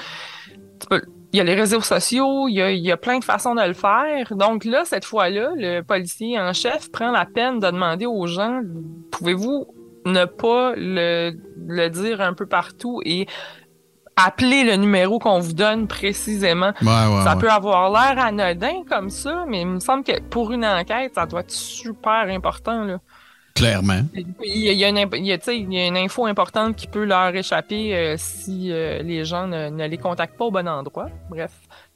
tu 0.81 0.87
peux- 0.89 1.03
il 1.33 1.37
y 1.37 1.41
a 1.41 1.45
les 1.45 1.55
réseaux 1.55 1.81
sociaux, 1.83 2.49
il 2.49 2.55
y 2.55 2.63
a, 2.63 2.71
il 2.71 2.83
y 2.85 2.91
a 2.91 2.97
plein 2.97 3.19
de 3.19 3.25
façons 3.25 3.55
de 3.55 3.63
le 3.63 3.75
faire. 3.75 4.35
Donc 4.35 4.65
là, 4.65 4.85
cette 4.85 5.05
fois-là, 5.05 5.51
le 5.57 5.83
policier 5.83 6.39
en 6.41 6.53
chef 6.53 6.91
prend 6.91 7.11
la 7.11 7.27
peine 7.27 7.59
de 7.59 7.67
demander 7.67 8.07
aux 8.07 8.27
gens, 8.27 8.61
pouvez-vous 9.11 9.67
ne 10.07 10.25
pas 10.25 10.73
le, 10.77 11.33
le 11.67 11.89
dire 11.89 12.21
un 12.23 12.33
peu 12.33 12.47
partout 12.47 13.03
et 13.05 13.27
appeler 14.17 14.65
le 14.65 14.77
numéro 14.77 15.19
qu'on 15.19 15.39
vous 15.39 15.53
donne 15.53 15.87
précisément? 15.87 16.73
Ouais, 16.81 16.87
ouais, 16.89 17.25
Ça 17.25 17.35
ouais. 17.35 17.41
peut 17.41 17.51
avoir 17.51 17.91
l'air 17.91 18.25
anodin 18.25 18.83
comme 18.89 19.11
ça, 19.11 19.45
mais 19.47 19.61
il 19.61 19.67
me 19.67 19.81
semble 19.81 20.05
que 20.05 20.21
pour 20.31 20.51
une 20.53 20.65
enquête, 20.65 21.13
ça 21.15 21.27
doit 21.27 21.41
être 21.41 21.51
super 21.51 22.27
important. 22.29 22.85
Là. 22.85 22.99
Clairement. 23.59 24.01
Il, 24.15 24.59
y 24.59 24.69
a, 24.69 24.73
il 24.73 24.79
y 24.79 24.85
a 24.85 24.89
une, 24.89 24.99
imp- 24.99 25.17
il 25.17 25.27
y 25.27 25.33
a, 25.33 25.39
tu 25.39 25.45
sais, 25.45 25.59
il 25.59 25.73
y 25.73 25.79
a 25.79 25.87
une 25.87 25.97
info 25.97 26.27
importante 26.27 26.77
qui 26.77 26.87
peut 26.87 27.05
leur 27.05 27.35
échapper 27.35 27.95
euh, 27.95 28.15
si 28.17 28.73
euh, 28.73 29.03
les 29.03 29.25
gens 29.25 29.47
ne, 29.47 29.69
ne 29.71 29.87
les 29.87 29.99
contactent 29.99 30.39
pas 30.39 30.47
au 30.47 30.51
bon 30.51 30.67
endroit. 30.67 31.09
Bref. 31.31 31.51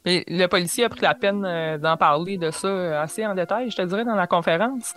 Le 0.05 0.47
policier 0.47 0.83
a 0.83 0.89
pris 0.89 1.01
la 1.01 1.15
peine 1.15 1.43
euh, 1.45 1.77
d'en 1.77 1.95
parler 1.95 2.37
de 2.37 2.51
ça 2.51 3.01
assez 3.01 3.25
en 3.25 3.33
détail, 3.35 3.71
je 3.71 3.77
te 3.77 3.81
dirais, 3.83 4.03
dans 4.03 4.15
la 4.15 4.27
conférence. 4.27 4.93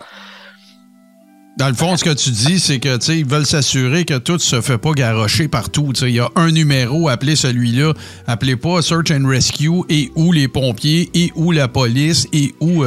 Dans 1.57 1.69
le 1.69 1.73
fond, 1.73 1.97
ce 1.97 2.03
que 2.03 2.13
tu 2.13 2.29
dis, 2.29 2.59
c'est 2.59 2.79
que 2.79 3.11
ils 3.11 3.25
veulent 3.25 3.45
s'assurer 3.45 4.05
que 4.05 4.17
tout 4.19 4.37
se 4.37 4.61
fait 4.61 4.77
pas 4.77 4.91
garrocher 4.91 5.47
partout. 5.47 5.91
Il 6.01 6.09
y 6.09 6.19
a 6.19 6.29
un 6.35 6.51
numéro, 6.51 7.09
appelez 7.09 7.35
celui-là. 7.35 7.93
Appelez 8.27 8.57
pas 8.57 8.83
Search 8.83 9.09
and 9.09 9.27
Rescue 9.27 9.81
et 9.89 10.11
ou 10.15 10.31
les 10.31 10.47
pompiers 10.47 11.09
et 11.15 11.31
ou 11.35 11.51
la 11.51 11.67
police 11.67 12.27
et 12.31 12.53
ou. 12.59 12.83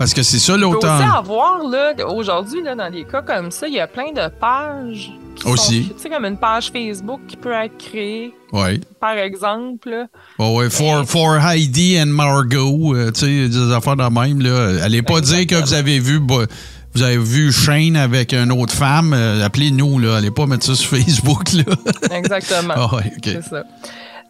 Parce 0.00 0.12
que 0.14 0.22
c'est 0.24 0.40
ça 0.40 0.54
Il 0.54 0.60
peut 0.60 0.66
aussi 0.66 0.74
l'autant. 0.74 1.14
avoir, 1.16 1.62
là, 1.68 1.92
aujourd'hui, 2.08 2.62
là, 2.64 2.74
dans 2.74 2.90
des 2.90 3.04
cas 3.04 3.22
comme 3.22 3.52
ça, 3.52 3.68
il 3.68 3.74
y 3.74 3.80
a 3.80 3.86
plein 3.86 4.10
de 4.12 4.28
pages. 4.40 5.12
Aussi. 5.44 5.92
Tu 5.96 6.02
sais, 6.02 6.10
comme 6.10 6.24
une 6.26 6.36
page 6.36 6.70
Facebook 6.72 7.20
qui 7.28 7.36
peut 7.36 7.52
être 7.52 7.78
créée, 7.78 8.34
Ouais. 8.52 8.80
par 9.00 9.12
exemple. 9.16 10.06
Bon, 10.38 10.56
ouais, 10.58 10.68
for, 10.68 11.04
for 11.06 11.36
Heidi 11.36 11.98
and 12.02 12.06
Margot, 12.06 12.94
euh, 12.94 13.10
tu 13.12 13.20
sais, 13.20 13.48
des 13.48 13.72
affaires 13.72 13.96
de 13.96 14.02
même, 14.02 14.40
là. 14.42 14.82
Allez 14.84 15.02
pas 15.02 15.20
dire 15.20 15.46
que 15.46 15.54
vous 15.54 15.72
avez 15.74 15.98
vu 16.00 16.18
bo- 16.18 16.44
vous 16.92 17.02
avez 17.02 17.16
vu 17.18 17.52
Shane 17.52 17.94
avec 17.96 18.34
une 18.34 18.50
autre 18.52 18.74
femme, 18.74 19.12
euh, 19.14 19.44
appelez-nous, 19.46 19.98
là. 20.00 20.16
Allez 20.16 20.32
pas 20.32 20.46
mettre 20.46 20.66
ça 20.66 20.74
sur 20.74 20.90
Facebook, 20.98 21.52
là. 21.52 21.62
Exactement. 22.10 22.74
Ah 22.76 22.94
ouais. 22.96 23.12
C'est 23.24 23.42
ça. 23.44 23.62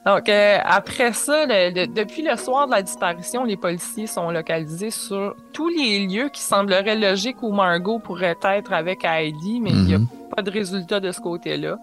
Donc, 0.07 0.29
euh, 0.31 0.57
après 0.65 1.13
ça, 1.13 1.45
le- 1.45 1.75
le- 1.75 1.87
depuis 1.87 2.23
le 2.23 2.35
soir 2.37 2.67
de 2.67 2.73
la 2.73 2.81
disparition, 2.83 3.45
les 3.45 3.59
policiers 3.59 4.07
sont 4.07 4.31
localisés 4.31 4.91
sur 4.91 5.37
tous 5.53 5.69
les 5.69 6.07
lieux 6.07 6.31
qui 6.31 6.41
sembleraient 6.41 6.97
logiques 6.97 7.43
où 7.43 7.53
Margot 7.53 7.99
pourrait 7.99 8.35
être 8.43 8.73
avec 8.73 9.05
Heidi, 9.05 9.61
mais 9.61 9.71
il 9.71 9.85
n'y 9.85 9.95
a 9.95 9.99
Mhm. 9.99 10.07
pas 10.35 10.41
de 10.43 10.51
résultat 10.51 11.01
de 11.01 11.13
ce 11.13 11.21
côté-là. 11.21 11.77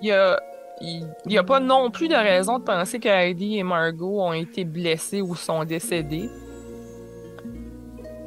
Il 0.00 0.08
y 0.08 0.12
a, 1.38 1.42
pas 1.44 1.60
non 1.60 1.90
plus 1.90 2.08
de 2.08 2.14
raison 2.14 2.58
de 2.58 2.64
penser 2.64 2.98
que 3.00 3.08
Heidi 3.08 3.58
et 3.58 3.62
Margot 3.62 4.20
ont 4.20 4.34
été 4.34 4.64
blessés 4.64 5.22
ou 5.22 5.34
sont 5.34 5.64
décédés. 5.64 6.28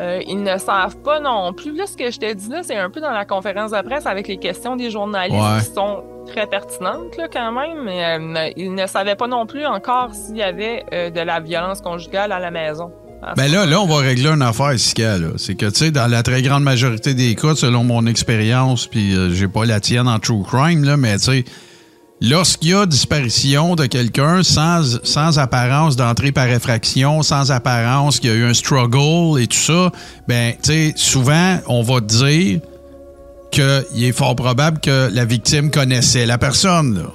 Euh, 0.01 0.19
ils 0.27 0.41
ne 0.41 0.57
savent 0.57 0.97
pas 1.03 1.19
non 1.19 1.53
plus. 1.53 1.75
Là, 1.75 1.85
ce 1.85 1.95
que 1.95 2.09
je 2.09 2.17
te 2.19 2.33
dis 2.33 2.49
là, 2.49 2.63
c'est 2.63 2.75
un 2.75 2.89
peu 2.89 2.99
dans 2.99 3.11
la 3.11 3.23
conférence 3.25 3.69
de 3.71 3.81
presse 3.81 4.07
avec 4.07 4.27
les 4.27 4.37
questions 4.37 4.75
des 4.75 4.89
journalistes 4.89 5.39
Ouais. 5.39 5.59
qui 5.59 5.65
sont 5.75 6.03
très 6.31 6.47
pertinentes 6.47 7.17
là, 7.17 7.27
quand 7.31 7.51
même. 7.51 7.83
Mais 7.83 8.03
euh, 8.03 8.49
ils 8.57 8.73
ne 8.73 8.87
savaient 8.87 9.15
pas 9.15 9.27
non 9.27 9.45
plus 9.45 9.65
encore 9.65 10.13
s'il 10.13 10.37
y 10.37 10.43
avait 10.43 10.83
euh, 10.93 11.09
de 11.09 11.19
la 11.19 11.39
violence 11.39 11.81
conjugale 11.81 12.31
à 12.31 12.39
la 12.39 12.51
maison. 12.51 12.91
À 13.23 13.35
Ben 13.35 13.51
là, 13.51 13.65
là, 13.65 13.79
on 13.79 13.85
va 13.85 13.97
régler 13.97 14.29
une 14.29 14.41
affaire, 14.41 14.73
Sika. 14.77 15.17
C'est 15.37 15.55
que, 15.55 15.67
tu 15.67 15.75
sais, 15.75 15.91
dans 15.91 16.09
la 16.09 16.23
très 16.23 16.41
grande 16.41 16.63
majorité 16.63 17.13
des 17.13 17.35
cas, 17.35 17.53
selon 17.55 17.83
mon 17.83 18.07
expérience, 18.07 18.87
puis 18.87 19.15
euh, 19.15 19.31
j'ai 19.31 19.47
pas 19.47 19.65
la 19.65 19.79
tienne 19.79 20.07
en 20.07 20.17
true 20.17 20.41
crime, 20.43 20.83
là, 20.83 20.97
mais 20.97 21.17
tu 21.19 21.25
sais, 21.25 21.45
lorsqu'il 22.19 22.69
y 22.69 22.73
a 22.73 22.87
disparition 22.87 23.75
de 23.75 23.85
quelqu'un 23.85 24.41
sans, 24.41 24.99
sans 25.03 25.37
apparence 25.37 25.95
d'entrée 25.95 26.31
par 26.31 26.47
effraction, 26.47 27.21
sans 27.21 27.51
apparence 27.51 28.19
qu'il 28.19 28.31
y 28.31 28.33
a 28.33 28.37
eu 28.37 28.45
un 28.45 28.55
struggle 28.55 29.39
et 29.39 29.45
tout 29.45 29.57
ça, 29.57 29.91
ben, 30.27 30.53
tu 30.53 30.71
sais, 30.71 30.93
souvent, 30.95 31.59
on 31.67 31.83
va 31.83 31.99
dire 31.99 32.59
qu'il 33.51 34.03
est 34.03 34.11
fort 34.11 34.35
probable 34.35 34.79
que 34.79 35.09
la 35.13 35.25
victime 35.25 35.69
connaissait 35.71 36.25
la 36.25 36.37
personne, 36.37 36.95
là. 36.95 37.11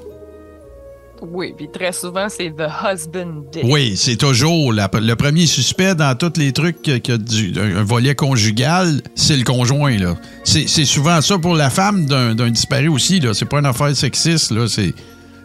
Oui, 1.22 1.54
puis 1.56 1.68
très 1.72 1.92
souvent, 1.92 2.28
c'est 2.28 2.50
the 2.50 2.68
husband 2.84 3.44
did. 3.50 3.62
Oui, 3.64 3.94
c'est 3.96 4.16
toujours 4.16 4.70
la- 4.72 4.90
le 4.92 5.14
premier 5.16 5.46
suspect 5.46 5.94
dans 5.94 6.14
tous 6.14 6.34
les 6.38 6.52
trucs 6.52 6.82
qui 6.82 6.92
a 7.10 7.16
du, 7.16 7.54
un, 7.58 7.78
un 7.78 7.82
volet 7.84 8.14
conjugal, 8.14 9.00
c'est 9.14 9.36
le 9.36 9.42
conjoint. 9.44 9.96
là. 9.96 10.14
C'est 10.44 10.68
c'est 10.68 10.84
souvent 10.84 11.22
ça 11.22 11.38
pour 11.38 11.54
la 11.54 11.70
femme 11.70 12.04
d'un 12.04 12.34
d'un 12.34 12.50
disparu 12.50 12.88
aussi. 12.88 13.18
là. 13.20 13.32
C'est 13.32 13.46
pas 13.46 13.60
une 13.60 13.66
affaire 13.66 13.96
sexiste. 13.96 14.50
là. 14.50 14.68
C'est 14.68 14.92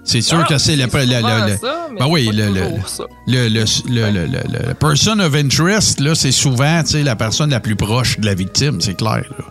c'est 0.03 0.21
sûr 0.21 0.39
Ah, 0.43 0.47
que 0.47 0.57
c'est 0.57 0.75
ça, 1.57 1.87
mais 1.91 1.99
Ben 1.99 2.07
oui, 2.09 2.29
c'est 2.31 2.37
pas 2.41 2.49
le- 2.49 2.53
le- 2.53 2.81
ça. 2.85 3.03
le, 3.27 3.47
le, 4.67 4.73
person 4.73 5.19
of 5.19 5.33
interest, 5.35 5.99
là, 6.01 6.15
c'est 6.15 6.31
souvent 6.33 6.81
la 6.93 7.15
personne 7.15 7.51
la 7.51 7.59
plus 7.61 7.75
proche 7.77 8.19
de 8.19 8.25
la 8.25 8.33
victime, 8.33 8.81
c'est 8.81 8.95
clair. 8.97 9.23
là. 9.39 9.45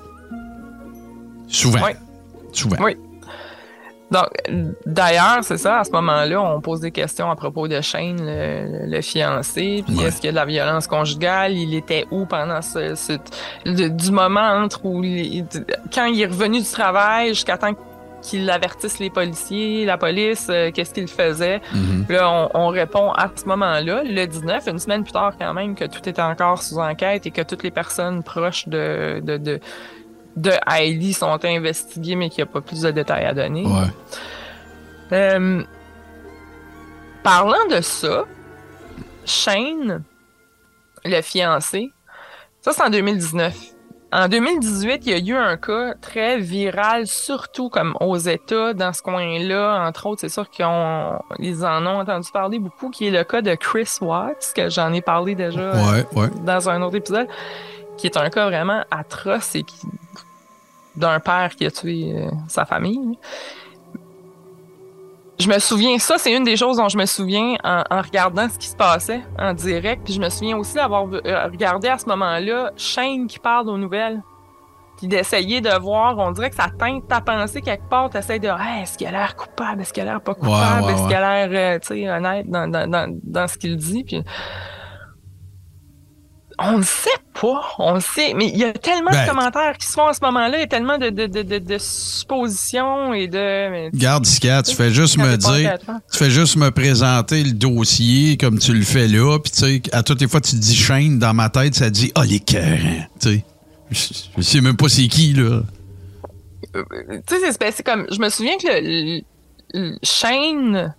Souvent. 1.50 1.80
Oui. 1.84 1.90
Souvent. 2.52 2.76
Oui. 2.80 2.96
Donc, 4.10 4.26
d'ailleurs, 4.86 5.38
c'est 5.42 5.56
ça, 5.56 5.78
à 5.80 5.84
ce 5.84 5.92
moment-là, 5.92 6.42
on 6.42 6.60
pose 6.60 6.80
des 6.80 6.90
questions 6.90 7.30
à 7.30 7.36
propos 7.36 7.68
de 7.68 7.80
Shane, 7.80 8.16
le, 8.20 8.86
le 8.90 9.00
fiancé, 9.02 9.84
puis 9.86 9.98
Ouais. 9.98 10.04
est-ce 10.06 10.16
qu'il 10.16 10.24
y 10.26 10.28
a 10.30 10.32
de 10.32 10.36
la 10.36 10.46
violence 10.46 10.88
conjugale, 10.88 11.52
il 11.52 11.74
était 11.76 12.06
où 12.10 12.26
pendant 12.26 12.60
ce, 12.60 12.96
ce- 12.96 13.12
le- 13.64 13.88
du 13.88 14.10
moment 14.10 14.40
entre 14.64 14.84
où 14.84 15.04
il- 15.04 15.46
quand 15.94 16.06
il 16.06 16.20
est 16.20 16.26
revenu 16.26 16.58
du 16.58 16.68
travail 16.68 17.28
jusqu'à 17.28 17.56
temps 17.56 17.70
qu'il 18.20 18.50
avertisse 18.50 18.98
les 18.98 19.10
policiers, 19.10 19.86
la 19.86 19.96
police, 19.96 20.48
euh, 20.50 20.72
qu'est-ce 20.72 20.92
qu'il 20.92 21.06
faisait. 21.06 21.60
Mhm. 21.72 22.06
Là, 22.08 22.28
on, 22.30 22.50
on 22.54 22.66
répond 22.66 23.12
à 23.12 23.30
ce 23.34 23.44
moment-là, 23.46 24.02
le 24.04 24.26
19, 24.26 24.66
une 24.66 24.80
semaine 24.80 25.04
plus 25.04 25.12
tard 25.12 25.34
quand 25.38 25.54
même, 25.54 25.76
que 25.76 25.84
tout 25.84 26.06
était 26.08 26.20
encore 26.20 26.62
sous 26.64 26.78
enquête 26.78 27.26
et 27.26 27.30
que 27.30 27.42
toutes 27.42 27.62
les 27.62 27.70
personnes 27.70 28.24
proches 28.24 28.66
de, 28.68 29.20
de, 29.24 29.36
de, 29.36 29.60
de 30.36 30.52
Heidi 30.70 31.12
sont 31.12 31.44
investiguées, 31.44 32.16
mais 32.16 32.28
qu'il 32.30 32.44
n'y 32.44 32.48
a 32.50 32.52
pas 32.52 32.60
plus 32.60 32.82
de 32.82 32.90
détails 32.90 33.24
à 33.26 33.34
donner. 33.34 33.66
Ouais. 33.66 33.88
Euh, 35.12 35.62
parlant 37.22 37.66
de 37.70 37.80
ça, 37.80 38.24
Shane, 39.24 40.02
le 41.04 41.20
fiancé, 41.22 41.90
ça 42.60 42.72
c'est 42.72 42.82
en 42.82 42.90
2019. 42.90 43.54
En 44.12 44.26
2018, 44.26 45.06
il 45.06 45.12
y 45.12 45.14
a 45.14 45.34
eu 45.34 45.36
un 45.40 45.56
cas 45.56 45.94
très 46.00 46.36
viral, 46.38 47.06
surtout 47.06 47.68
comme 47.68 47.96
aux 48.00 48.16
États, 48.16 48.74
dans 48.74 48.92
ce 48.92 49.02
coin-là. 49.02 49.86
Entre 49.86 50.06
autres, 50.06 50.20
c'est 50.22 50.28
sûr 50.28 50.50
qu'ils 50.50 50.64
en 50.66 51.86
ont 51.86 52.00
entendu 52.00 52.28
parler 52.32 52.58
beaucoup, 52.58 52.90
qui 52.90 53.06
est 53.06 53.12
le 53.12 53.22
cas 53.22 53.40
de 53.40 53.54
Chris 53.54 53.88
Watts, 54.00 54.52
que 54.56 54.68
j'en 54.68 54.92
ai 54.92 55.00
parlé 55.00 55.36
déjà 55.36 55.60
euh, 55.60 55.92
Ouais, 55.92 56.06
ouais. 56.22 56.28
dans 56.44 56.68
un 56.68 56.82
autre 56.82 56.96
épisode, 56.96 57.28
qui 58.00 58.06
est 58.06 58.16
un 58.16 58.30
cas 58.30 58.46
vraiment 58.46 58.82
atroce 58.90 59.54
et 59.54 59.62
qui 59.62 59.76
d'un 60.96 61.20
père 61.20 61.50
qui 61.56 61.66
a 61.66 61.70
tué 61.70 62.12
euh, 62.14 62.30
sa 62.48 62.64
famille. 62.64 63.18
Je 65.38 65.48
me 65.48 65.58
souviens, 65.58 65.98
ça 65.98 66.18
c'est 66.18 66.34
une 66.34 66.44
des 66.44 66.56
choses 66.56 66.76
dont 66.76 66.88
je 66.88 66.98
me 66.98 67.06
souviens 67.06 67.56
en, 67.64 67.82
en 67.90 68.02
regardant 68.02 68.48
ce 68.48 68.58
qui 68.58 68.66
se 68.66 68.76
passait 68.76 69.22
en 69.38 69.54
direct. 69.54 70.02
Puis 70.04 70.14
je 70.14 70.20
me 70.20 70.28
souviens 70.28 70.56
aussi 70.56 70.74
d'avoir 70.74 71.04
euh, 71.04 71.46
regardé 71.46 71.88
à 71.88 71.96
ce 71.96 72.06
moment-là 72.06 72.72
Shane 72.76 73.26
qui 73.26 73.38
parle 73.38 73.68
aux 73.70 73.78
nouvelles. 73.78 74.20
Puis 74.98 75.08
d'essayer 75.08 75.62
de 75.62 75.70
voir, 75.78 76.18
on 76.18 76.30
dirait 76.32 76.50
que 76.50 76.56
ça 76.56 76.68
teinte 76.78 77.08
ta 77.08 77.22
pensée 77.22 77.62
quelque 77.62 77.88
part. 77.88 78.10
T'essayes 78.10 78.40
de, 78.40 78.48
Hey, 78.48 78.82
est-ce 78.82 78.98
qu'il 78.98 79.06
a 79.06 79.12
l'air 79.12 79.34
coupable, 79.34 79.80
est-ce 79.80 79.94
qu'il 79.94 80.02
a 80.02 80.06
l'air 80.06 80.20
pas 80.20 80.34
coupable, 80.34 80.84
ouais, 80.84 80.92
est-ce 80.92 81.02
ouais. 81.02 81.08
qu'il 81.08 81.16
a 81.16 81.46
l'air, 81.46 81.76
euh, 81.76 81.78
tu 81.78 81.88
sais, 81.88 82.10
honnête 82.10 82.50
dans, 82.50 82.68
dans, 82.68 82.90
dans, 82.90 83.18
dans 83.22 83.48
ce 83.48 83.56
qu'il 83.56 83.76
dit? 83.76 84.04
Puis 84.04 84.22
on 86.62 86.78
ne 86.78 86.82
sait 86.82 87.08
pas, 87.40 87.62
on 87.78 87.94
le 87.94 88.00
sait, 88.00 88.34
mais 88.34 88.48
il 88.48 88.56
y 88.58 88.64
a 88.64 88.72
tellement 88.72 89.10
Ben- 89.10 89.24
de 89.24 89.30
commentaires 89.30 89.76
qui 89.78 89.86
se 89.86 89.92
font 89.92 90.06
à 90.06 90.12
ce 90.12 90.20
moment-là, 90.22 90.58
il 90.58 90.60
y 90.60 90.64
a 90.64 90.66
tellement 90.66 90.98
de, 90.98 91.08
de, 91.08 91.26
de, 91.26 91.58
de, 91.58 91.78
suppositions 91.78 93.14
et 93.14 93.28
de. 93.28 93.90
Garde, 93.96 94.26
Sika, 94.26 94.62
tu 94.62 94.74
fais 94.74 94.90
juste 94.90 95.16
me 95.18 95.36
dire. 95.36 95.78
Tu 96.12 96.18
fais 96.18 96.30
juste 96.30 96.56
me 96.56 96.70
présenter 96.70 97.42
le 97.42 97.52
dossier 97.52 98.36
comme 98.36 98.58
tu 98.58 98.72
le 98.74 98.82
fais 98.84 99.08
là, 99.08 99.38
puis 99.38 99.52
tu 99.52 99.58
sais, 99.58 99.82
à 99.92 100.02
toutes 100.02 100.20
les 100.20 100.28
fois 100.28 100.40
tu 100.40 100.56
dis 100.56 100.74
chaîne 100.76 101.18
dans 101.18 101.34
ma 101.34 101.48
tête, 101.48 101.74
ça 101.74 101.88
dit 101.90 102.12
ah 102.14 102.24
les 102.24 102.40
cœurs, 102.40 102.78
tu 103.20 103.28
sais. 103.30 103.44
Je, 104.36 104.42
sais 104.42 104.60
même 104.60 104.76
pas 104.76 104.88
c'est 104.88 105.08
qui 105.08 105.32
là. 105.32 105.62
Euh, 106.76 106.84
tu 107.26 107.36
sais, 107.40 107.72
c'est 107.72 107.82
comme. 107.82 108.06
Je 108.10 108.20
me 108.20 108.28
souviens 108.28 108.56
que 108.58 108.68
le, 108.68 109.16
le- 109.16 109.22
le- 109.74 109.98
Shane 110.02 110.94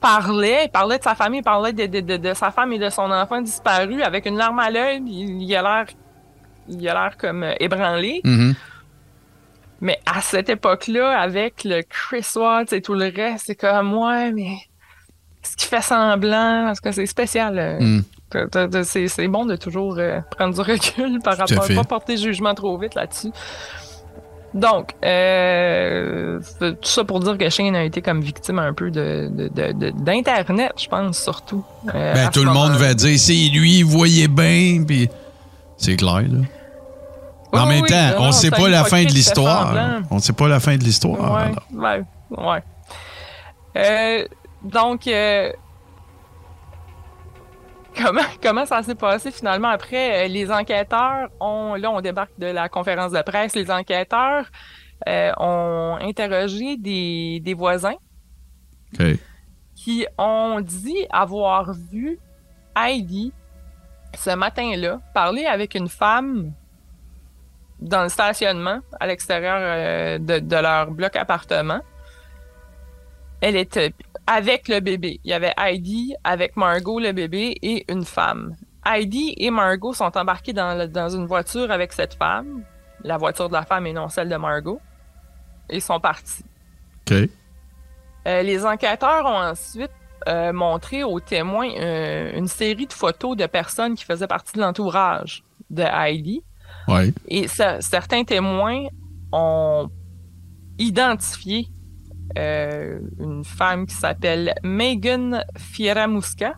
parlait, 0.00 0.64
il 0.66 0.70
parlait 0.70 0.98
de 0.98 1.02
sa 1.04 1.14
famille, 1.14 1.40
il 1.40 1.44
parlait 1.44 1.72
de, 1.72 1.86
de, 1.86 2.00
de, 2.00 2.16
de 2.16 2.34
sa 2.34 2.50
femme 2.50 2.72
et 2.72 2.78
de 2.78 2.90
son 2.90 3.10
enfant 3.10 3.40
disparu 3.40 4.02
avec 4.02 4.26
une 4.26 4.36
larme 4.36 4.58
à 4.58 4.70
l'œil, 4.70 5.02
il 5.06 5.54
a 5.56 5.62
l'air. 5.62 5.86
Il 6.68 6.88
a 6.88 6.94
l'air 6.94 7.16
comme 7.16 7.42
euh, 7.42 7.54
ébranlé. 7.58 8.20
Mhm. 8.24 8.54
Mais 9.80 9.98
à 10.06 10.20
cette 10.20 10.48
époque-là, 10.50 11.18
avec 11.18 11.64
le 11.64 11.82
Chris 11.82 12.26
Watts 12.36 12.72
et 12.72 12.82
tout 12.82 12.94
le 12.94 13.06
reste, 13.14 13.46
c'est 13.46 13.54
comme, 13.56 13.94
ouais, 13.94 14.30
mais 14.30 14.52
est-ce 15.42 15.56
qu'il 15.56 15.68
fait 15.68 15.80
semblant? 15.80 16.64
Parce 16.66 16.80
que 16.80 16.92
c'est 16.92 17.06
spécial. 17.06 17.58
euh, 17.58 17.78
Mm. 17.80 18.02
C'est 18.84 19.08
c'est 19.08 19.26
bon 19.26 19.44
de 19.44 19.56
toujours 19.56 19.96
euh, 19.98 20.20
prendre 20.36 20.54
du 20.54 20.60
recul 20.60 21.18
par 21.24 21.32
à 21.40 21.44
rapport, 21.46 21.64
fait. 21.64 21.74
pas 21.74 21.82
porter 21.82 22.16
jugement 22.16 22.54
trop 22.54 22.78
vite 22.78 22.94
là-dessus. 22.94 23.32
Donc, 24.52 24.94
euh, 25.04 26.40
tout 26.58 26.74
ça 26.82 27.04
pour 27.04 27.20
dire 27.20 27.38
que 27.38 27.48
Shane 27.48 27.76
a 27.76 27.84
été 27.84 28.02
comme 28.02 28.20
victime 28.20 28.58
un 28.58 28.72
peu 28.72 28.90
de 28.90 29.28
de- 29.30 29.48
de- 29.48 29.72
de- 29.72 29.90
d'Internet, 29.90 30.72
je 30.76 30.88
pense, 30.88 31.22
surtout. 31.22 31.64
euh, 31.94 32.14
Ben 32.14 32.30
tout 32.30 32.44
le 32.44 32.50
monde 32.50 32.72
va 32.72 32.94
dire 32.94 33.18
c'est 33.18 33.32
lui, 33.32 33.82
vous 33.82 33.90
voyez 33.96 34.26
bien, 34.26 34.82
puis 34.84 35.08
c'est 35.76 35.94
clair 35.96 36.22
là. 36.22 37.60
en 37.62 37.66
même 37.66 37.82
oui, 37.82 37.88
temps, 37.88 38.10
on 38.18 38.32
sait 38.32 38.48
c'est 38.50 38.50
pas 38.56 38.68
la 38.68 38.82
fin 38.84 39.04
de 39.04 39.08
l'histoire. 39.10 39.72
On 40.10 40.18
sait 40.18 40.32
pas 40.32 40.48
la 40.48 40.58
fin 40.60 40.76
de 40.76 40.82
l'histoire. 40.82 41.48
Ouais, 41.72 42.02
ouais. 42.30 42.62
Euh, 43.76 44.24
donc, 44.64 45.06
euh, 45.06 45.52
comment, 47.96 48.20
comment 48.42 48.66
ça 48.66 48.82
s'est 48.82 48.94
passé 48.94 49.30
finalement? 49.30 49.68
Après? 49.68 50.24
euh, 50.24 50.28
Les 50.28 50.50
enquêteurs 50.50 51.28
ont, 51.40 51.74
là, 51.74 51.90
on 51.90 52.00
débarque 52.00 52.38
de 52.38 52.46
la 52.46 52.68
conférence 52.68 53.12
de 53.12 53.22
presse. 53.22 53.54
Les 53.54 53.70
enquêteurs 53.70 54.46
euh, 55.08 55.32
ont 55.38 55.96
interrogé 56.00 56.76
des, 56.76 57.40
des 57.40 57.54
voisins 57.54 57.96
qui 59.76 60.06
ont 60.18 60.60
dit 60.60 61.06
avoir 61.10 61.72
vu 61.72 62.18
Heidi 62.76 63.32
ce 64.16 64.30
matin-là 64.34 65.00
parler 65.14 65.46
avec 65.46 65.74
une 65.74 65.88
femme 65.88 66.52
dans 67.80 68.02
le 68.02 68.08
stationnement 68.08 68.80
à 68.98 69.06
l'extérieur 69.06 69.58
euh, 69.60 70.18
de, 70.18 70.38
de 70.40 70.56
leur 70.56 70.90
bloc 70.90 71.16
appartement. 71.16 71.80
Elle 73.40 73.56
était 73.56 73.94
avec 74.26 74.68
le 74.68 74.80
bébé. 74.80 75.20
Il 75.24 75.30
y 75.30 75.34
avait 75.34 75.52
Heidi 75.58 76.14
avec 76.24 76.56
Margot, 76.56 77.00
le 77.00 77.12
bébé, 77.12 77.56
et 77.62 77.84
une 77.92 78.04
femme. 78.04 78.54
Heidi 78.86 79.34
et 79.36 79.50
Margot 79.50 79.92
sont 79.92 80.16
embarqués 80.16 80.52
dans, 80.52 80.74
le- 80.78 80.88
dans 80.88 81.08
une 81.08 81.26
voiture 81.26 81.70
avec 81.70 81.92
cette 81.92 82.14
femme, 82.14 82.62
la 83.04 83.16
voiture 83.18 83.48
de 83.48 83.54
la 83.54 83.64
femme 83.64 83.86
et 83.86 83.92
non 83.92 84.08
celle 84.08 84.28
de 84.28 84.36
Margot, 84.36 84.80
et 85.68 85.80
sont 85.80 86.00
partis. 86.00 86.44
OK. 87.10 87.16
Euh, 88.26 88.42
les 88.42 88.64
enquêteurs 88.66 89.24
ont 89.26 89.42
ensuite 89.50 89.90
euh, 90.28 90.52
montré 90.52 91.02
aux 91.02 91.20
témoins 91.20 91.70
euh, 91.78 92.32
une 92.36 92.48
série 92.48 92.86
de 92.86 92.92
photos 92.92 93.36
de 93.36 93.46
personnes 93.46 93.94
qui 93.94 94.04
faisaient 94.04 94.26
partie 94.26 94.52
de 94.54 94.60
l'entourage 94.60 95.42
de 95.70 95.82
Heidi. 95.82 96.42
Ouais. 96.88 97.12
Et 97.28 97.48
ça- 97.48 97.80
certains 97.80 98.24
témoins 98.24 98.84
ont 99.32 99.88
identifié 100.78 101.68
euh, 102.38 103.00
une 103.18 103.44
femme 103.44 103.86
qui 103.86 103.94
s'appelle 103.94 104.54
Megan 104.62 105.44
Fieramusca, 105.56 106.54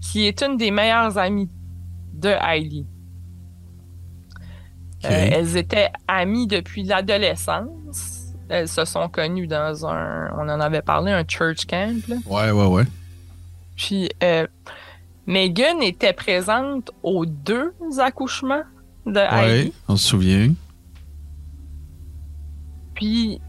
qui 0.00 0.26
est 0.26 0.42
une 0.42 0.56
des 0.56 0.70
meilleures 0.70 1.18
amies 1.18 1.50
de 2.12 2.30
Heidi. 2.30 2.86
OK. 5.04 5.10
Euh, 5.10 5.28
elles 5.32 5.56
étaient 5.56 5.90
amies 6.08 6.46
depuis 6.46 6.82
l'adolescence. 6.82 8.32
Elles 8.48 8.68
se 8.68 8.84
sont 8.84 9.08
connues 9.08 9.46
dans 9.46 9.86
un, 9.86 10.30
on 10.36 10.48
en 10.48 10.60
avait 10.60 10.82
parlé, 10.82 11.12
un 11.12 11.24
church 11.26 11.66
camp. 11.66 12.00
là. 12.08 12.16
Ouais, 12.26 12.50
ouais, 12.50 12.66
ouais. 12.66 12.84
Puis 13.76 14.08
euh, 14.22 14.46
Megan 15.26 15.82
était 15.82 16.12
présente 16.14 16.90
aux 17.02 17.26
deux 17.26 17.72
accouchements 17.98 18.62
de 19.06 19.12
Ouais, 19.20 19.60
Heidi. 19.60 19.72
on 19.86 19.96
se 19.96 20.08
souvient. 20.08 20.52
Puis 22.94 23.40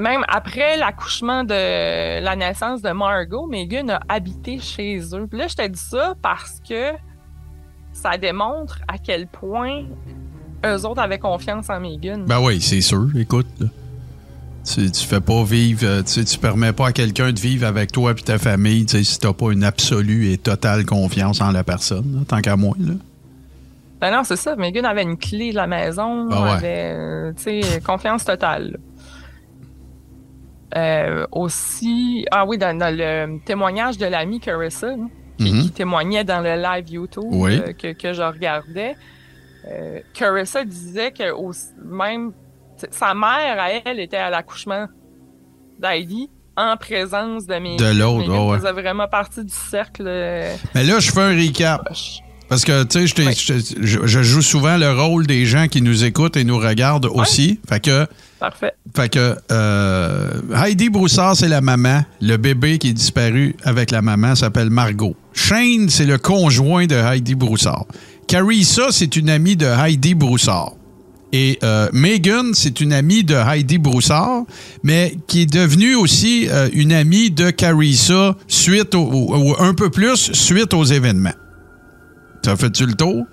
même 0.00 0.24
après 0.28 0.76
l'accouchement 0.76 1.44
de 1.44 2.20
la 2.20 2.36
naissance 2.36 2.82
de 2.82 2.90
Margot, 2.90 3.46
Megan 3.46 3.90
a 3.90 4.00
habité 4.08 4.58
chez 4.58 5.00
eux. 5.14 5.26
Puis 5.28 5.38
là, 5.38 5.48
je 5.48 5.54
t'ai 5.54 5.68
dit 5.68 5.78
ça 5.78 6.14
parce 6.22 6.60
que 6.66 6.92
ça 7.92 8.16
démontre 8.16 8.80
à 8.88 8.98
quel 8.98 9.26
point 9.26 9.84
eux 10.64 10.86
autres 10.86 11.00
avaient 11.00 11.18
confiance 11.18 11.68
en 11.68 11.80
Megan. 11.80 12.24
Ben 12.24 12.40
oui, 12.40 12.60
c'est 12.60 12.80
sûr. 12.80 13.08
Écoute, 13.16 13.46
là. 13.60 13.66
Tu, 14.64 14.88
tu 14.92 15.04
fais 15.04 15.20
pas 15.20 15.42
vivre, 15.42 15.80
euh, 15.82 16.02
tu, 16.02 16.12
sais, 16.12 16.24
tu 16.24 16.38
permets 16.38 16.72
pas 16.72 16.86
à 16.86 16.92
quelqu'un 16.92 17.32
de 17.32 17.40
vivre 17.40 17.66
avec 17.66 17.90
toi 17.90 18.12
et 18.12 18.22
ta 18.22 18.38
famille 18.38 18.86
tu 18.86 18.96
sais, 18.96 19.02
si 19.02 19.18
t'as 19.18 19.32
pas 19.32 19.50
une 19.50 19.64
absolue 19.64 20.30
et 20.30 20.38
totale 20.38 20.86
confiance 20.86 21.40
en 21.40 21.50
la 21.50 21.64
personne, 21.64 22.14
là, 22.14 22.20
tant 22.28 22.40
qu'à 22.40 22.54
moi. 22.54 22.76
Là. 22.78 22.94
Ben 24.00 24.12
non, 24.12 24.22
c'est 24.22 24.36
ça. 24.36 24.54
Megan 24.54 24.84
avait 24.84 25.02
une 25.02 25.16
clé 25.16 25.50
de 25.50 25.56
la 25.56 25.66
maison, 25.66 26.28
ouais. 26.28 26.50
avait, 26.50 26.92
euh, 26.94 27.32
tu 27.32 27.62
sais, 27.62 27.80
confiance 27.80 28.24
totale. 28.24 28.78
Euh, 30.76 31.26
aussi, 31.32 32.24
ah 32.30 32.46
oui, 32.46 32.56
dans, 32.56 32.76
dans 32.76 32.94
le 32.94 33.38
témoignage 33.44 33.98
de 33.98 34.06
l'ami 34.06 34.40
Carissa, 34.40 34.88
hein, 34.88 35.08
qui, 35.38 35.52
Mhm. 35.52 35.62
qui 35.64 35.70
témoignait 35.72 36.24
dans 36.24 36.40
le 36.40 36.54
live 36.60 36.88
YouTube 36.90 37.24
Oui. 37.30 37.58
euh, 37.58 37.72
que, 37.74 37.92
que 37.92 38.12
je 38.14 38.22
regardais, 38.22 38.94
euh, 39.70 40.00
Carissa 40.14 40.64
disait 40.64 41.12
que 41.12 41.24
même 41.84 42.32
sa 42.90 43.12
mère, 43.14 43.60
à 43.60 43.70
elle, 43.84 44.00
était 44.00 44.16
à 44.16 44.30
l'accouchement 44.30 44.86
d'Heidi 45.78 46.30
en 46.56 46.76
présence 46.76 47.46
de 47.46 47.54
Megan. 47.56 47.76
De 47.94 47.98
l'autre, 47.98 48.30
ouais, 48.30 48.50
ouais. 48.52 48.58
faisait 48.58 48.72
vraiment 48.72 49.08
partie 49.08 49.44
du 49.44 49.52
cercle. 49.52 50.04
Mais 50.04 50.84
là, 50.84 50.98
je 51.00 51.10
fais 51.10 51.20
un 51.20 51.36
recap. 51.36 51.84
proche. 51.84 52.18
Parce 52.52 52.66
que, 52.66 52.82
tu 52.84 53.08
sais, 53.08 53.64
je 53.80 53.98
Oui. 53.98 54.08
joue 54.24 54.42
souvent 54.42 54.76
le 54.76 54.92
rôle 54.92 55.26
des 55.26 55.46
gens 55.46 55.68
qui 55.68 55.80
nous 55.80 56.04
écoutent 56.04 56.36
et 56.36 56.44
nous 56.44 56.58
regardent 56.58 57.06
aussi. 57.06 57.58
Fait 57.66 57.80
que, 57.80 58.06
Parfait. 58.38 58.72
fait 58.94 59.08
que 59.08 59.36
euh, 59.50 60.28
Heidi 60.54 60.90
Broussard, 60.90 61.34
c'est 61.34 61.48
la 61.48 61.62
maman. 61.62 62.04
Le 62.20 62.36
bébé 62.36 62.76
qui 62.76 62.90
est 62.90 62.92
disparu 62.92 63.56
avec 63.64 63.90
la 63.90 64.02
maman 64.02 64.34
s'appelle 64.34 64.68
Margot. 64.68 65.16
Shane, 65.32 65.88
c'est 65.88 66.04
le 66.04 66.18
conjoint 66.18 66.84
de 66.84 66.94
Heidi 66.94 67.34
Broussard. 67.34 67.86
Carissa, 68.26 68.88
c'est 68.90 69.16
une 69.16 69.30
amie 69.30 69.56
de 69.56 69.64
Heidi 69.64 70.14
Broussard. 70.14 70.72
Et 71.32 71.58
euh, 71.62 71.88
Megan, 71.94 72.52
c'est 72.52 72.82
une 72.82 72.92
amie 72.92 73.24
de 73.24 73.34
Heidi 73.34 73.78
Broussard, 73.78 74.42
mais 74.82 75.16
qui 75.26 75.40
est 75.40 75.50
devenue 75.50 75.94
aussi 75.94 76.48
euh, 76.50 76.68
une 76.74 76.92
amie 76.92 77.30
de 77.30 77.48
Carissa 77.48 78.36
suite 78.46 78.94
au, 78.94 79.04
au- 79.04 79.36
ou 79.38 79.54
un 79.58 79.72
peu 79.72 79.88
plus 79.88 80.30
suite 80.34 80.74
aux 80.74 80.84
événements. 80.84 81.32
T'as 82.42 82.56
fait-tu 82.56 82.86
le 82.86 82.94
tour? 82.94 83.26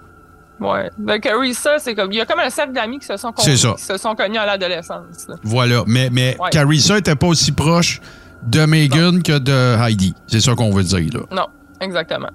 Ouais. 0.60 0.89
Donc, 0.97 1.22
Carissa, 1.22 1.80
c'est 1.80 1.95
comme. 1.95 2.12
Il 2.12 2.18
y 2.18 2.22
a 2.22 2.26
comme 2.26 2.39
un 2.39 2.49
cercle 2.49 2.74
d'amis 2.74 2.99
qui 2.99 3.05
se 3.05 3.18
sont, 3.18 3.32
con- 3.32 3.41
C'est 3.43 3.57
ça. 3.57 3.74
qui 3.78 3.84
se 3.84 3.97
sont 3.97 4.14
connus 4.16 4.38
à 4.38 4.45
l'adolescence. 4.45 5.28
là. 5.28 5.36
Voilà. 5.43 5.84
Mais, 5.88 6.10
mais 6.12 6.36
Ouais. 6.39 6.49
Carissa 6.51 6.97
était 6.97 7.16
pas 7.16 7.28
aussi 7.28 7.51
proche 7.51 8.01
de 8.43 8.66
Megan 8.66 9.24
que 9.24 9.38
de 9.39 9.78
Heidi. 9.82 10.14
C'est 10.28 10.41
ça 10.41 10.55
qu'on 10.55 10.72
veut 10.72 10.84
dire, 10.84 11.10
là. 11.14 11.22
Non, 11.36 11.47
exactement. 11.82 12.30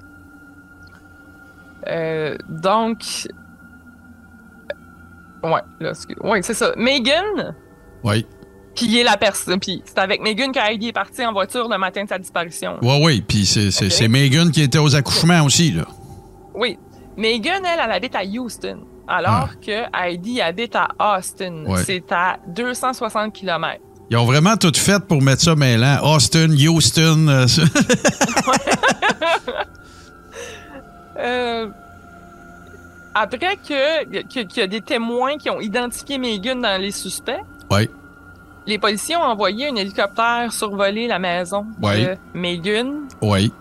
Euh, 1.89 2.37
donc. 2.49 3.03
Ouais, 5.43 5.61
là, 5.81 5.91
excuse- 5.91 6.17
ouais, 6.23 6.41
c'est 6.43 6.55
ça. 6.55 6.73
Megan, 6.77 7.55
Oui. 8.03 8.27
qui 8.75 8.99
est 8.99 9.05
la 9.05 9.19
personne. 9.19 9.61
Puis 9.61 9.83
c'est 9.85 9.99
avec 9.99 10.23
Megan 10.23 10.51
que 10.53 10.59
Heidi 10.59 10.89
est 10.89 10.93
partie 10.93 11.25
en 11.27 11.33
voiture 11.33 11.69
le 11.69 11.77
matin 11.77 12.05
de 12.05 12.09
sa 12.09 12.19
disparition. 12.19 12.79
Oui, 12.81 12.99
oui. 13.03 13.25
Puis 13.27 13.45
c'est 13.45 13.71
c'est- 13.71 13.87
Ok. 13.87 13.93
c'est 13.93 14.09
Megan 14.09 14.51
qui 14.51 14.63
était 14.63 14.79
aux 14.79 14.97
accouchements 14.97 15.43
aussi, 15.45 15.73
là. 15.73 15.85
Oui. 16.55 16.79
Megan, 17.17 17.63
elle, 17.65 17.81
elle 17.85 17.93
habite 17.93 18.15
à 18.15 18.25
Houston. 18.25 18.79
Alors 19.07 19.51
que 19.61 19.85
Heidi 19.97 20.41
habite 20.41 20.77
à 20.77 20.89
Austin. 21.17 21.65
Ah. 21.67 21.71
Ouais. 21.71 21.85
C'est 21.85 22.11
à 22.13 22.39
260 22.49 23.33
km. 23.33 23.81
Ils 24.11 24.17
ont 24.17 24.25
vraiment 24.25 24.57
tout 24.57 24.73
fait 24.75 25.03
pour 25.07 25.23
mettre 25.23 25.43
ça 25.43 25.55
mêlant. 25.55 25.99
Austin, 26.03 26.51
Houston. 26.51 27.29
euh. 27.29 27.47
Euh, 31.17 31.69
après 33.15 33.57
que 33.57 34.23
qu'il 34.25 34.49
y 34.57 34.61
a 34.61 34.67
des 34.67 34.81
témoins 34.81 35.37
qui 35.39 35.49
ont 35.49 35.61
identifié 35.61 36.19
Megan 36.19 36.61
dans 36.61 36.81
les 36.81 36.91
suspects, 36.91 37.41
les 38.67 38.79
policiers 38.79 39.17
ont 39.17 39.23
envoyé 39.23 39.69
un 39.69 39.77
hélicoptère 39.77 40.53
survoler 40.53 41.07
la 41.07 41.19
maison 41.21 41.67
Ouais. 41.83 42.05
de 42.05 42.17
Megan 42.39 43.03
Oui. 43.23 43.53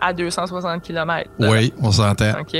À 0.00 0.12
260 0.12 0.82
km. 0.82 1.30
Oui, 1.38 1.72
on 1.82 1.90
s'entend. 1.90 2.40
OK. 2.40 2.54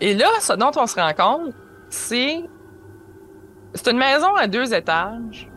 Et 0.00 0.14
là, 0.14 0.26
ce 0.40 0.52
dont 0.54 0.70
on 0.76 0.86
se 0.86 0.96
rend 1.00 1.12
compte, 1.12 1.54
c'est. 1.88 2.42
C'est 3.74 3.90
une 3.90 3.98
maison 3.98 4.34
à 4.34 4.46
deux 4.48 4.74
étages. 4.74 5.48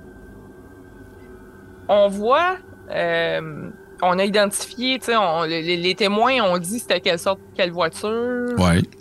On 1.89 2.07
voit. 2.07 2.57
euh, 2.91 3.69
on 4.01 4.19
a 4.19 4.23
identifié, 4.25 4.99
tu 4.99 5.05
sais, 5.05 5.15
on- 5.15 5.43
les, 5.43 5.77
les 5.77 5.95
témoins 5.95 6.41
ont 6.43 6.57
dit 6.57 6.79
c'était 6.79 6.99
quelle 6.99 7.17
sorte, 7.17 7.39
quelle 7.55 7.71
voiture, 7.71 8.49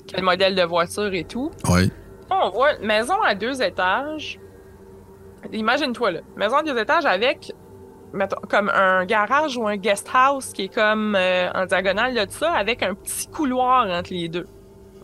quel 0.07 0.22
modèle 0.22 0.55
de 0.55 0.62
voiture 0.62 1.12
et 1.12 1.24
tout. 1.24 1.51
Oui. 1.68 1.91
On 2.30 2.51
voit 2.51 2.76
une 2.78 2.87
maison 2.87 3.20
à 3.22 3.35
deux 3.35 3.61
étages. 3.61 4.39
Imagine-toi 5.53 6.11
là, 6.12 6.20
maison 6.37 6.57
à 6.59 6.62
deux 6.62 6.78
étages 6.78 7.05
avec 7.05 7.53
mettons, 8.14 8.40
comme 8.48 8.70
un 8.74 9.04
garage 9.04 9.56
ou 9.56 9.66
un 9.68 9.76
guest 9.76 10.08
house 10.14 10.52
qui 10.52 10.62
est 10.64 10.74
comme 10.74 11.14
euh, 11.16 11.50
en 11.54 11.66
diagonale 11.66 12.14
de 12.14 12.26
ça, 12.30 12.52
avec 12.52 12.82
un 12.82 12.94
petit 12.94 13.26
couloir 13.28 13.86
entre 13.90 14.12
les 14.12 14.28
deux. 14.28 14.46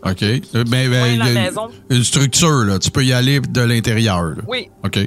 OK. 0.03 0.23
Euh, 0.23 0.39
Ben, 0.67 0.89
ben, 0.89 1.05
il 1.05 1.17
y 1.17 1.21
a 1.21 1.33
maison. 1.43 1.69
Une 1.91 2.03
structure, 2.03 2.65
là. 2.65 2.79
Tu 2.79 2.89
peux 2.89 3.03
y 3.03 3.13
aller 3.13 3.39
de 3.39 3.61
l'intérieur. 3.61 4.23
là. 4.23 4.41
Oui, 4.47 4.69
OK. 4.83 4.97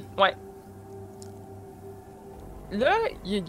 là, 2.70 2.92
il 3.24 3.32
y 3.34 3.38
a- 3.38 3.42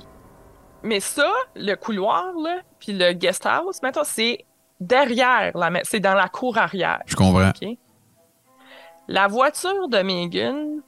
mais 0.84 1.00
ça, 1.00 1.32
le 1.56 1.76
couloir 1.76 2.34
là, 2.44 2.60
puis 2.80 2.94
le 2.94 3.14
guest 3.14 3.46
house, 3.46 3.82
mettons, 3.82 4.04
c'est 4.04 4.46
derrière 4.80 5.52
la, 5.58 5.70
ma- 5.70 5.84
c'est 5.84 6.00
dans 6.00 6.14
la 6.14 6.28
cour 6.28 6.58
arrière. 6.58 7.02
Je 7.08 7.16
comprends. 7.16 7.50
OK? 7.50 7.78
La 9.08 9.28
voiture 9.28 9.88
de 9.88 10.00
Megan 10.00 10.82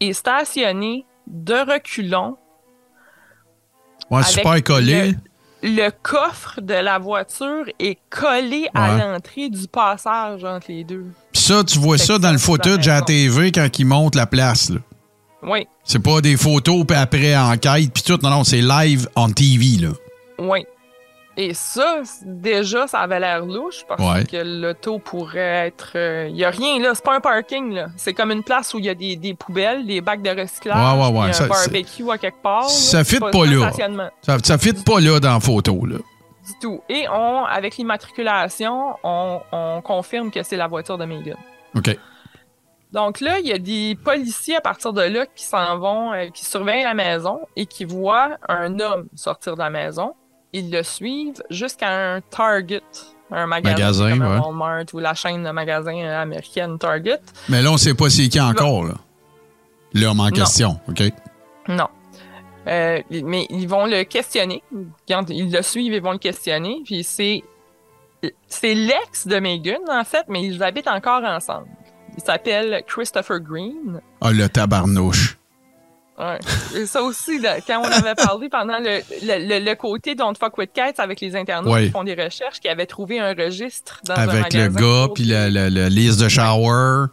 est 0.00 0.12
stationnée 0.12 1.06
de 1.26 1.54
reculons 1.54 2.36
Ouais, 4.10 4.22
super 4.24 4.62
collé. 4.62 5.14
le 5.62 5.90
coffre 6.02 6.60
de 6.60 6.74
la 6.74 6.98
voiture 6.98 7.64
est 7.78 7.98
collé 8.10 8.68
à 8.74 8.96
l'entrée 8.96 9.48
du 9.50 9.66
passage 9.68 10.44
entre 10.44 10.66
les 10.68 10.84
deux. 10.84 11.06
Puis 11.32 11.42
ça, 11.42 11.62
tu 11.64 11.78
vois 11.78 11.98
ça 11.98 12.18
dans 12.18 12.32
le 12.32 12.38
footage 12.38 12.88
à 12.88 12.96
la. 12.96 13.02
TV 13.02 13.52
quand 13.52 13.68
ils 13.78 13.84
montent 13.84 14.14
la 14.14 14.26
place, 14.26 14.70
là. 14.70 14.78
Oui, 15.42 15.66
C'est 15.84 16.00
pas 16.02 16.20
des 16.20 16.36
photos, 16.36 16.84
puis 16.86 16.96
après 16.96 17.36
enquête, 17.36 17.92
puis 17.92 18.02
tout. 18.02 18.18
Non, 18.22 18.30
non, 18.30 18.44
c'est 18.44 18.60
live 18.60 19.08
on 19.14 19.30
TV, 19.30 19.76
là. 19.80 19.90
oui. 20.38 20.64
Et 21.40 21.54
ça, 21.54 22.00
déjà, 22.24 22.88
ça 22.88 22.98
avait 22.98 23.20
l'air 23.20 23.46
louche 23.46 23.84
parce 23.86 24.02
Ouais. 24.02 24.24
que 24.24 24.36
l'auto 24.38 24.98
pourrait 24.98 25.68
être. 25.68 25.92
Il 26.28 26.34
y 26.36 26.44
a 26.44 26.50
rien 26.50 26.80
là, 26.80 26.90
c'est 26.96 27.04
pas 27.04 27.14
un 27.14 27.20
parking 27.20 27.72
là. 27.74 27.86
C'est 27.96 28.12
comme 28.12 28.32
une 28.32 28.42
place 28.42 28.74
où 28.74 28.80
il 28.80 28.86
y 28.86 28.88
a 28.88 28.94
des, 28.94 29.14
des 29.14 29.34
poubelles, 29.34 29.86
des 29.86 30.00
bacs 30.00 30.20
de 30.20 30.30
recyclage, 30.30 30.76
Ouais, 30.98 31.16
ouais, 31.20 31.32
ça- 31.32 31.44
un 31.44 31.46
barbecue 31.46 32.10
à 32.10 32.18
quelque 32.18 32.42
part. 32.42 32.68
ça 32.68 33.04
C'est 33.04 33.14
fit 33.14 33.20
pas 33.20 33.46
là. 33.46 33.70
Ça, 34.22 34.36
ça 34.42 34.58
fit 34.58 34.72
pas 34.72 34.98
là 34.98 35.20
dans 35.20 35.34
la 35.34 35.38
photo, 35.40 35.86
là. 35.86 35.98
du 35.98 36.54
tout. 36.60 36.80
Et 36.88 37.06
on, 37.08 37.44
avec 37.44 37.76
l'immatriculation, 37.76 38.96
on, 39.04 39.40
on 39.52 39.80
confirme 39.82 40.30
que 40.32 40.42
c'est 40.42 40.56
la 40.56 40.66
voiture 40.66 40.98
de 40.98 41.04
Megan. 41.04 41.36
OK. 41.76 41.96
Donc 42.90 43.20
là, 43.20 43.38
il 43.38 43.46
y 43.46 43.52
a 43.52 43.58
des 43.58 43.96
policiers 44.02 44.56
à 44.56 44.60
partir 44.62 44.92
de 44.94 45.02
là 45.02 45.26
qui 45.26 45.44
s'en 45.44 45.78
vont, 45.78 46.12
euh, 46.14 46.28
qui 46.32 46.44
surveillent 46.44 46.84
la 46.84 46.94
maison 46.94 47.40
et 47.54 47.66
qui 47.66 47.84
voient 47.84 48.30
un 48.48 48.80
homme 48.80 49.06
sortir 49.14 49.54
de 49.54 49.58
la 49.60 49.68
maison. 49.70 50.14
Ils 50.52 50.70
le 50.70 50.82
suivent 50.82 51.42
jusqu'à 51.50 51.90
un 51.90 52.20
Target, 52.20 52.82
un 53.30 53.46
magasin, 53.46 53.72
Magasin, 53.72 54.10
comme 54.10 54.22
un 54.22 54.38
ouais. 54.38 54.46
Walmart 54.46 54.84
ou 54.94 54.98
la 54.98 55.14
chaîne 55.14 55.44
de 55.44 55.50
magasins 55.50 55.98
euh, 55.98 56.22
américaine 56.22 56.78
Target. 56.78 57.20
Mais 57.48 57.62
là, 57.62 57.72
on 57.72 57.76
sait 57.76 57.94
pas 57.94 58.08
c'est 58.08 58.28
qui 58.28 58.40
encore, 58.40 58.84
là. 58.84 58.94
L'homme 59.94 60.20
en 60.20 60.30
question, 60.30 60.78
OK? 60.88 61.02
Non. 61.68 61.88
Euh, 62.66 63.00
mais 63.10 63.46
ils 63.50 63.66
vont 63.66 63.86
le 63.86 64.04
questionner. 64.04 64.62
Quand 65.08 65.30
ils 65.30 65.50
le 65.50 65.62
suivent, 65.62 65.92
ils 65.94 66.02
vont 66.02 66.12
le 66.12 66.18
questionner. 66.18 66.82
Puis 66.84 67.02
c'est 67.04 67.42
c'est 68.48 68.74
l'ex 68.74 69.26
de 69.26 69.38
Megan, 69.38 69.80
en 69.88 70.04
fait, 70.04 70.24
mais 70.28 70.42
ils 70.44 70.62
habitent 70.62 70.88
encore 70.88 71.22
ensemble. 71.24 71.68
Il 72.16 72.22
s'appelle 72.22 72.82
Christopher 72.86 73.40
Green. 73.40 74.00
Ah, 74.20 74.32
le 74.32 74.48
tabarnouche. 74.48 75.37
Ouais. 76.18 76.38
Et 76.74 76.86
ça 76.86 77.02
aussi, 77.02 77.38
là, 77.38 77.60
quand 77.60 77.80
on 77.80 77.84
avait 77.84 78.16
parlé 78.16 78.48
pendant 78.48 78.78
le, 78.78 79.00
le, 79.22 79.64
le, 79.64 79.74
côté 79.76 80.16
Don't 80.16 80.34
Fuck 80.36 80.58
With 80.58 80.72
Cats 80.72 80.94
avec 80.98 81.20
les 81.20 81.36
internautes 81.36 81.78
qui 81.80 81.90
font 81.90 82.02
des 82.02 82.14
recherches, 82.14 82.58
qui 82.60 82.68
avaient 82.68 82.86
trouvé 82.86 83.20
un 83.20 83.34
registre 83.34 84.00
dans 84.04 84.14
un 84.14 84.28
Avec 84.28 84.52
le 84.52 84.68
gars, 84.68 85.12
puis 85.14 85.22
la, 85.24 85.48
la, 85.48 85.70
la 85.70 85.88
liste 85.88 86.20
de 86.20 86.28
shower. 86.28 87.06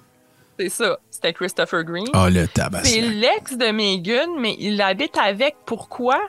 C'est 0.60 0.70
ça. 0.70 0.98
C'était 1.12 1.34
Christopher 1.34 1.84
Green. 1.84 2.08
Ah, 2.14 2.30
le 2.32 2.42
C'est 2.46 2.54
tabac. 2.54 2.82
l'ex 2.84 3.56
de 3.58 3.68
Megan, 3.68 4.30
mais 4.40 4.56
il 4.60 4.82
habite 4.82 5.18
avec. 5.18 5.56
Pourquoi? 5.68 6.20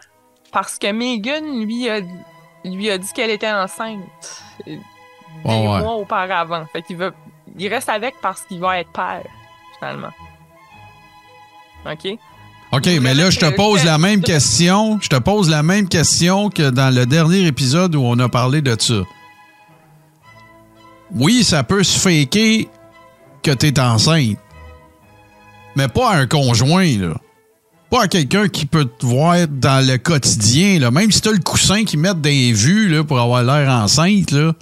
Parce 0.53 0.79
que 0.79 0.93
Megan 0.93 1.65
lui 1.65 1.89
a, 1.89 2.01
lui 2.65 2.91
a 2.91 2.99
dit 2.99 3.09
qu'elle 3.15 3.31
était 3.31 3.51
enceinte 3.51 4.01
euh, 4.69 4.73
des 4.73 4.79
Ouais, 5.45 5.55
ouais. 5.55 5.81
mois 5.81 5.95
auparavant. 5.95 6.67
Fait 6.73 6.83
qu'il 6.83 6.97
veut, 6.97 7.15
il 7.59 7.69
reste 7.73 7.89
avec 7.89 8.17
parce 8.21 8.43
qu'il 8.43 8.61
va 8.61 8.81
être 8.81 8.91
père, 8.93 9.23
finalement. 9.79 10.13
OK? 11.87 12.19
OK, 12.77 12.89
mais 13.01 13.15
là, 13.15 13.31
je 13.31 13.39
te 13.39 13.49
pose 13.57 13.85
la 13.85 13.97
même 13.97 14.21
question. 14.21 14.99
Je 15.01 15.09
te 15.09 15.17
pose 15.17 15.49
la 15.49 15.63
même 15.63 15.89
question 15.89 16.51
que 16.51 16.69
dans 16.69 16.95
le 16.95 17.07
dernier 17.07 17.47
épisode 17.47 17.95
où 17.95 18.03
on 18.03 18.19
a 18.19 18.29
parlé 18.29 18.61
de 18.61 18.77
ça. 18.79 19.03
Oui, 21.15 21.43
ça 21.43 21.63
peut 21.63 21.83
se 21.83 21.99
faker 21.99 22.67
que 23.43 23.51
t'es 23.53 23.81
enceinte. 23.81 24.37
Mais 25.75 25.89
pas 25.89 26.11
à 26.11 26.17
un 26.17 26.27
conjoint, 26.27 26.99
là. 26.99 27.15
Pas 27.89 28.03
à 28.03 28.09
quelqu'un 28.09 28.49
qui 28.49 28.67
peut 28.67 28.85
te 28.85 29.07
voir 29.07 29.49
dans 29.49 29.87
le 29.87 29.97
quotidien, 29.97 30.79
là. 30.79 30.91
Même 30.91 31.11
si 31.11 31.23
t'as 31.23 31.33
le 31.33 31.39
coussin 31.39 31.85
qui 31.85 31.97
met 31.97 32.15
des 32.15 32.53
vues, 32.53 32.89
là, 32.89 33.05
pour 33.05 33.19
avoir 33.19 33.43
l'air 33.43 33.71
enceinte, 33.71 34.33
là. 34.33 34.53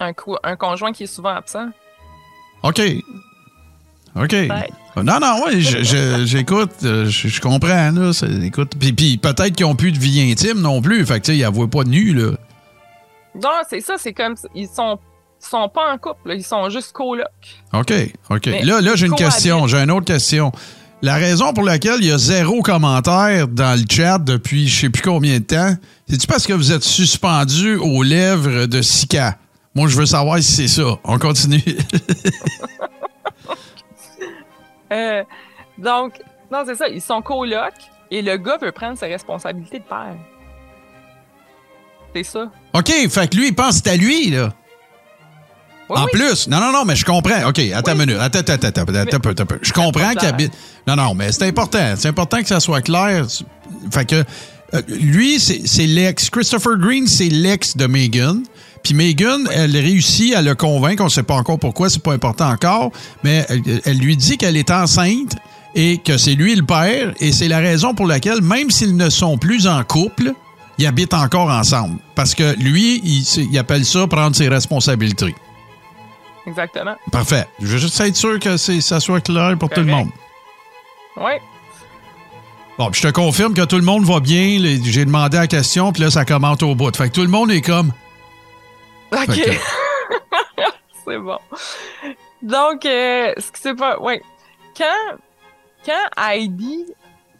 Un, 0.00 0.12
un 0.42 0.56
conjoint 0.56 0.92
qui 0.92 1.04
est 1.04 1.14
souvent 1.14 1.36
absent. 1.36 1.68
OK. 2.64 2.80
OK. 4.16 4.32
Ouais. 4.32 4.48
Non, 5.02 5.18
non, 5.20 5.42
oui, 5.46 5.60
je- 5.60 6.24
j'écoute, 6.24 6.70
euh, 6.84 7.04
je, 7.04 7.28
je 7.28 7.40
comprends, 7.40 7.90
là. 7.90 8.10
Écoute, 8.42 8.72
puis, 8.80 8.92
puis 8.94 9.18
peut-être 9.18 9.54
qu'ils 9.54 9.66
n'ont 9.66 9.74
plus 9.74 9.92
de 9.92 9.98
vie 9.98 10.30
intime 10.30 10.60
non 10.60 10.80
plus. 10.80 11.04
Fait 11.04 11.20
que, 11.20 11.26
tu 11.26 11.32
sais, 11.32 11.36
ils 11.38 11.42
la 11.42 11.50
voient 11.50 11.68
pas 11.68 11.84
nus, 11.84 12.14
là. 12.14 12.32
Non, 13.34 13.50
c'est 13.68 13.80
ça, 13.82 13.94
c'est 13.98 14.14
comme. 14.14 14.34
Ils 14.54 14.68
sont, 14.68 14.98
sont 15.38 15.68
pas 15.68 15.92
en 15.92 15.98
couple, 15.98 16.28
là, 16.30 16.34
ils 16.34 16.42
sont 16.42 16.70
juste 16.70 16.92
colocs. 16.92 17.26
OK, 17.74 17.92
OK. 18.30 18.46
Mais 18.46 18.62
là, 18.62 18.80
là 18.80 18.96
j'ai 18.96 19.06
une 19.06 19.14
question. 19.14 19.66
J'ai 19.66 19.76
une 19.78 19.90
autre 19.90 20.06
question. 20.06 20.50
La 21.02 21.16
raison 21.16 21.52
pour 21.52 21.64
laquelle 21.64 21.98
il 22.00 22.06
y 22.06 22.10
a 22.10 22.16
zéro 22.16 22.62
commentaire 22.62 23.48
dans 23.48 23.78
le 23.78 23.84
chat 23.88 24.16
depuis 24.18 24.66
je 24.66 24.80
sais 24.80 24.88
plus 24.88 25.02
combien 25.02 25.38
de 25.38 25.44
temps, 25.44 25.74
c'est-tu 26.08 26.26
parce 26.26 26.46
que 26.46 26.54
vous 26.54 26.72
êtes 26.72 26.82
suspendu 26.84 27.76
aux 27.76 28.02
lèvres 28.02 28.64
de 28.64 28.80
Sika? 28.80 29.36
Moi, 29.74 29.88
je 29.88 29.96
veux 29.98 30.06
savoir 30.06 30.38
si 30.38 30.52
c'est 30.52 30.68
ça. 30.68 30.96
On 31.04 31.18
continue. 31.18 31.62
Euh, 34.92 35.22
donc, 35.78 36.14
non, 36.50 36.62
c'est 36.66 36.76
ça, 36.76 36.88
ils 36.88 37.00
sont 37.02 37.22
colocs 37.22 37.72
et 38.10 38.22
le 38.22 38.36
gars 38.36 38.56
veut 38.60 38.72
prendre 38.72 38.96
ses 38.98 39.06
responsabilités 39.06 39.78
de 39.80 39.84
père. 39.84 40.14
C'est 42.14 42.22
ça. 42.22 42.50
OK, 42.74 42.88
fait 43.10 43.28
que 43.30 43.36
lui, 43.36 43.48
il 43.48 43.54
pense 43.54 43.80
que 43.80 43.88
c'est 43.88 43.90
à 43.94 43.96
lui, 43.96 44.30
là. 44.30 44.52
Oui, 45.88 45.98
en 45.98 46.04
oui. 46.04 46.10
plus, 46.12 46.48
non, 46.48 46.58
non, 46.60 46.72
non, 46.72 46.84
mais 46.84 46.96
je 46.96 47.04
comprends. 47.04 47.48
OK, 47.48 47.58
attends 47.74 47.92
une 47.92 47.98
Oui. 48.00 48.06
minute. 48.06 48.20
Attends, 48.20 48.40
attends, 48.40 48.54
attends, 48.54 48.82
attends, 48.82 49.16
attends, 49.18 49.30
attends. 49.42 49.56
Je 49.62 49.72
comprends 49.72 50.10
qu'il 50.14 50.28
habite. 50.28 50.52
Non, 50.86 50.96
non, 50.96 51.14
mais 51.14 51.30
c'est 51.30 51.46
important. 51.46 51.94
C'est 51.96 52.08
important 52.08 52.40
que 52.40 52.48
ça 52.48 52.58
soit 52.58 52.82
clair. 52.82 53.24
Fait 53.92 54.04
que 54.04 54.24
euh, 54.74 54.82
lui, 54.88 55.38
c'est 55.38 55.64
c'est 55.66 55.86
l'ex. 55.86 56.28
Christopher 56.28 56.76
Green, 56.76 57.06
c'est 57.06 57.28
l'ex 57.28 57.76
de 57.76 57.86
Megan. 57.86 58.42
Puis 58.86 58.94
Megan, 58.94 59.48
elle 59.52 59.76
réussit 59.76 60.32
à 60.36 60.42
le 60.42 60.54
convaincre. 60.54 61.02
On 61.02 61.06
ne 61.06 61.10
sait 61.10 61.24
pas 61.24 61.34
encore 61.34 61.58
pourquoi, 61.58 61.90
c'est 61.90 62.00
pas 62.00 62.12
important 62.12 62.48
encore. 62.48 62.92
Mais 63.24 63.44
elle, 63.48 63.62
elle 63.84 63.98
lui 63.98 64.16
dit 64.16 64.38
qu'elle 64.38 64.56
est 64.56 64.70
enceinte 64.70 65.34
et 65.74 65.98
que 65.98 66.16
c'est 66.16 66.36
lui 66.36 66.54
le 66.54 66.62
père. 66.62 67.12
Et 67.18 67.32
c'est 67.32 67.48
la 67.48 67.58
raison 67.58 67.94
pour 67.94 68.06
laquelle, 68.06 68.42
même 68.42 68.70
s'ils 68.70 68.96
ne 68.96 69.10
sont 69.10 69.38
plus 69.38 69.66
en 69.66 69.82
couple, 69.82 70.34
ils 70.78 70.86
habitent 70.86 71.14
encore 71.14 71.50
ensemble. 71.50 71.96
Parce 72.14 72.32
que 72.36 72.54
lui, 72.60 73.00
il, 73.02 73.24
il 73.50 73.58
appelle 73.58 73.84
ça 73.84 74.06
prendre 74.06 74.36
ses 74.36 74.46
responsabilités. 74.46 75.34
Exactement. 76.46 76.94
Parfait. 77.10 77.48
Je 77.60 77.66
veux 77.66 77.78
juste 77.78 78.00
être 78.00 78.14
sûr 78.14 78.38
que 78.38 78.56
ça 78.56 79.00
soit 79.00 79.20
clair 79.20 79.56
pour 79.58 79.68
tout 79.68 79.80
le 79.80 79.86
monde. 79.86 80.10
Oui. 81.16 81.32
Bon, 82.78 82.88
puis 82.92 83.00
je 83.02 83.08
te 83.08 83.12
confirme 83.12 83.52
que 83.52 83.64
tout 83.64 83.78
le 83.78 83.82
monde 83.82 84.04
va 84.04 84.20
bien. 84.20 84.60
J'ai 84.84 85.04
demandé 85.04 85.38
la 85.38 85.48
question, 85.48 85.90
puis 85.92 86.04
là, 86.04 86.10
ça 86.12 86.24
commente 86.24 86.62
au 86.62 86.76
bout. 86.76 86.96
Fait 86.96 87.08
que 87.08 87.14
tout 87.14 87.22
le 87.22 87.26
monde 87.26 87.50
est 87.50 87.62
comme. 87.62 87.90
OK. 89.12 89.40
C'est 91.04 91.18
bon. 91.18 91.38
Donc, 92.42 92.84
euh, 92.84 93.32
ce 93.38 93.52
qui 93.52 93.60
s'est 93.60 93.74
pas. 93.74 93.98
Ouais. 94.00 94.20
Quand, 94.76 95.16
quand 95.84 96.22
Heidi 96.24 96.84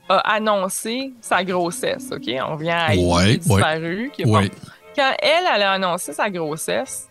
a 0.09 0.19
annoncé 0.35 1.13
sa 1.21 1.43
grossesse, 1.45 2.07
OK? 2.13 2.31
On 2.49 2.55
vient 2.57 2.79
à 2.79 2.93
Heidi 2.95 3.05
Ouais, 3.05 3.25
qui 3.25 3.31
est 3.31 3.37
disparue. 3.39 4.13
Ouais. 4.19 4.49
bon. 4.49 4.51
Quand 4.95 5.13
elle, 5.21 5.45
elle 5.55 5.63
a 5.63 5.73
annoncé 5.73 6.13
sa 6.13 6.31
grossesse, 6.31 7.09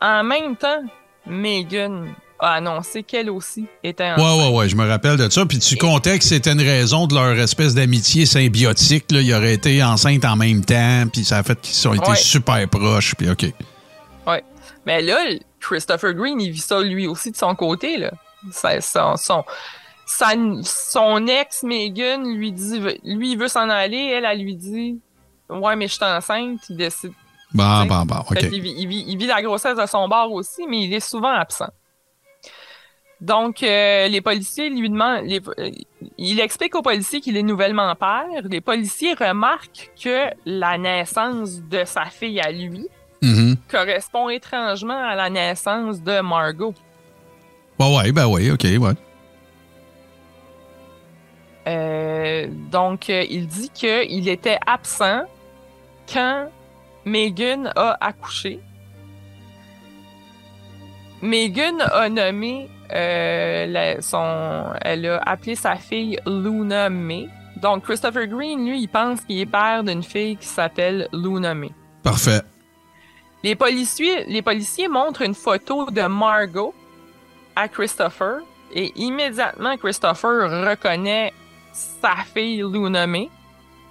en 0.00 0.24
même 0.24 0.56
temps, 0.56 0.82
Megan 1.26 2.14
a 2.40 2.54
annoncé 2.54 3.02
qu'elle 3.02 3.30
aussi 3.30 3.66
était 3.84 4.04
enceinte. 4.12 4.24
Ouais, 4.24 4.44
ouais, 4.48 4.56
ouais, 4.56 4.68
je 4.68 4.76
me 4.76 4.88
rappelle 4.88 5.16
de 5.16 5.28
ça. 5.28 5.44
Puis 5.44 5.58
tu 5.58 5.76
comptais 5.76 6.18
que 6.18 6.24
c'était 6.24 6.52
une 6.52 6.60
raison 6.62 7.06
de 7.06 7.14
leur 7.14 7.38
espèce 7.38 7.74
d'amitié 7.74 8.26
symbiotique. 8.26 9.10
Là. 9.10 9.20
Ils 9.20 9.34
auraient 9.34 9.54
été 9.54 9.82
enceintes 9.82 10.24
en 10.24 10.36
même 10.36 10.64
temps, 10.64 11.04
puis 11.12 11.24
ça 11.24 11.38
a 11.38 11.42
fait 11.42 11.60
qu'ils 11.60 11.86
ont 11.88 11.94
été 11.94 12.08
Ouais. 12.10 12.16
super 12.16 12.66
proches. 12.68 13.14
Puis 13.16 13.28
OK. 13.30 13.46
Mais 14.88 15.02
là, 15.02 15.18
Christopher 15.60 16.14
Green, 16.14 16.40
il 16.40 16.50
vit 16.50 16.60
ça 16.60 16.80
lui 16.80 17.06
aussi 17.06 17.30
de 17.30 17.36
son 17.36 17.54
côté, 17.54 17.98
là. 17.98 18.10
Ça- 18.50 18.80
son, 18.80 19.16
son, 19.16 19.44
sa- 20.06 20.32
son 20.62 21.26
ex, 21.26 21.62
Megan, 21.62 22.26
lui 22.26 22.52
dit, 22.52 22.80
lui, 23.04 23.32
il 23.32 23.38
veut 23.38 23.48
s'en 23.48 23.68
aller. 23.68 23.98
Elle, 24.14 24.24
elle 24.24 24.40
lui 24.40 24.56
dit, 24.56 24.98
ouais, 25.50 25.76
mais 25.76 25.88
je 25.88 25.92
suis 25.92 26.04
enceinte. 26.04 26.60
Il 26.70 26.76
décide. 26.78 27.12
Bon, 27.52 27.80
T'sais, 27.80 27.88
bon, 27.88 28.04
bon, 28.06 28.16
OK. 28.30 28.40
Fait 28.40 28.48
qu'il 28.48 28.62
vit, 28.62 28.74
il, 28.78 28.88
vit, 28.88 29.04
il 29.08 29.18
vit 29.18 29.26
la 29.26 29.42
grossesse 29.42 29.76
de 29.76 29.84
son 29.84 30.08
bord 30.08 30.32
aussi, 30.32 30.66
mais 30.66 30.84
il 30.84 30.94
est 30.94 31.00
souvent 31.00 31.32
absent. 31.34 31.68
Donc, 33.20 33.62
euh, 33.62 34.06
les 34.08 34.20
policiers 34.22 34.70
lui 34.70 34.88
demandent. 34.88 35.24
les- 35.24 35.40
euh, 35.58 35.70
il 36.16 36.40
explique 36.40 36.74
aux 36.76 36.82
policiers 36.82 37.20
qu'il 37.20 37.36
est 37.36 37.42
nouvellement 37.42 37.94
père. 37.94 38.26
Les 38.44 38.60
policiers 38.62 39.12
remarquent 39.14 39.90
que 40.02 40.28
la 40.46 40.78
naissance 40.78 41.60
de 41.60 41.84
sa 41.84 42.06
fille 42.06 42.40
à 42.40 42.50
lui 42.52 42.86
Mhm. 43.22 43.56
correspond 43.68 44.28
étrangement 44.28 44.96
à 45.02 45.14
la 45.16 45.28
naissance 45.30 46.00
de 46.02 46.20
Margot. 46.20 46.74
Ouais, 47.80 47.96
ouais, 47.96 48.12
ben 48.12 48.26
oui, 48.26 48.50
OK, 48.50 48.64
ouais. 48.64 48.92
Euh, 51.66 52.46
donc, 52.70 53.10
euh, 53.10 53.24
il 53.28 53.46
dit 53.46 53.70
qu'il 53.74 54.28
était 54.28 54.58
absent 54.66 55.22
quand 56.12 56.48
Megan 57.04 57.72
a 57.76 57.96
accouché. 58.00 58.60
Megan 61.20 61.80
a 61.80 62.08
nommé 62.08 62.70
euh, 62.94 63.66
la- 63.66 64.00
son. 64.00 64.64
Elle 64.80 65.04
a 65.06 65.18
appelé 65.26 65.54
sa 65.56 65.76
fille 65.76 66.18
Luna 66.26 66.88
May. 66.88 67.28
Donc, 67.56 67.82
Christopher 67.84 68.26
Green, 68.28 68.64
lui, 68.66 68.80
il 68.82 68.88
pense 68.88 69.20
qu'il 69.22 69.38
est 69.40 69.46
père 69.46 69.82
d'une 69.84 70.02
fille 70.02 70.36
qui 70.36 70.46
s'appelle 70.46 71.08
Luna 71.12 71.54
May. 71.54 71.72
Parfait. 72.02 72.40
Les 73.42 73.54
policiers, 73.54 74.24
les 74.24 74.42
policiers 74.42 74.88
montrent 74.88 75.22
une 75.22 75.34
photo 75.34 75.90
de 75.90 76.02
Margot 76.02 76.74
à 77.54 77.68
Christopher 77.68 78.40
et 78.72 78.92
immédiatement 78.96 79.76
Christopher 79.76 80.50
reconnaît 80.68 81.32
sa 81.72 82.16
fille 82.34 82.58
Luna 82.62 83.06
May 83.06 83.30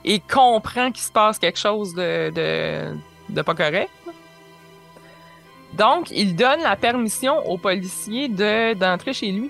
et 0.04 0.20
comprend 0.20 0.92
qu'il 0.92 1.02
se 1.04 1.12
passe 1.12 1.40
quelque 1.40 1.60
chose 1.60 1.94
de, 1.94 2.30
de, 2.30 2.98
de 3.30 3.42
pas 3.42 3.56
correct. 3.56 3.90
Donc, 5.74 6.12
il 6.12 6.36
donne 6.36 6.62
la 6.62 6.76
permission 6.76 7.46
aux 7.50 7.58
policiers 7.58 8.30
de, 8.30 8.74
d'entrer 8.74 9.14
chez 9.14 9.32
lui. 9.32 9.50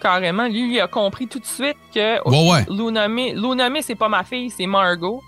Carrément, 0.00 0.46
lui, 0.46 0.74
il 0.74 0.80
a 0.80 0.86
compris 0.86 1.26
tout 1.26 1.38
de 1.38 1.46
suite 1.46 1.78
que 1.94 2.28
Ouais, 2.28 2.50
ouais. 2.50 2.66
Luna 2.68 3.08
May, 3.08 3.32
Luna 3.32 3.70
May, 3.70 3.80
c'est 3.82 3.94
pas 3.94 4.08
ma 4.08 4.22
fille, 4.22 4.50
c'est 4.50 4.66
Margot. 4.66 5.22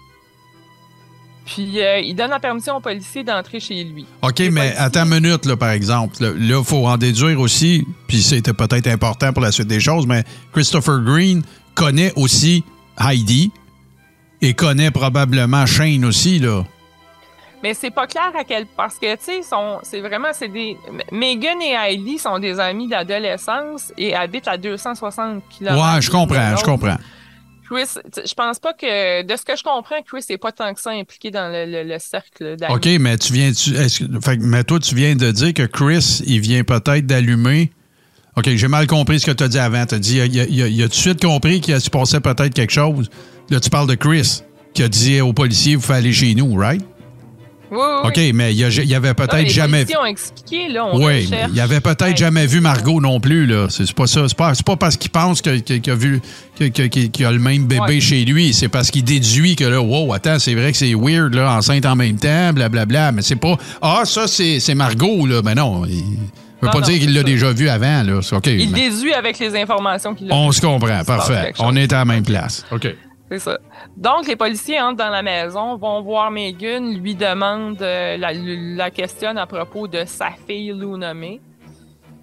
Puis 1.47 1.81
euh, 1.81 2.01
il 2.01 2.15
donne 2.15 2.31
la 2.31 2.41
permission 2.41 2.77
aux 2.77 2.81
policiers 2.81 3.23
d'entrer 3.25 3.61
chez 3.61 3.83
lui. 3.85 4.05
OK, 4.23 4.39
Les 4.41 4.51
mais 4.51 4.61
policiers- 4.63 4.79
attends 4.79 5.05
une 5.05 5.21
minute, 5.21 5.47
là, 5.47 5.57
par 5.57 5.71
exemple. 5.71 6.17
Là, 6.21 6.33
il 6.37 6.65
faut 6.65 6.87
en 6.87 6.97
déduire 6.97 7.41
aussi, 7.41 7.87
puis 8.09 8.21
c'était 8.21 8.53
peut-être 8.53 8.89
important 8.89 9.33
pour 9.33 9.43
la 9.43 9.53
suite 9.53 9.69
des 9.69 9.81
choses, 9.81 10.07
mais 10.07 10.25
Christopher 10.53 11.01
Green 11.01 11.43
connaît 11.75 12.13
aussi 12.17 12.65
Heidi 13.01 13.53
et 14.43 14.55
connaît 14.55 14.91
probablement 14.91 15.65
Shane 15.67 16.05
aussi, 16.05 16.39
là. 16.41 16.65
Mais 17.63 17.73
c'est 17.75 17.91
pas 17.91 18.07
clair 18.07 18.33
à 18.39 18.45
quel 18.45 18.67
parce 18.67 18.97
que 18.97 19.15
tu 19.17 19.23
sais 19.25 19.43
sont 19.43 19.79
c'est 19.83 20.01
vraiment 20.01 20.29
c'est 20.33 20.49
des 20.49 20.77
Megan 21.11 21.61
et 21.63 21.73
Heidi 21.73 22.19
sont 22.19 22.39
des 22.39 22.61
amis 22.61 22.87
d'adolescence 22.87 23.93
et 23.97 24.15
habitent 24.15 24.47
à 24.47 24.57
260 24.59 25.43
km. 25.49 25.75
Ouais, 25.75 26.03
je 26.03 26.11
comprends, 26.11 26.57
je 26.57 26.63
comprends. 26.65 26.97
Chris, 27.69 27.89
je 28.17 28.35
pense 28.35 28.59
pas 28.59 28.73
que, 28.73 29.23
de 29.23 29.37
ce 29.37 29.45
que 29.45 29.57
je 29.57 29.63
comprends, 29.63 30.01
Chris 30.03 30.25
n'est 30.31 30.39
pas 30.39 30.53
tant 30.53 30.73
que 30.73 30.81
ça 30.81 30.91
impliqué 30.91 31.31
dans 31.31 31.51
le, 31.53 31.99
cercle 31.99 32.57
d'amis. 32.57 32.75
OK, 32.75 32.87
mais 33.01 33.19
tu 33.19 33.33
viens, 33.33 33.53
tu, 33.53 33.75
fait, 34.23 34.37
mais 34.39 34.65
toi, 34.65 34.79
tu 34.79 34.95
viens 34.95 35.17
de 35.17 35.31
dire 35.31 35.53
que 35.53 35.65
Chris, 35.65 36.23
il 36.27 36.41
vient 36.41 36.63
peut-être 36.65 37.07
d'allumer. 37.07 37.73
OK, 38.37 38.49
j'ai 38.55 38.69
mal 38.69 38.87
compris 38.87 39.21
ce 39.21 39.27
que 39.27 39.33
tu 39.33 39.43
as 39.45 39.49
dit 39.49 39.59
avant. 39.59 39.85
Tu 39.87 39.95
as 39.95 39.99
dit, 39.99 40.19
il 40.19 40.83
a, 40.83 40.85
tout 40.85 40.91
de 40.91 40.95
suite 40.95 41.25
compris 41.25 41.61
qu'il 41.61 41.81
se 41.81 41.91
passait 41.91 42.21
peut-être 42.21 42.55
quelque 42.55 42.73
chose? 42.73 43.11
Là, 43.51 43.61
tu 43.61 43.71
parles 43.71 43.89
de 43.89 43.95
Chris, 43.95 44.43
qui 44.75 44.83
a 44.83 44.89
dit 44.89 45.21
aux 45.21 45.33
policiers, 45.33 45.77
vous 45.77 45.83
faites 45.83 45.97
aller 45.97 46.13
chez 46.13 46.35
nous, 46.35 46.55
right? 46.55 46.85
Oui, 47.71 47.79
OK, 48.05 48.21
mais 48.35 48.53
il 48.53 48.59
y, 48.59 48.95
avait 48.95 49.15
peut-être 49.15 49.49
jamais. 49.49 49.85
Les 49.85 49.97
ont 49.97 50.05
expliqué, 50.05 50.69
là. 50.69 50.87
On 50.87 51.05
oui, 51.05 51.29
il 51.49 51.55
y 51.55 51.61
avait 51.61 51.81
peut-être 51.81 52.17
jamais 52.17 52.47
vu 52.47 52.61
Margot 52.61 53.01
non 53.01 53.19
plus, 53.19 53.47
là. 53.47 53.67
C'est 53.71 53.93
pas 53.93 54.07
ça. 54.07 54.29
C'est 54.29 54.37
pas, 54.37 54.53
pas 54.65 54.77
parce 54.77 54.97
qu'il 54.97 55.11
pense 55.11 55.43
qu'il 55.43 55.91
a 55.91 55.95
vu 55.95 56.21
qu'il 56.59 57.27
a 57.27 57.33
le 57.33 57.39
même 57.39 57.67
bébé 57.67 58.01
chez 58.01 58.25
lui. 58.25 58.55
C'est 58.55 58.69
parce 58.69 58.91
qu'il 58.91 59.05
déduit 59.05 59.57
que 59.57 59.65
là, 59.65 59.81
wow, 59.81 60.13
attends, 60.13 60.39
c'est 60.39 60.55
vrai 60.55 60.73
que 60.73 60.79
c'est 60.79 60.95
weird, 60.95 61.35
là, 61.35 61.53
enceinte 61.57 61.87
en 61.87 61.97
même 61.97 62.17
temps, 62.17 62.53
blablabla. 62.53 62.69
Bla, 62.69 62.87
bla, 62.87 63.13
mais 63.13 63.23
c'est 63.23 63.37
pas. 63.37 63.57
Ah, 63.83 64.03
ça, 64.05 64.27
c'est 64.29 64.75
Margot, 64.75 65.27
là. 65.27 65.41
Mais 65.45 65.55
non. 65.55 65.85
Il, 65.87 66.05
ne 66.63 66.69
veut 66.69 66.73
pas 66.73 66.81
dire 66.81 66.99
qu'il 66.99 67.13
l'a 67.13 67.23
déjà 67.23 67.53
vu 67.53 67.69
avant, 67.69 68.03
là. 68.03 68.21
il 68.47 68.73
déduit 68.73 69.13
avec 69.13 69.39
les 69.39 69.61
informations 69.61 70.15
qu'il 70.15 70.31
a. 70.31 70.35
On 70.35 70.53
se 70.53 70.61
comprend, 70.61 71.05
parfait. 71.05 71.53
On 71.59 71.77
est 71.77 71.93
à 71.93 71.99
la 71.99 72.05
même 72.05 72.25
place. 72.25 72.65
OK. 72.71 72.89
C'est 73.31 73.41
ça. 73.41 73.59
Donc, 73.97 74.29
les 74.29 74.37
policiers 74.37 74.81
entrent 74.81 74.99
dans 74.99 75.11
la 75.11 75.23
maison, 75.23 75.77
vont 75.77 76.01
voir 76.03 76.31
Megan, 76.31 76.95
lui 76.95 77.15
demandent, 77.15 77.83
euh, 77.83 78.17
la, 78.17 78.33
la 78.33 78.91
questionne 78.91 79.37
à 79.37 79.47
propos 79.47 79.89
de 79.89 80.05
sa 80.07 80.29
fille 80.47 80.73
Luna 80.73 81.13
May. 81.13 81.41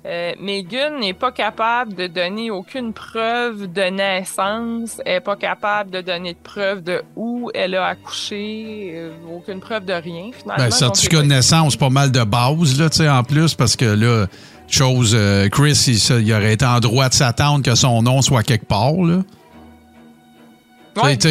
Euh, 0.06 0.34
Megan 0.40 1.00
n'est 1.00 1.14
pas 1.14 1.32
capable 1.32 1.94
de 1.94 2.08
donner 2.08 2.52
aucune 2.52 2.92
preuve 2.92 3.72
de 3.72 3.84
naissance, 3.84 5.02
elle 5.06 5.16
n'est 5.16 5.22
pas 5.22 5.38
capable 5.38 5.92
de 5.92 6.02
donner 6.02 6.34
de 6.34 6.40
preuve 6.44 6.84
de 6.84 7.02
où 7.16 7.50
elle 7.54 7.76
a 7.76 7.86
accouché, 7.86 8.92
euh, 8.96 9.12
aucune 9.34 9.62
preuve 9.62 9.86
de 9.86 9.94
rien 9.94 10.32
finalement. 10.38 10.62
Ben, 10.62 10.72
certificat 10.72 11.22
de 11.22 11.28
naissance, 11.28 11.78
pas 11.78 11.90
mal 11.90 12.12
de 12.12 12.24
base 12.24 12.78
là, 12.78 12.90
tu 12.90 12.98
sais, 12.98 13.10
en 13.10 13.24
plus, 13.24 13.56
parce 13.56 13.78
que 13.78 13.86
là, 13.86 14.28
chose, 14.68 15.18
Chris, 15.52 15.86
il, 15.88 16.22
il, 16.28 16.34
aurait 16.34 16.54
été 16.54 16.66
en 16.66 16.82
droit 16.82 17.08
de 17.08 17.14
s'attendre 17.14 17.64
que 17.64 17.76
son 17.76 18.02
nom 18.02 18.22
soit 18.22 18.44
quelque 18.44 18.66
part 18.66 18.96
là 18.96 19.20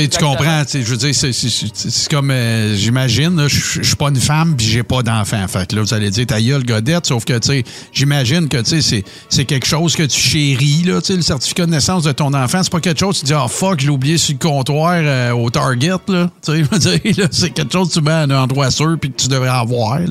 tu 0.08 0.18
comprends, 0.18 0.64
je 0.72 0.78
veux 0.80 0.96
dire, 0.96 1.14
c'est 1.14 2.08
comme, 2.10 2.30
euh, 2.30 2.74
j'imagine, 2.74 3.46
je 3.48 3.82
suis 3.82 3.96
pas 3.96 4.08
une 4.08 4.16
femme 4.16 4.56
puis 4.56 4.66
j'ai 4.66 4.82
pas 4.82 5.02
d'enfant. 5.02 5.46
Fait 5.48 5.68
que 5.68 5.76
là, 5.76 5.82
vous 5.82 5.94
allez 5.94 6.10
dire, 6.10 6.26
ta 6.26 6.40
gueule, 6.40 6.64
godette, 6.64 7.06
sauf 7.06 7.24
que, 7.24 7.38
tu 7.38 7.48
sais, 7.48 7.64
j'imagine 7.92 8.48
que, 8.48 8.58
tu 8.58 8.82
sais, 8.82 9.04
c'est 9.28 9.44
quelque 9.44 9.66
chose 9.66 9.94
que 9.94 10.02
tu 10.02 10.20
chéris, 10.20 10.82
là, 10.84 11.00
tu 11.00 11.08
sais, 11.08 11.16
le 11.16 11.22
certificat 11.22 11.66
de 11.66 11.70
naissance 11.70 12.02
de 12.04 12.12
ton 12.12 12.34
enfant, 12.34 12.62
c'est 12.62 12.72
pas 12.72 12.80
quelque 12.80 13.00
chose, 13.00 13.20
tu 13.20 13.26
dis, 13.26 13.32
ah, 13.34 13.42
oh, 13.44 13.48
fuck, 13.48 13.80
j'ai 13.80 13.90
oublié 13.90 14.18
sur 14.18 14.34
le 14.34 14.38
comptoir 14.38 14.94
euh, 14.96 15.30
au 15.32 15.50
Target, 15.50 15.90
là. 16.08 16.30
Tu 16.44 16.52
sais, 16.52 16.64
je 16.64 16.64
veux 16.64 16.78
dire, 16.78 17.28
c'est 17.30 17.50
quelque 17.50 17.72
chose 17.72 17.88
que 17.88 17.94
tu 17.94 18.00
mets 18.00 18.10
à 18.10 18.20
un 18.20 18.30
endroit 18.30 18.70
sûr 18.70 18.96
puis 19.00 19.10
que 19.12 19.20
tu 19.20 19.28
devrais 19.28 19.48
avoir, 19.48 20.00
là. 20.00 20.06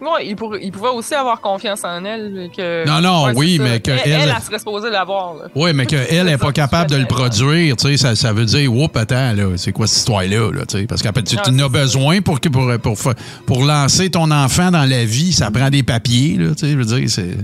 Ouais, 0.00 0.26
il, 0.26 0.36
il, 0.62 0.72
pouvait 0.72 0.88
aussi 0.88 1.14
avoir 1.14 1.40
confiance 1.42 1.84
en 1.84 2.04
elle. 2.04 2.50
Que, 2.56 2.86
non, 2.86 3.00
non, 3.02 3.32
oui, 3.34 3.58
mais 3.60 3.80
qu'elle. 3.80 4.00
Elle, 4.04 4.30
elle, 4.34 4.42
serait 4.42 4.58
supposée 4.58 4.88
l'avoir. 4.88 5.34
Oui, 5.54 5.72
mais 5.74 5.84
qu'elle 5.84 6.24
n'est 6.26 6.38
pas 6.38 6.52
capable 6.52 6.90
de 6.90 6.96
le 6.96 7.04
produire, 7.04 7.76
tu 7.76 7.88
sais, 7.88 7.96
ça, 7.98 8.16
ça 8.16 8.32
veut 8.32 8.46
dire, 8.46 8.72
oups, 8.72 8.96
attends, 8.96 9.34
là, 9.34 9.44
c'est 9.56 9.72
quoi 9.72 9.86
cette 9.86 9.98
histoire-là, 9.98 10.50
là, 10.52 10.64
tu 10.66 10.78
sais, 10.78 10.86
parce 10.86 11.02
qu'après, 11.02 11.22
tu, 11.22 11.36
en 11.36 11.58
as 11.58 11.68
besoin 11.68 12.22
pour, 12.22 12.40
pour, 12.40 12.78
pour, 12.78 13.14
pour, 13.46 13.64
lancer 13.64 14.10
ton 14.10 14.30
enfant 14.30 14.70
dans 14.70 14.88
la 14.88 15.04
vie, 15.04 15.32
ça 15.32 15.50
prend 15.50 15.68
des 15.68 15.82
papiers, 15.82 16.36
là, 16.38 16.54
tu 16.54 16.60
sais, 16.60 16.72
je 16.72 16.76
veux 16.76 16.84
dire, 16.84 17.10
c'est. 17.10 17.36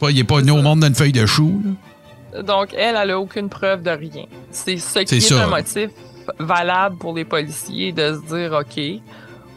Pas, 0.00 0.10
il 0.10 0.16
n'est 0.16 0.24
pas 0.24 0.40
né 0.42 0.52
au 0.52 0.62
monde 0.62 0.84
d'une 0.84 0.94
feuille 0.94 1.10
de 1.10 1.26
chou, 1.26 1.60
là. 1.64 2.42
Donc, 2.42 2.68
elle, 2.72 2.94
elle 2.94 3.08
n'a 3.08 3.18
aucune 3.18 3.48
preuve 3.48 3.82
de 3.82 3.90
rien. 3.90 4.26
C'est 4.52 4.76
ce 4.76 5.00
qui 5.00 5.16
est, 5.16 5.32
est 5.32 5.32
un 5.32 5.48
motif 5.48 5.90
valable 6.38 6.96
pour 6.98 7.16
les 7.16 7.24
policiers 7.24 7.90
de 7.90 8.14
se 8.14 8.34
dire, 8.34 8.52
OK, 8.52 9.02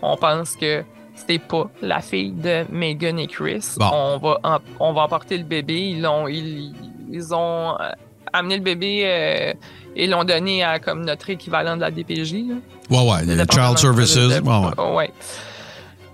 on 0.01 0.17
pense 0.17 0.55
que 0.55 0.83
c'est 1.15 1.39
pas 1.39 1.69
la 1.81 2.01
fille 2.01 2.31
de 2.31 2.65
Megan 2.71 3.19
et 3.19 3.27
Chris. 3.27 3.75
On, 3.79 4.17
va 4.17 4.61
on 4.79 4.93
va 4.93 5.01
emporter 5.01 5.37
le 5.37 5.43
bébé. 5.43 5.89
Ils 5.89 6.05
ont, 6.05 6.27
ils, 6.27 7.33
ont 7.33 7.79
euh, 7.79 7.91
amené 8.33 8.57
le 8.57 8.63
bébé 8.63 9.03
euh, 9.05 9.53
et 9.95 10.07
l'ont 10.07 10.23
donné 10.23 10.63
à 10.63 10.79
comme 10.79 11.05
notre 11.05 11.29
équivalent 11.29 11.75
de 11.75 11.81
la 11.81 11.91
DPJ. 11.91 12.33
Là. 12.33 12.55
Ouais, 12.89 13.11
ouais, 13.11 13.25
le 13.25 13.45
Child 13.49 13.77
Services. 13.77 14.15
ouais, 14.15 14.95
ouais. 14.95 15.11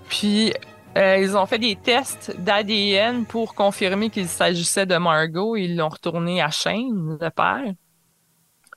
Puis, 0.09 0.53
euh, 0.97 1.17
ils 1.17 1.37
ont 1.37 1.45
fait 1.45 1.59
des 1.59 1.75
tests 1.75 2.35
d'ADN 2.39 3.25
pour 3.25 3.53
confirmer 3.53 4.09
qu'il 4.09 4.27
s'agissait 4.27 4.85
de 4.85 4.97
Margot. 4.97 5.55
Ils 5.55 5.75
l'ont 5.75 5.89
retourné 5.89 6.41
à 6.41 6.49
Shane, 6.49 7.17
le 7.19 7.29
père. 7.29 7.73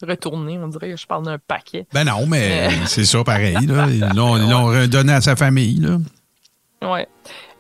Retourné, 0.03 0.59
on 0.59 0.69
dirait 0.69 0.91
que 0.91 0.97
je 0.97 1.07
parle 1.07 1.27
d'un 1.27 1.39
paquet. 1.39 1.87
Ben 1.93 2.05
non, 2.05 2.27
mais 2.27 2.71
c'est 2.87 3.05
ça 3.05 3.23
pareil. 3.23 3.67
Là. 3.67 3.87
Ils 3.91 4.17
l'ont 4.17 4.67
redonné 4.67 5.13
à 5.13 5.21
sa 5.21 5.37
famille. 5.37 5.81
Là. 5.81 5.99
Ouais. 6.83 7.07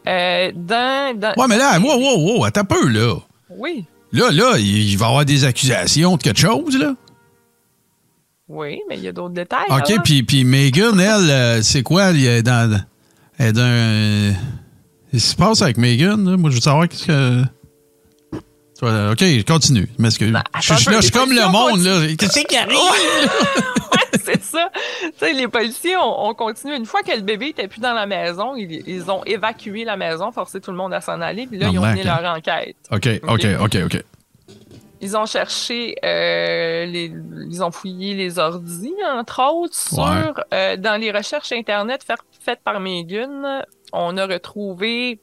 Euh, 0.07 0.51
dans, 0.55 1.19
dans, 1.19 1.35
Ouais, 1.37 1.47
mais 1.49 1.59
là, 1.59 1.79
wow, 1.79 1.99
wow, 1.99 2.39
wow, 2.39 2.45
attends 2.45 2.63
un 2.63 2.65
peu, 2.65 2.89
là. 2.89 3.17
Oui. 3.51 3.85
Là, 4.13 4.31
là, 4.31 4.59
il 4.59 4.97
va 4.97 5.07
y 5.07 5.09
avoir 5.09 5.25
des 5.25 5.45
accusations 5.45 6.17
de 6.17 6.23
quelque 6.23 6.41
chose, 6.41 6.77
là. 6.79 6.95
Oui, 8.49 8.81
mais 8.89 8.97
il 8.97 9.05
y 9.05 9.09
a 9.09 9.13
d'autres 9.13 9.35
détails. 9.35 9.67
OK, 9.69 10.03
puis, 10.03 10.25
puis 10.25 10.45
Megan, 10.45 10.99
elle, 10.99 11.31
euh, 11.31 11.63
c'est 11.63 11.85
quoi? 11.85 12.11
Elle 12.11 12.25
est 12.25 12.43
dans. 12.43 12.81
Elle 13.39 13.47
est 13.49 13.53
dans. 13.53 14.35
Qu'est-ce 15.13 15.25
qui 15.25 15.31
se 15.31 15.37
passe 15.37 15.63
avec 15.63 15.77
Megan? 15.77 16.29
Là? 16.29 16.37
Moi, 16.37 16.51
je 16.51 16.57
veux 16.57 16.61
savoir 16.61 16.89
qu'est-ce 16.89 17.07
que. 17.07 17.45
OK, 18.83 19.45
continue. 19.47 19.89
Ben, 19.99 20.11
je, 20.11 20.75
je, 20.75 21.01
suis 21.01 21.11
comme 21.11 21.33
le 21.33 21.49
monde, 21.51 21.83
là. 21.83 22.15
Qu'est-ce 22.17 22.41
qui 22.45 22.57
arrive? 22.57 22.77
c'est 24.25 24.43
ça. 24.43 24.71
les 25.23 25.49
policiers 25.49 25.97
ont, 25.97 26.35
continué. 26.35 26.77
Une 26.77 26.87
fois 26.87 27.03
que 27.03 27.13
le 27.13 27.23
bébé 27.23 27.49
était 27.49 27.69
plus 27.69 27.81
dans 27.81 27.93
la 27.93 28.07
maison, 28.07 28.57
ils, 28.57 29.11
ont 29.11 29.23
évacué 29.25 29.85
la 29.85 29.97
maison, 29.97 30.33
forcé 30.33 30.61
tout 30.61 30.71
le 30.71 30.77
monde 30.77 30.95
à 30.95 31.01
s'en 31.01 31.21
aller, 31.21 31.47
puis 31.47 31.59
là, 31.59 31.69
ils 31.71 31.79
ont 31.79 31.87
mené 31.87 32.05
leur 32.05 32.25
enquête. 32.25 32.77
OK, 32.91 33.09
OK, 33.29 33.47
OK, 33.61 33.77
OK. 33.85 34.05
Ils 35.03 35.17
ont 35.17 35.25
cherché, 35.25 35.97
euh, 36.05 36.85
les, 36.85 37.11
ils 37.51 37.63
ont 37.63 37.71
fouillé 37.71 38.15
les 38.15 38.39
ordis, 38.39 38.93
entre 39.15 39.43
autres, 39.51 39.75
sur, 39.75 40.35
euh, 40.53 40.77
dans 40.77 41.01
les 41.01 41.11
recherches 41.11 41.53
Internet 41.53 42.05
faites 42.39 42.61
par 42.63 42.81
Megan, 42.81 43.65
on 43.93 44.17
a 44.19 44.27
retrouvé 44.27 45.19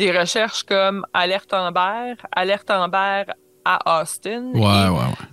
des 0.00 0.18
recherches 0.18 0.62
comme 0.62 1.04
Alerte 1.12 1.52
Amber, 1.52 2.14
Alerte 2.32 2.70
Amber 2.70 3.24
à 3.66 4.00
Austin. 4.00 4.50
Ouais, 4.54 4.88
ouais, 4.88 4.88
ouais. 4.88 5.28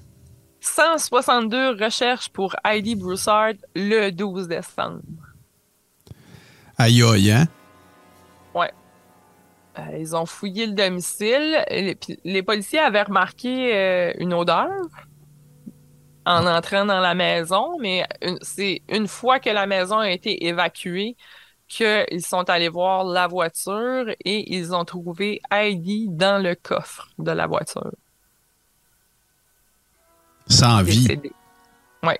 162 0.60 1.82
recherches 1.82 2.28
pour 2.28 2.54
Heidi 2.66 2.96
Broussard 2.96 3.54
le 3.76 4.10
12 4.10 4.50
décembre. 4.50 5.00
Aïe, 6.78 7.02
aïe, 7.02 7.32
hein? 7.32 7.46
Ouais. 8.54 8.74
Euh, 9.80 9.98
ils 9.98 10.14
ont 10.14 10.26
fouillé 10.26 10.66
le 10.66 10.74
domicile. 10.74 11.64
Les, 12.26 12.44
policiers 12.44 12.80
avaient 12.80 13.04
remarqué 13.04 13.74
euh, 13.74 14.14
une 14.18 14.34
odeur 14.34 14.68
en 16.26 16.46
entrant 16.46 16.84
dans 16.84 17.00
la 17.00 17.14
maison, 17.14 17.78
mais 17.80 18.06
c'est 18.42 18.82
une 18.90 19.08
fois 19.08 19.40
que 19.40 19.50
la 19.50 19.66
maison 19.66 20.00
a 20.00 20.12
été 20.12 20.46
évacuée 20.46 21.16
qu'ils 21.68 22.26
sont 22.26 22.50
allés 22.50 22.70
voir 22.70 23.04
la 23.04 23.28
voiture 23.28 24.06
et 24.24 24.56
ils 24.56 24.74
ont 24.74 24.86
trouvé 24.86 25.42
Heidi 25.52 26.08
dans 26.10 26.42
le 26.42 26.56
coffre 26.56 27.10
de 27.20 27.32
la 27.32 27.48
voiture. 27.48 27.92
Sans 30.48 30.82
vie. 30.82 31.20
Oui. 32.04 32.14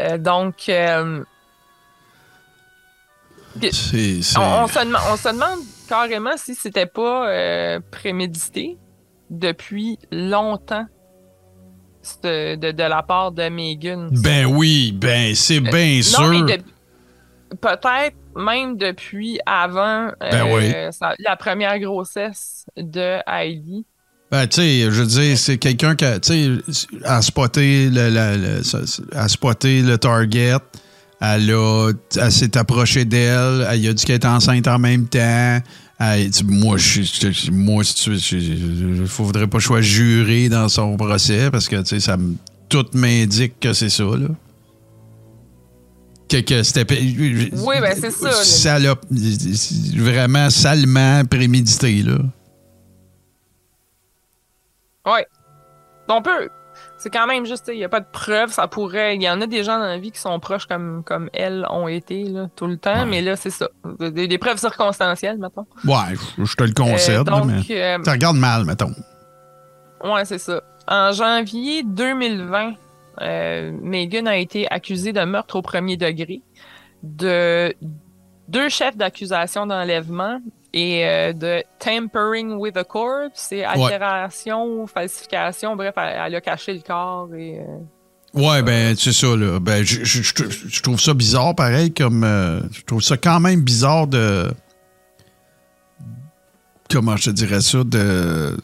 Euh, 0.00 0.18
donc, 0.18 0.68
euh, 0.68 1.22
On, 3.56 4.66
se 4.66 5.32
demande, 5.32 5.60
carrément 5.88 6.36
si 6.36 6.54
c'était 6.54 6.86
pas 6.86 7.28
euh, 7.28 7.80
prémédité 7.90 8.78
depuis 9.30 9.98
longtemps 10.10 10.86
de, 12.22 12.82
la 12.88 13.02
part 13.02 13.32
de 13.32 13.48
Megan. 13.48 14.08
Ben 14.12 14.46
oui, 14.46 14.92
ben 14.92 15.34
c'est 15.34 15.60
bien 15.60 16.02
sûr. 16.02 16.46
Peut-être 17.60 18.16
même 18.34 18.76
depuis 18.76 19.38
avant 19.46 20.10
ben 20.20 20.90
la 21.18 21.36
première 21.36 21.78
grossesse 21.78 22.66
de 22.76 23.18
Heidi. 23.26 23.86
Ben, 24.30 24.46
tu 24.48 24.56
sais, 24.56 24.80
je 24.80 25.02
veux 25.02 25.06
dire, 25.06 25.38
c'est 25.38 25.56
quelqu'un 25.56 25.94
qui 25.94 26.04
a, 26.04 26.18
tu 26.18 26.62
sais, 26.64 26.88
a 27.04 27.22
spoté 27.22 27.88
le, 27.90 28.60
a 29.16 29.28
spoté 29.28 29.82
le 29.82 29.98
target. 29.98 30.56
Elle, 31.20 31.50
a, 31.52 31.92
elle 32.20 32.32
s'est 32.32 32.58
approchée 32.58 33.04
d'elle. 33.04 33.66
Elle 33.70 33.88
a 33.88 33.92
dit 33.92 34.04
qu'elle 34.04 34.16
était 34.16 34.26
enceinte 34.26 34.66
en 34.66 34.78
même 34.78 35.06
temps. 35.06 35.60
moi, 36.44 36.76
je, 36.76 37.50
moi, 37.52 37.84
il 38.32 39.00
ne 39.00 39.06
faudrait 39.06 39.46
pas 39.46 39.58
que 39.58 39.62
je 39.62 39.66
sois 39.68 39.80
juré 39.80 40.48
dans 40.48 40.68
son 40.68 40.96
procès 40.96 41.50
parce 41.50 41.68
que, 41.68 41.76
tu 41.76 41.86
sais, 41.86 42.00
ça 42.00 42.16
tout 42.68 42.86
m'indique 42.94 43.60
que 43.60 43.72
c'est 43.72 43.88
ça, 43.88 44.04
là. 44.04 44.28
Que, 46.28 46.40
que 46.40 46.62
c'était. 46.62 46.86
Oui, 46.90 47.76
ben, 47.80 47.96
c'est 48.00 48.10
ça. 48.10 48.88
Vraiment 49.96 50.50
salement 50.50 51.24
prémédité, 51.24 52.02
là. 52.02 52.18
Oui. 55.06 55.20
On 56.08 56.22
peut. 56.22 56.48
c'est 56.98 57.10
quand 57.10 57.26
même 57.26 57.46
juste, 57.46 57.68
il 57.68 57.78
n'y 57.78 57.84
a 57.84 57.88
pas 57.88 58.00
de 58.00 58.06
preuves, 58.10 58.50
ça 58.50 58.68
pourrait. 58.68 59.16
Il 59.16 59.22
y 59.22 59.30
en 59.30 59.40
a 59.40 59.46
des 59.46 59.62
gens 59.62 59.78
dans 59.78 59.86
la 59.86 59.98
vie 59.98 60.10
qui 60.10 60.20
sont 60.20 60.38
proches 60.40 60.66
comme, 60.66 61.02
comme 61.04 61.30
elles 61.32 61.64
ont 61.70 61.88
été 61.88 62.24
là, 62.24 62.48
tout 62.56 62.66
le 62.66 62.76
temps, 62.76 63.06
mais 63.06 63.22
là, 63.22 63.36
c'est 63.36 63.50
ça. 63.50 63.68
Des, 64.00 64.28
des, 64.28 64.38
preuves 64.38 64.58
circonstancielles, 64.58 65.38
mettons. 65.38 65.66
Ouais, 65.84 66.16
je, 66.38 66.54
te 66.54 66.64
le 66.64 66.74
concède, 66.74 67.28
euh, 67.28 67.44
mais 67.44 67.62
euh, 67.70 67.98
ça 68.04 68.12
regarde 68.12 68.36
mal, 68.36 68.64
mettons. 68.64 68.92
Ouais, 70.02 70.24
c'est 70.24 70.38
ça. 70.38 70.60
En 70.88 71.12
janvier 71.12 71.82
2020, 71.84 72.74
euh, 73.20 73.72
Megan 73.80 74.28
a 74.28 74.36
été 74.36 74.70
accusée 74.70 75.12
de 75.12 75.24
meurtre 75.24 75.56
au 75.56 75.62
premier 75.62 75.96
degré, 75.96 76.42
de 77.02 77.74
deux 78.48 78.68
chefs 78.68 78.96
d'accusation 78.96 79.66
d'enlèvement 79.66 80.40
et 80.72 81.06
euh, 81.06 81.32
de 81.32 81.62
tampering 81.78 82.52
with 82.58 82.76
a 82.76 82.84
corpse, 82.84 83.46
c'est 83.48 83.64
altération, 83.64 84.64
ou 84.64 84.86
falsification, 84.86 85.76
bref, 85.76 85.94
elle, 85.96 86.34
a 86.34 86.40
caché 86.40 86.74
le 86.74 86.80
corps 86.80 87.34
et. 87.34 87.60
Euh, 87.60 88.40
ouais, 88.40 88.62
ben, 88.62 88.94
c'est 88.96 89.12
ça, 89.12 89.34
là. 89.34 89.58
Ben, 89.58 89.82
je, 89.84 90.04
je, 90.04 90.22
je, 90.22 90.82
trouve 90.82 91.00
ça 91.00 91.14
bizarre, 91.14 91.54
pareil, 91.54 91.92
comme. 91.92 92.24
Je 92.72 92.82
trouve 92.82 93.02
ça 93.02 93.16
quand 93.16 93.40
même 93.40 93.62
bizarre 93.62 94.06
de. 94.06 94.50
Comment 96.90 97.16
je 97.16 97.30
te 97.30 97.30
dirais 97.30 97.62
ça? 97.62 97.82
De. 97.84 98.56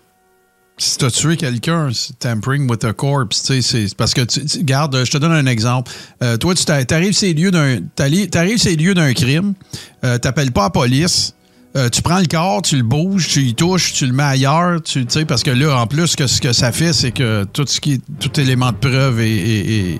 Si 0.82 0.98
tu 0.98 1.04
as 1.04 1.10
tué 1.12 1.36
quelqu'un, 1.36 1.90
tampering 2.18 2.68
with 2.68 2.84
a 2.84 2.92
corpse, 2.92 3.52
c'est 3.60 3.96
parce 3.96 4.14
que, 4.14 4.22
tu, 4.22 4.64
garde, 4.64 5.04
je 5.04 5.10
te 5.12 5.16
donne 5.18 5.30
un 5.30 5.46
exemple. 5.46 5.92
toi, 6.40 6.54
tu 6.54 6.94
arrives 6.94 7.12
ces 7.12 7.34
lieux 7.34 7.52
d'un, 7.52 7.78
t'arrives 7.94 8.58
ces 8.58 8.74
lieux 8.74 8.94
d'un 8.94 9.12
crime, 9.14 9.54
t'appelles 10.00 10.50
pas 10.50 10.64
la 10.64 10.70
police, 10.70 11.34
euh, 11.74 11.88
tu 11.88 12.02
prends 12.02 12.18
le 12.18 12.26
corps, 12.26 12.60
tu 12.60 12.76
le 12.76 12.82
bouges, 12.82 13.28
tu 13.28 13.40
y 13.40 13.54
touches, 13.54 13.94
tu 13.94 14.06
le 14.06 14.12
mets 14.12 14.22
ailleurs, 14.22 14.82
tu 14.82 15.06
sais, 15.08 15.24
parce 15.24 15.42
que 15.42 15.50
là, 15.50 15.80
en 15.80 15.86
plus, 15.86 16.16
que 16.16 16.26
ce 16.26 16.40
que 16.40 16.52
ça 16.52 16.70
fait, 16.70 16.92
c'est 16.92 17.12
que 17.12 17.44
tout 17.44 17.64
ce 17.66 17.80
qui 17.80 17.98
tout 18.20 18.38
élément 18.38 18.72
de 18.72 18.76
preuve 18.76 19.20
est, 19.20 19.98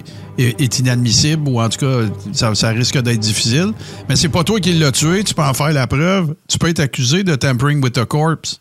inadmissible 0.78 1.49
ou 1.49 1.61
en 1.61 1.68
tout 1.70 1.78
cas, 1.78 2.55
ça, 2.55 2.68
risque 2.70 3.01
d'être 3.01 3.20
difficile. 3.20 3.72
Mais 4.09 4.16
c'est 4.16 4.28
pas 4.28 4.45
toi 4.45 4.61
qui 4.61 4.74
l'as 4.74 4.93
tué, 4.93 5.24
tu 5.24 5.35
peux 5.35 5.43
en 5.43 5.55
faire 5.55 5.72
la 5.72 5.87
preuve. 5.87 6.35
Tu 6.47 6.59
peux 6.59 6.68
être 6.68 6.80
accusé 6.80 7.22
de 7.24 7.35
tampering 7.37 7.83
with 7.83 7.97
a 7.97 8.05
corpse. 8.05 8.61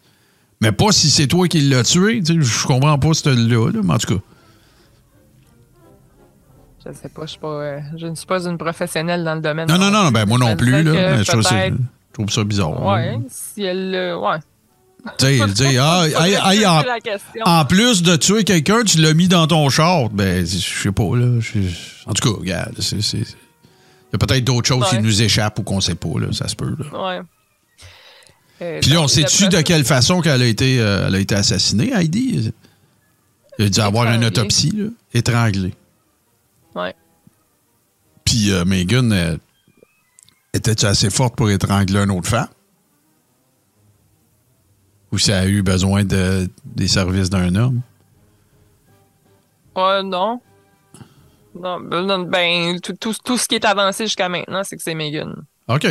Mais 0.62 0.72
pas 0.72 0.91
si 0.91 1.09
c'est 1.09 1.28
toi 1.28 1.47
qui 1.47 1.62
l'as 1.62 1.84
tué. 1.84 2.22
Je 2.24 2.68
comprends 2.68 2.97
pas 2.99 3.14
ce 3.14 3.30
là, 3.30 3.72
là, 3.72 3.80
mais 3.84 3.93
en 3.93 3.97
tout 3.97 4.16
cas. 4.16 4.22
Je 6.86 6.93
sais 6.93 7.09
pas, 7.09 7.26
je, 7.26 7.38
pas 7.38 7.47
euh, 7.47 7.80
je 7.95 8.07
ne 8.07 8.16
suis 8.16 8.26
pas 8.26 8.47
une 8.47 8.57
professionnelle 8.57 9.24
dans 9.24 9.36
le 9.36 9.41
domaine. 9.41 9.68
Non, 9.68 9.78
non, 9.78 9.91
non, 9.91 10.12
ben 10.12 10.26
moi 10.26 10.39
non 10.39 10.55
plus. 10.55 10.84
Là, 10.84 11.18
je 11.18 11.32
je 12.12 12.14
trouve 12.14 12.30
ça 12.30 12.43
bizarre. 12.43 12.84
Ouais, 12.86 13.20
si 13.30 13.64
elle. 13.64 14.16
ouais. 14.16 14.39
Tu 15.18 15.26
sais, 15.55 15.78
ah, 15.80 16.05
en, 17.45 17.66
plus 17.66 18.03
de 18.03 18.16
tuer 18.16 18.43
quelqu'un, 18.43 18.84
tu 18.84 18.99
l'as 18.99 19.14
mis 19.14 19.28
dans 19.28 19.47
ton 19.47 19.70
char. 19.70 20.09
Ben, 20.09 20.45
je 20.45 20.57
sais 20.57 20.91
pas, 20.91 21.16
là. 21.16 21.39
En 22.05 22.14
tout 22.14 22.34
cas, 22.34 22.39
regarde, 22.39 22.76
c'est. 22.80 22.97
Il 22.97 23.20
y 23.20 24.16
a 24.16 24.18
peut-être 24.18 24.43
d'autres 24.43 24.68
choses 24.68 24.88
qui 24.89 24.99
nous 24.99 25.22
échappent 25.22 25.57
ou 25.59 25.64
qu'on 25.64 25.82
sait 25.82 25.95
pas, 25.95 26.20
là. 26.20 26.28
Ça 26.34 26.47
se 26.47 26.55
peut, 26.55 26.76
là. 26.78 27.07
Ouais. 27.07 27.22
Euh, 28.62 28.80
Puis 28.82 28.91
là, 28.91 29.01
on 29.01 29.07
sait-tu 29.07 29.47
de 29.47 29.62
quelle 29.62 29.86
façon 29.86 30.22
qu'elle 30.22 30.41
a 30.41 30.45
été, 30.45 30.80
euh, 30.80 31.07
elle 31.07 31.16
a 31.16 31.20
été 31.20 31.36
assassinée, 31.36 31.91
Heidi? 31.93 32.51
Il 33.57 33.66
a 33.66 33.70
dû 33.70 33.80
avoir 33.80 34.12
une 34.12 34.26
autopsie, 34.26 34.72
là. 34.72 34.89
Étranglée. 35.14 35.74
Ouais. 36.76 36.95
Puis 38.24 38.51
euh, 38.51 38.64
Megan, 38.66 39.39
Étais-tu 40.53 40.86
assez 40.86 41.09
forte 41.09 41.36
pour 41.36 41.49
étrangler 41.49 41.99
une 41.99 42.12
autre 42.12 42.28
femme? 42.28 42.47
Ou 45.12 45.18
ça 45.18 45.39
a 45.39 45.45
eu 45.45 45.62
besoin 45.62 46.03
de, 46.03 46.49
des 46.66 46.88
services 46.88 47.30
d'un 47.30 47.55
homme? 47.55 47.82
Ouais, 49.76 50.03
non. 50.03 50.41
Non, 51.55 51.80
ben, 51.80 52.26
ben 52.26 52.80
tout, 52.80 52.95
tout, 53.24 53.38
ce 53.38 53.47
qui 53.47 53.55
est 53.55 53.66
avancé 53.66 54.05
jusqu'à 54.05 54.30
maintenant, 54.30 54.64
c'est 54.64 54.78
que 54.78 54.84
c'est 54.84 54.95
Megan. 54.95 55.43
OK. 55.68 55.86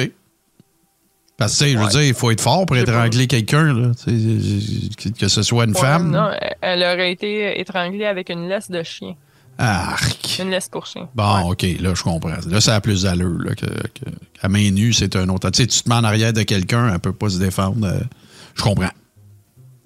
Parce 1.41 1.59
que, 1.59 1.69
je 1.69 1.79
veux 1.79 1.89
dire, 1.89 2.03
il 2.03 2.13
faut 2.13 2.31
être 2.31 2.43
fort 2.43 2.67
pour 2.67 2.77
étrangler 2.77 3.27
quelqu'un, 3.27 3.93
que 5.19 5.29
ce 5.29 5.43
soit 5.43 5.65
une 5.65 5.75
femme. 5.75 6.11
Non, 6.11 6.31
elle 6.61 6.83
aurait 6.83 7.13
été 7.13 7.59
étranglée 7.59 8.05
avec 8.05 8.29
une 8.29 8.47
laisse 8.47 8.71
de 8.71 8.83
chien. 8.83 9.15
Arc. 9.57 10.39
Une 10.39 10.51
laisse 10.51 10.69
pour 10.69 10.85
chien. 10.85 11.09
Bon, 11.15 11.51
OK, 11.51 11.65
là, 11.81 11.95
je 11.95 12.03
comprends. 12.03 12.37
Là, 12.47 12.61
ça 12.61 12.75
a 12.75 12.83
plus 12.83 13.05
d'allure. 13.05 13.57
Que, 13.57 13.65
que, 13.65 14.11
à 14.43 14.51
main 14.51 14.71
nue, 14.71 14.93
c'est 14.93 15.17
un 15.17 15.31
autre. 15.31 15.49
Tu 15.49 15.63
sais, 15.63 15.67
tu 15.67 15.83
te 15.83 15.89
mets 15.89 15.95
en 15.95 16.05
arrière 16.05 16.35
de 16.35 16.43
quelqu'un, 16.43 16.93
elle 16.93 16.99
peut 16.99 17.15
pas 17.15 17.31
se 17.31 17.39
défendre. 17.39 17.87
Euh, 17.87 18.01
je 18.55 18.63
comprends. 18.63 18.91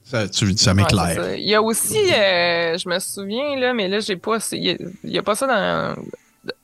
Ça, 0.03 0.25
ça 0.33 0.75
m'éclaire. 0.75 1.37
il 1.37 1.49
y 1.49 1.55
a 1.55 1.63
aussi, 1.63 1.99
euh, 1.99 2.77
je 2.77 2.89
me 2.89 2.99
souviens, 2.99 3.57
là, 3.61 3.75
mais 3.75 3.87
là, 3.87 4.01
j'ai 4.01 4.17
pas. 4.17 4.39
Il 4.51 4.77
n'y 5.05 5.19
a, 5.19 5.23
pas 5.23 5.37
ça 5.37 5.47
dans, 5.47 6.03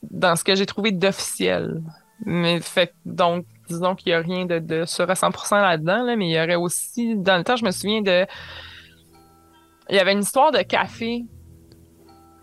dans 0.03 0.35
ce 0.35 0.43
que 0.43 0.53
j'ai 0.53 0.65
trouvé 0.65 0.91
d'officiel. 0.91 1.81
Mais 2.25 2.59
fait 2.59 2.93
donc, 3.05 3.45
disons 3.71 3.95
qu'il 3.95 4.11
n'y 4.11 4.15
a 4.15 4.19
rien 4.19 4.45
de, 4.45 4.59
de 4.59 4.85
sur 4.85 5.09
à 5.09 5.13
100% 5.13 5.61
là-dedans, 5.61 6.03
là, 6.03 6.15
mais 6.15 6.29
il 6.29 6.31
y 6.31 6.41
aurait 6.41 6.55
aussi. 6.55 7.15
Dans 7.15 7.37
le 7.37 7.43
temps, 7.43 7.55
je 7.55 7.65
me 7.65 7.71
souviens 7.71 8.01
de. 8.01 8.25
Il 9.89 9.95
y 9.95 9.99
avait 9.99 10.13
une 10.13 10.21
histoire 10.21 10.51
de 10.51 10.61
café. 10.61 11.25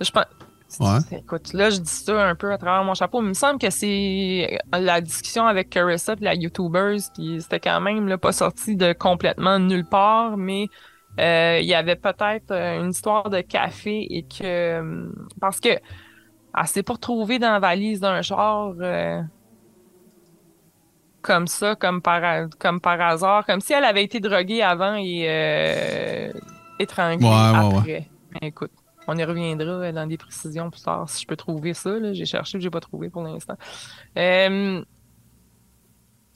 Je 0.01 0.11
pense, 0.11 0.27
Écoute, 1.13 1.55
là, 1.55 1.71
je 1.71 1.79
dis 1.79 1.91
ça 1.91 2.29
un 2.29 2.35
peu 2.35 2.53
à 2.53 2.59
travers 2.59 2.85
mon 2.85 2.95
chapeau. 2.95 3.21
Mais 3.21 3.29
il 3.29 3.31
me 3.31 3.35
semble 3.35 3.59
que 3.59 3.71
c'est 3.71 4.59
la 4.71 5.01
discussion 5.01 5.47
avec 5.47 5.71
Carissa 5.71 6.13
et 6.13 6.25
la 6.25 6.35
YouTubers 6.35 6.99
qui 7.15 7.41
c'était 7.41 7.61
quand 7.61 7.81
même 7.81 8.17
pas 8.19 8.33
sorti 8.33 8.77
de 8.77 8.93
complètement 8.93 9.59
nulle 9.59 9.87
part, 9.87 10.37
mais 10.37 10.69
euh, 11.19 11.59
il 11.61 11.67
y 11.67 11.75
avait 11.75 11.97
peut-être 11.97 12.51
euh, 12.51 12.83
une 12.83 12.91
histoire 12.91 13.31
de 13.31 13.41
café 13.41 14.07
et 14.11 14.25
que 14.25 15.11
parce 15.41 15.59
que 15.59 15.71
elle 15.71 16.67
s'est 16.67 16.83
pas 16.83 16.95
retrouvée 16.95 17.39
dans 17.39 17.53
la 17.53 17.61
valise 17.61 18.01
d'un 18.01 18.21
char 18.23 18.75
comme 21.29 21.47
ça, 21.47 21.77
comme 21.77 22.01
par 22.03 22.49
comme 22.59 22.81
par 22.81 23.01
hasard, 23.01 23.47
comme 23.47 23.61
si 23.61 23.73
elle 23.73 23.85
avait 23.85 24.03
été 24.03 24.19
droguée 24.19 24.63
avant 24.63 24.97
et 24.99 26.33
étranglée 26.79 27.29
après. 27.29 28.09
Écoute. 28.43 28.73
On 29.11 29.17
y 29.17 29.25
reviendra 29.25 29.67
euh, 29.67 29.93
dans 29.93 30.07
des 30.07 30.19
précisions 30.19 30.71
plus 30.71 30.83
tard 30.83 31.09
si 31.09 31.23
je 31.23 31.27
peux 31.27 31.35
trouver 31.35 31.73
ça. 31.73 31.91
J'ai 32.13 32.27
cherché, 32.27 32.61
j'ai 32.61 32.71
pas 32.71 32.81
trouvé 32.81 33.09
pour 33.09 33.23
l'instant. 33.23 33.57
Euh, 34.19 34.85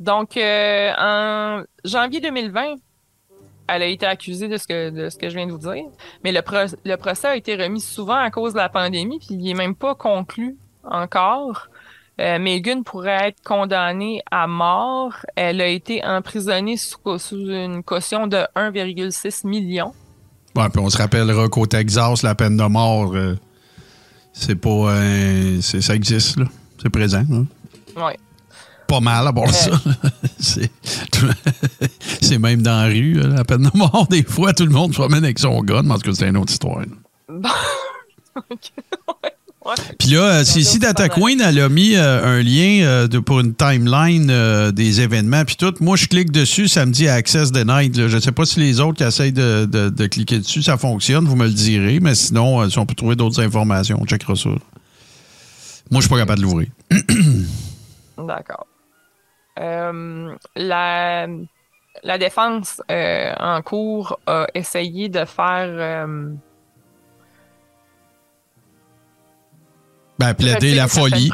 donc, 0.00 0.38
euh, 0.38 0.92
en 0.98 1.64
janvier 1.84 2.22
2020, 2.22 2.76
elle 3.68 3.82
a 3.82 3.86
été 3.86 4.06
accusée 4.06 4.48
de 4.48 4.56
ce 4.56 4.66
que, 4.66 4.88
de 4.88 5.10
ce 5.10 5.18
que 5.18 5.28
je 5.28 5.36
viens 5.36 5.46
de 5.46 5.52
vous 5.52 5.58
dire. 5.58 5.84
Mais 6.24 6.32
le, 6.32 6.40
le 6.84 6.96
procès 6.96 7.28
a 7.28 7.36
été 7.36 7.56
remis 7.56 7.80
souvent 7.80 8.16
à 8.16 8.30
cause 8.30 8.54
de 8.54 8.58
la 8.58 8.70
pandémie, 8.70 9.18
puis 9.18 9.34
il 9.34 9.44
n'est 9.44 9.54
même 9.54 9.76
pas 9.76 9.94
conclu 9.94 10.56
encore. 10.82 11.68
Megan 12.38 12.84
pourrait 12.84 13.28
être 13.28 13.42
condamnée 13.42 14.22
à 14.30 14.46
mort. 14.46 15.14
Elle 15.36 15.60
a 15.60 15.66
été 15.66 16.04
emprisonnée 16.04 16.76
sous, 16.76 17.18
sous 17.18 17.36
une 17.36 17.82
caution 17.82 18.26
de 18.26 18.38
1,6 18.56 19.46
million. 19.46 19.92
Ouais, 20.54 20.68
puis 20.68 20.80
on 20.80 20.90
se 20.90 20.98
rappellera 20.98 21.48
qu'au 21.48 21.66
Texas, 21.66 22.22
la 22.22 22.34
peine 22.34 22.56
de 22.56 22.64
mort, 22.64 23.12
euh, 23.14 23.36
c'est 24.32 24.56
pas. 24.56 24.70
Euh, 24.70 25.60
ça 25.60 25.94
existe, 25.94 26.36
là. 26.36 26.46
C'est 26.80 26.90
présent, 26.90 27.24
là. 27.28 28.04
Ouais. 28.04 28.16
Pas 28.86 29.00
mal 29.00 29.26
à 29.26 29.32
bord 29.32 29.50
ça. 29.50 29.70
c'est 30.38 32.38
même 32.38 32.60
dans 32.60 32.82
la 32.82 32.88
rue, 32.88 33.14
la 33.14 33.44
peine 33.44 33.62
de 33.62 33.76
mort. 33.76 34.06
Des 34.10 34.22
fois, 34.22 34.52
tout 34.52 34.66
le 34.66 34.72
monde 34.72 34.92
se 34.92 34.98
promène 34.98 35.24
avec 35.24 35.38
son 35.38 35.62
gun, 35.62 35.82
tout 35.82 35.98
cas, 35.98 36.10
c'est 36.12 36.28
une 36.28 36.36
autre 36.36 36.52
histoire. 36.52 36.82
Bon. 37.28 37.48
Puis 39.98 40.08
là, 40.08 40.22
euh, 40.22 40.44
c'est 40.44 40.60
ici 40.60 40.78
Data 40.78 41.08
Queen, 41.08 41.40
elle 41.40 41.60
a 41.60 41.68
mis 41.68 41.94
euh, 41.94 42.24
un 42.24 42.42
lien 42.42 42.84
euh, 42.84 43.06
de, 43.06 43.18
pour 43.20 43.40
une 43.40 43.54
timeline 43.54 44.26
des 44.72 45.00
événements. 45.00 45.44
Puis 45.44 45.56
tout, 45.56 45.74
moi, 45.80 45.96
je 45.96 46.06
clique 46.06 46.32
dessus, 46.32 46.68
ça 46.68 46.84
me 46.84 46.92
dit 46.92 47.08
Access 47.08 47.52
Denied. 47.52 48.08
Je 48.08 48.16
ne 48.16 48.20
sais 48.20 48.32
pas 48.32 48.44
si 48.44 48.60
les 48.60 48.80
autres 48.80 48.98
qui 48.98 49.04
essayent 49.04 49.32
de, 49.32 49.64
de, 49.66 50.06
cliquer 50.06 50.38
dessus, 50.38 50.62
ça 50.62 50.76
fonctionne, 50.76 51.26
vous 51.26 51.36
me 51.36 51.46
le 51.46 51.52
direz. 51.52 52.00
Mais 52.00 52.14
sinon, 52.14 52.68
si 52.68 52.78
on 52.78 52.86
peut 52.86 52.94
trouver 52.94 53.14
d'autres 53.14 53.40
informations, 53.40 53.98
on 54.00 54.04
checkera 54.04 54.34
ça. 54.34 54.50
Moi, 55.90 56.00
je 56.00 56.00
suis 56.00 56.10
pas 56.10 56.18
capable 56.18 56.40
de 56.40 56.44
l'ouvrir. 56.44 56.68
D'accord. 58.18 58.66
la, 59.56 61.26
la 62.02 62.18
défense 62.18 62.80
en 62.88 63.62
cours 63.62 64.18
a 64.26 64.46
essayé 64.54 65.08
de 65.08 65.24
faire 65.24 66.06
Ben, 70.26 70.34
plaider 70.34 70.74
la 70.74 70.88
folie. 70.88 71.30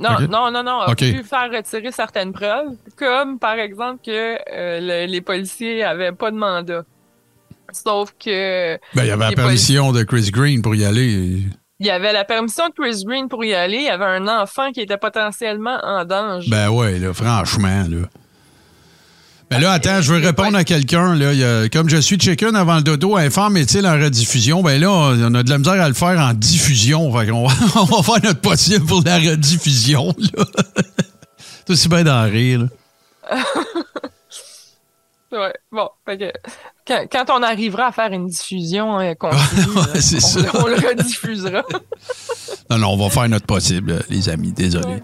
Non, 0.00 0.20
non, 0.30 0.50
non, 0.50 0.62
non. 0.62 0.80
On 0.86 0.92
a 0.92 0.94
pu 0.94 1.22
faire 1.22 1.50
retirer 1.52 1.92
certaines 1.92 2.32
preuves, 2.32 2.74
comme 2.96 3.38
par 3.38 3.58
exemple 3.58 4.00
que 4.04 4.38
euh, 4.50 5.06
les 5.06 5.20
policiers 5.20 5.82
n'avaient 5.82 6.12
pas 6.12 6.30
de 6.30 6.36
mandat. 6.36 6.84
Sauf 7.72 8.14
que. 8.18 8.78
Ben, 8.94 9.04
il 9.04 9.08
y 9.08 9.10
avait 9.10 9.30
la 9.30 9.32
permission 9.32 9.92
de 9.92 10.02
Chris 10.02 10.30
Green 10.32 10.62
pour 10.62 10.74
y 10.74 10.84
aller. 10.84 11.42
Il 11.80 11.86
y 11.86 11.90
avait 11.90 12.12
la 12.12 12.24
permission 12.24 12.68
de 12.68 12.72
Chris 12.72 13.02
Green 13.04 13.28
pour 13.28 13.44
y 13.44 13.54
aller. 13.54 13.76
Il 13.76 13.84
y 13.84 13.90
avait 13.90 14.04
un 14.04 14.26
enfant 14.26 14.72
qui 14.72 14.80
était 14.80 14.96
potentiellement 14.96 15.78
en 15.82 16.04
danger. 16.04 16.50
Ben 16.50 16.70
ouais, 16.70 16.98
là, 16.98 17.12
franchement, 17.12 17.84
là. 17.88 18.08
Mais 19.50 19.60
là, 19.60 19.72
attends, 19.72 20.02
je 20.02 20.12
veux 20.12 20.20
répondre 20.24 20.56
à 20.56 20.64
quelqu'un. 20.64 21.14
Là, 21.14 21.68
comme 21.70 21.88
je 21.88 21.96
suis 21.96 22.18
chicken 22.20 22.54
avant 22.54 22.76
le 22.76 22.82
dodo, 22.82 23.16
infâme 23.16 23.56
est-il 23.56 23.86
en 23.86 23.94
rediffusion? 23.98 24.62
Ben 24.62 24.78
là, 24.80 24.90
on 24.90 25.34
a 25.34 25.42
de 25.42 25.48
la 25.50 25.58
misère 25.58 25.80
à 25.80 25.88
le 25.88 25.94
faire 25.94 26.20
en 26.20 26.34
diffusion. 26.34 27.10
Fait 27.16 27.26
qu'on 27.30 27.46
va, 27.46 27.54
on 27.80 27.84
va 27.84 28.02
faire 28.02 28.22
notre 28.24 28.40
possible 28.40 28.84
pour 28.84 29.02
la 29.04 29.16
rediffusion. 29.18 30.14
C'est 31.66 31.70
aussi 31.72 31.88
bien 31.88 32.04
d'en 32.04 32.24
rire. 32.24 32.60
là. 33.30 33.38
Ouais, 35.30 35.52
bon, 35.70 35.86
fait 36.06 36.16
que 36.16 36.32
quand, 36.86 37.04
quand 37.12 37.38
on 37.38 37.42
arrivera 37.42 37.88
à 37.88 37.92
faire 37.92 38.10
une 38.12 38.28
diffusion 38.28 38.98
euh, 38.98 39.12
continue, 39.12 39.76
Ouais, 39.76 39.82
on, 39.94 40.00
ça. 40.00 40.40
on 40.54 40.66
le 40.66 40.76
rediffusera. 40.76 41.62
Non, 42.70 42.78
non, 42.78 42.88
on 42.92 42.96
va 42.96 43.10
faire 43.10 43.28
notre 43.28 43.44
possible, 43.44 44.02
les 44.08 44.30
amis. 44.30 44.52
Désolé. 44.52 44.86
Ouais. 44.86 45.02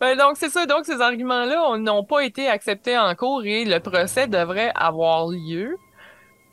Ben 0.00 0.16
donc, 0.16 0.36
c'est 0.38 0.48
ça. 0.48 0.64
Donc, 0.66 0.86
ces 0.86 1.00
arguments-là 1.00 1.62
on- 1.68 1.78
n'ont 1.78 2.04
pas 2.04 2.20
été 2.24 2.48
acceptés 2.48 2.96
en 2.96 3.14
cours 3.14 3.44
et 3.44 3.64
le 3.64 3.80
procès 3.80 4.26
devrait 4.26 4.72
avoir 4.74 5.26
lieu. 5.28 5.76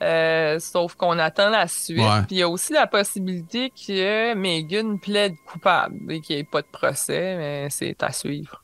Euh, 0.03 0.59
sauf 0.59 0.93
qu'on 0.93 1.17
attend 1.17 1.49
la 1.49 1.67
suite. 1.67 1.97
Ouais. 1.99 2.21
Puis 2.27 2.35
il 2.35 2.39
y 2.39 2.43
a 2.43 2.49
aussi 2.49 2.71
la 2.73 2.85
possibilité 2.85 3.71
que 3.71 4.35
Megan 4.35 4.99
plaide 4.99 5.33
coupable 5.51 6.11
et 6.11 6.21
qu'il 6.21 6.35
n'y 6.35 6.41
ait 6.41 6.47
pas 6.49 6.61
de 6.61 6.67
procès, 6.71 7.35
mais 7.37 7.67
c'est 7.71 8.03
à 8.03 8.11
suivre. 8.11 8.63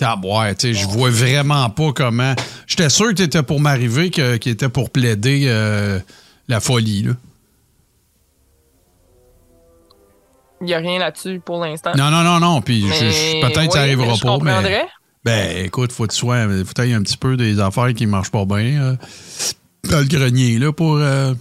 Ah, 0.00 0.14
ouais, 0.22 0.54
tu 0.54 0.68
sais, 0.68 0.74
je 0.74 0.86
vois 0.86 1.10
vraiment 1.10 1.68
pas 1.70 1.90
comment. 1.92 2.34
J'étais 2.66 2.90
sûr 2.90 3.06
que 3.08 3.14
tu 3.14 3.22
étais 3.22 3.42
pour 3.42 3.58
m'arriver, 3.60 4.10
que- 4.10 4.36
qu'il 4.36 4.52
était 4.52 4.68
pour 4.68 4.90
plaider 4.90 5.46
euh, 5.48 5.98
la 6.48 6.60
folie, 6.60 7.02
là. 7.04 7.12
N'y 10.66 10.74
a 10.74 10.78
rien 10.78 10.98
là-dessus 10.98 11.40
pour 11.44 11.64
l'instant. 11.64 11.92
Non, 11.96 12.10
non, 12.10 12.22
non, 12.22 12.40
non. 12.40 12.60
Puis 12.60 12.82
peut-être 12.82 13.54
que 13.54 13.72
ça 13.72 13.78
oui, 13.78 13.78
arrivera 13.78 14.14
je 14.14 14.22
pas, 14.22 14.38
mais. 14.42 14.86
Ben, 15.24 15.64
écoute, 15.66 15.90
faut 15.92 16.06
que 16.06 16.12
tu 16.12 16.18
sois. 16.18 16.46
Faut 16.64 16.80
un 16.82 17.02
petit 17.02 17.16
peu 17.16 17.36
des 17.36 17.58
affaires 17.60 17.92
qui 17.94 18.06
marchent 18.06 18.30
pas 18.30 18.44
bien 18.44 18.80
euh, 18.80 18.96
dans 19.90 19.98
le 19.98 20.04
grenier, 20.06 20.58
là, 20.58 20.72
pour. 20.72 20.96
euh, 20.98 21.34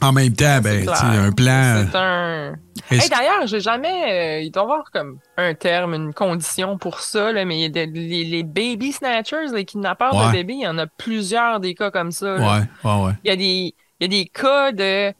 en 0.00 0.12
même 0.12 0.32
temps, 0.32 0.60
ben, 0.62 0.84
tu 0.84 0.90
un 1.04 1.32
plan. 1.32 1.84
C'est 1.90 1.96
un. 1.98 2.54
Hey, 2.90 3.00
D'ailleurs, 3.08 3.46
j'ai 3.46 3.60
jamais. 3.60 4.38
euh, 4.38 4.40
il 4.42 4.50
doit 4.50 4.62
y 4.62 4.64
avoir 4.66 4.90
comme 4.92 5.18
un 5.36 5.54
terme, 5.54 5.94
une 5.94 6.14
condition 6.14 6.78
pour 6.78 7.00
ça, 7.00 7.32
là, 7.32 7.44
mais 7.44 7.68
les, 7.68 7.86
les 7.86 8.42
baby 8.44 8.92
snatchers, 8.92 9.52
les 9.52 9.64
kidnappeurs 9.64 10.14
Ouais. 10.14 10.26
de 10.28 10.32
bébés, 10.32 10.54
il 10.54 10.62
y 10.62 10.66
en 10.68 10.78
a 10.78 10.86
plusieurs 10.86 11.60
des 11.60 11.74
cas 11.74 11.90
comme 11.90 12.12
ça. 12.12 12.36
là. 12.38 12.58
Ouais, 12.84 12.90
ouais, 12.90 13.04
ouais. 13.06 13.12
Il 13.24 13.28
y 13.28 13.32
a 13.32 13.36
des, 13.36 13.74
il 14.00 14.02
y 14.02 14.04
a 14.04 14.08
des 14.08 14.24
cas. 14.26 14.70
Il 14.70 14.76
de- 14.76 15.12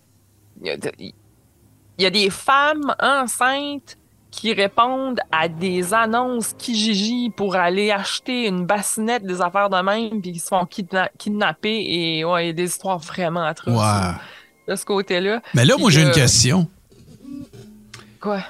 il 1.99 2.05
y 2.05 2.07
a 2.07 2.11
des 2.11 2.31
femmes 2.31 2.95
enceintes 3.01 3.99
qui 4.31 4.53
répondent 4.53 5.21
à 5.33 5.49
des 5.49 5.93
annonces 5.95 6.53
Kijiji 6.57 7.31
pour 7.31 7.57
aller 7.57 7.91
acheter 7.91 8.47
une 8.47 8.67
bassinette, 8.67 9.25
des 9.25 9.41
affaires 9.41 9.69
de 9.69 9.81
même, 9.83 10.21
puis 10.21 10.33
qui 10.33 10.39
se 10.39 10.47
font 10.49 10.65
kidna- 10.65 11.11
kidnapper. 11.19 11.85
Et 11.89 12.25
ouais, 12.25 12.45
il 12.45 12.47
y 12.49 12.51
a 12.51 12.53
des 12.53 12.67
histoires 12.67 12.99
vraiment 12.99 13.43
atroces 13.45 13.83
de 14.69 14.77
ce 14.77 14.85
côté-là. 14.85 15.43
Mais 15.55 15.65
là, 15.65 15.77
moi, 15.77 15.91
j'ai 15.91 16.03
une 16.03 16.09
euh, 16.09 16.15
question. 16.15 16.69
Quoi? 18.21 18.45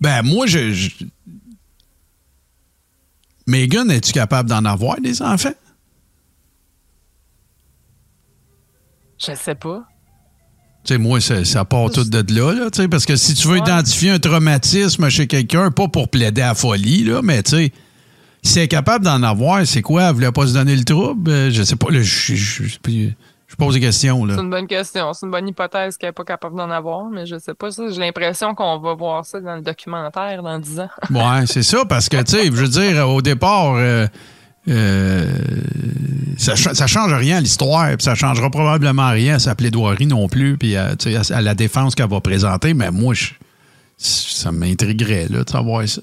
Ben, 0.00 0.22
moi, 0.22 0.46
je. 0.46 0.72
je... 0.72 0.90
Megan, 3.46 3.90
es-tu 3.90 4.12
capable 4.12 4.48
d'en 4.48 4.64
avoir 4.64 5.00
des 5.00 5.20
enfants? 5.20 5.52
Je 9.18 9.34
sais 9.34 9.54
pas. 9.54 9.84
Sais, 10.86 10.98
moi, 10.98 11.18
ça, 11.20 11.44
ça 11.46 11.64
part 11.64 11.90
tout 11.90 12.04
de 12.04 12.34
là, 12.34 12.52
là, 12.52 12.68
sais, 12.72 12.88
parce 12.88 13.06
que 13.06 13.16
si 13.16 13.32
tu 13.34 13.46
veux 13.48 13.54
Ouais. 13.54 13.60
identifier 13.60 14.10
un 14.10 14.18
traumatisme 14.18 15.08
chez 15.08 15.26
quelqu'un, 15.26 15.70
pas 15.70 15.88
pour 15.88 16.08
plaider 16.08 16.42
à 16.42 16.54
folie, 16.54 17.04
là, 17.04 17.20
mais 17.22 17.42
tu 17.42 17.52
sais, 17.52 17.72
si 18.42 18.58
elle 18.58 18.64
est 18.64 18.68
capable 18.68 19.02
d'en 19.04 19.22
avoir, 19.22 19.66
c'est 19.66 19.80
quoi? 19.80 20.02
Elle 20.04 20.14
voulait 20.14 20.30
pas 20.32 20.46
se 20.46 20.52
donner 20.52 20.76
le 20.76 20.84
trouble? 20.84 21.30
Euh, 21.30 21.50
Je 21.50 21.62
sais 21.62 21.76
pas, 21.76 21.90
là, 21.90 22.02
je, 22.02 22.34
je- 22.34 22.64
je- 22.64 23.08
je 23.46 23.56
pose 23.56 23.72
des 23.74 23.80
questions. 23.80 24.26
C'est 24.28 24.40
une 24.40 24.50
bonne 24.50 24.66
question. 24.66 25.12
C'est 25.14 25.24
une 25.24 25.32
bonne 25.32 25.48
hypothèse 25.48 25.96
qu'elle 25.96 26.08
n'est 26.08 26.12
pas 26.12 26.24
capable 26.24 26.56
d'en 26.56 26.68
avoir, 26.70 27.08
mais 27.08 27.24
je 27.24 27.38
sais 27.38 27.54
pas 27.54 27.70
ça. 27.70 27.84
J'ai 27.90 28.00
l'impression 28.00 28.54
qu'on 28.54 28.78
va 28.80 28.92
voir 28.94 29.24
ça 29.24 29.40
dans 29.40 29.54
le 29.54 29.62
documentaire 29.62 30.42
dans 30.42 30.58
10 30.58 30.80
ans. 30.80 30.88
Ouais, 31.10 31.46
c'est 31.46 31.62
ça, 31.62 31.84
parce 31.88 32.08
que, 32.10 32.16
tu 32.22 32.32
sais, 32.32 32.44
je 32.46 32.50
veux 32.50 32.68
dire, 32.68 33.08
au 33.08 33.22
départ, 33.22 33.74
euh, 33.76 34.06
euh, 34.68 35.28
ça, 36.36 36.56
ça 36.56 36.86
change 36.86 37.12
rien 37.12 37.38
à 37.38 37.40
l'histoire, 37.40 37.88
puis 37.88 38.02
ça 38.02 38.14
changera 38.14 38.50
probablement 38.50 39.10
rien 39.10 39.34
à 39.34 39.38
sa 39.38 39.54
plaidoirie 39.54 40.06
non 40.06 40.28
plus, 40.28 40.56
puis 40.56 40.76
à, 40.76 40.96
la 41.40 41.54
défense 41.54 41.94
qu'elle 41.94 42.08
va 42.08 42.20
présenter, 42.20 42.74
mais 42.74 42.90
moi, 42.90 43.14
ça 43.96 44.52
m'intriguerait, 44.52 45.28
de 45.28 45.44
savoir 45.48 45.86
ça. 45.88 46.02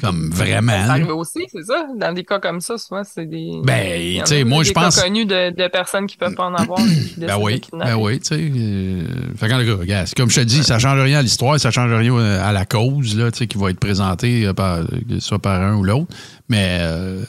Comme 0.00 0.30
vraiment. 0.30 0.72
Ça 0.72 0.92
arrive 0.92 1.10
aussi, 1.10 1.40
c'est 1.52 1.62
ça. 1.64 1.86
Dans 1.96 2.12
des 2.12 2.24
cas 2.24 2.38
comme 2.38 2.60
ça, 2.60 2.78
souvent, 2.78 3.02
c'est 3.04 3.26
des. 3.26 3.50
Ben, 3.64 4.20
tu 4.20 4.26
sais, 4.26 4.44
moi, 4.44 4.62
des 4.62 4.68
je 4.68 4.72
pense- 4.72 5.00
connus 5.00 5.26
de, 5.26 5.50
de 5.50 5.68
personnes 5.68 6.06
qui 6.06 6.16
peuvent 6.16 6.34
pas 6.34 6.46
en 6.46 6.54
avoir. 6.54 6.78
qui 7.14 7.14
Ben 7.18 7.36
oui, 7.38 7.60
ben 7.72 7.94
oui, 7.96 8.18
tu 8.20 8.26
sais. 8.28 8.34
euh, 8.40 9.02
fait 9.36 9.48
que, 9.48 9.72
regarde, 9.78 10.06
c'est 10.06 10.16
comme 10.16 10.30
je 10.30 10.36
te 10.40 10.44
dis, 10.44 10.64
ça 10.64 10.78
change 10.78 10.98
rien 11.00 11.18
à 11.18 11.22
l'histoire, 11.22 11.60
ça 11.60 11.70
change 11.70 11.92
rien 11.92 12.14
euh, 12.14 12.42
à 12.42 12.52
la 12.52 12.64
cause, 12.64 13.16
là, 13.16 13.30
tu 13.30 13.38
sais, 13.38 13.46
qui 13.46 13.58
va 13.58 13.70
être 13.70 13.80
présentée 13.80 14.46
euh, 14.46 14.52
par, 14.54 14.80
soit 15.18 15.38
par 15.38 15.60
un 15.60 15.74
ou 15.76 15.84
l'autre. 15.84 16.06
Mais, 16.48 16.78
euh, 16.80 17.22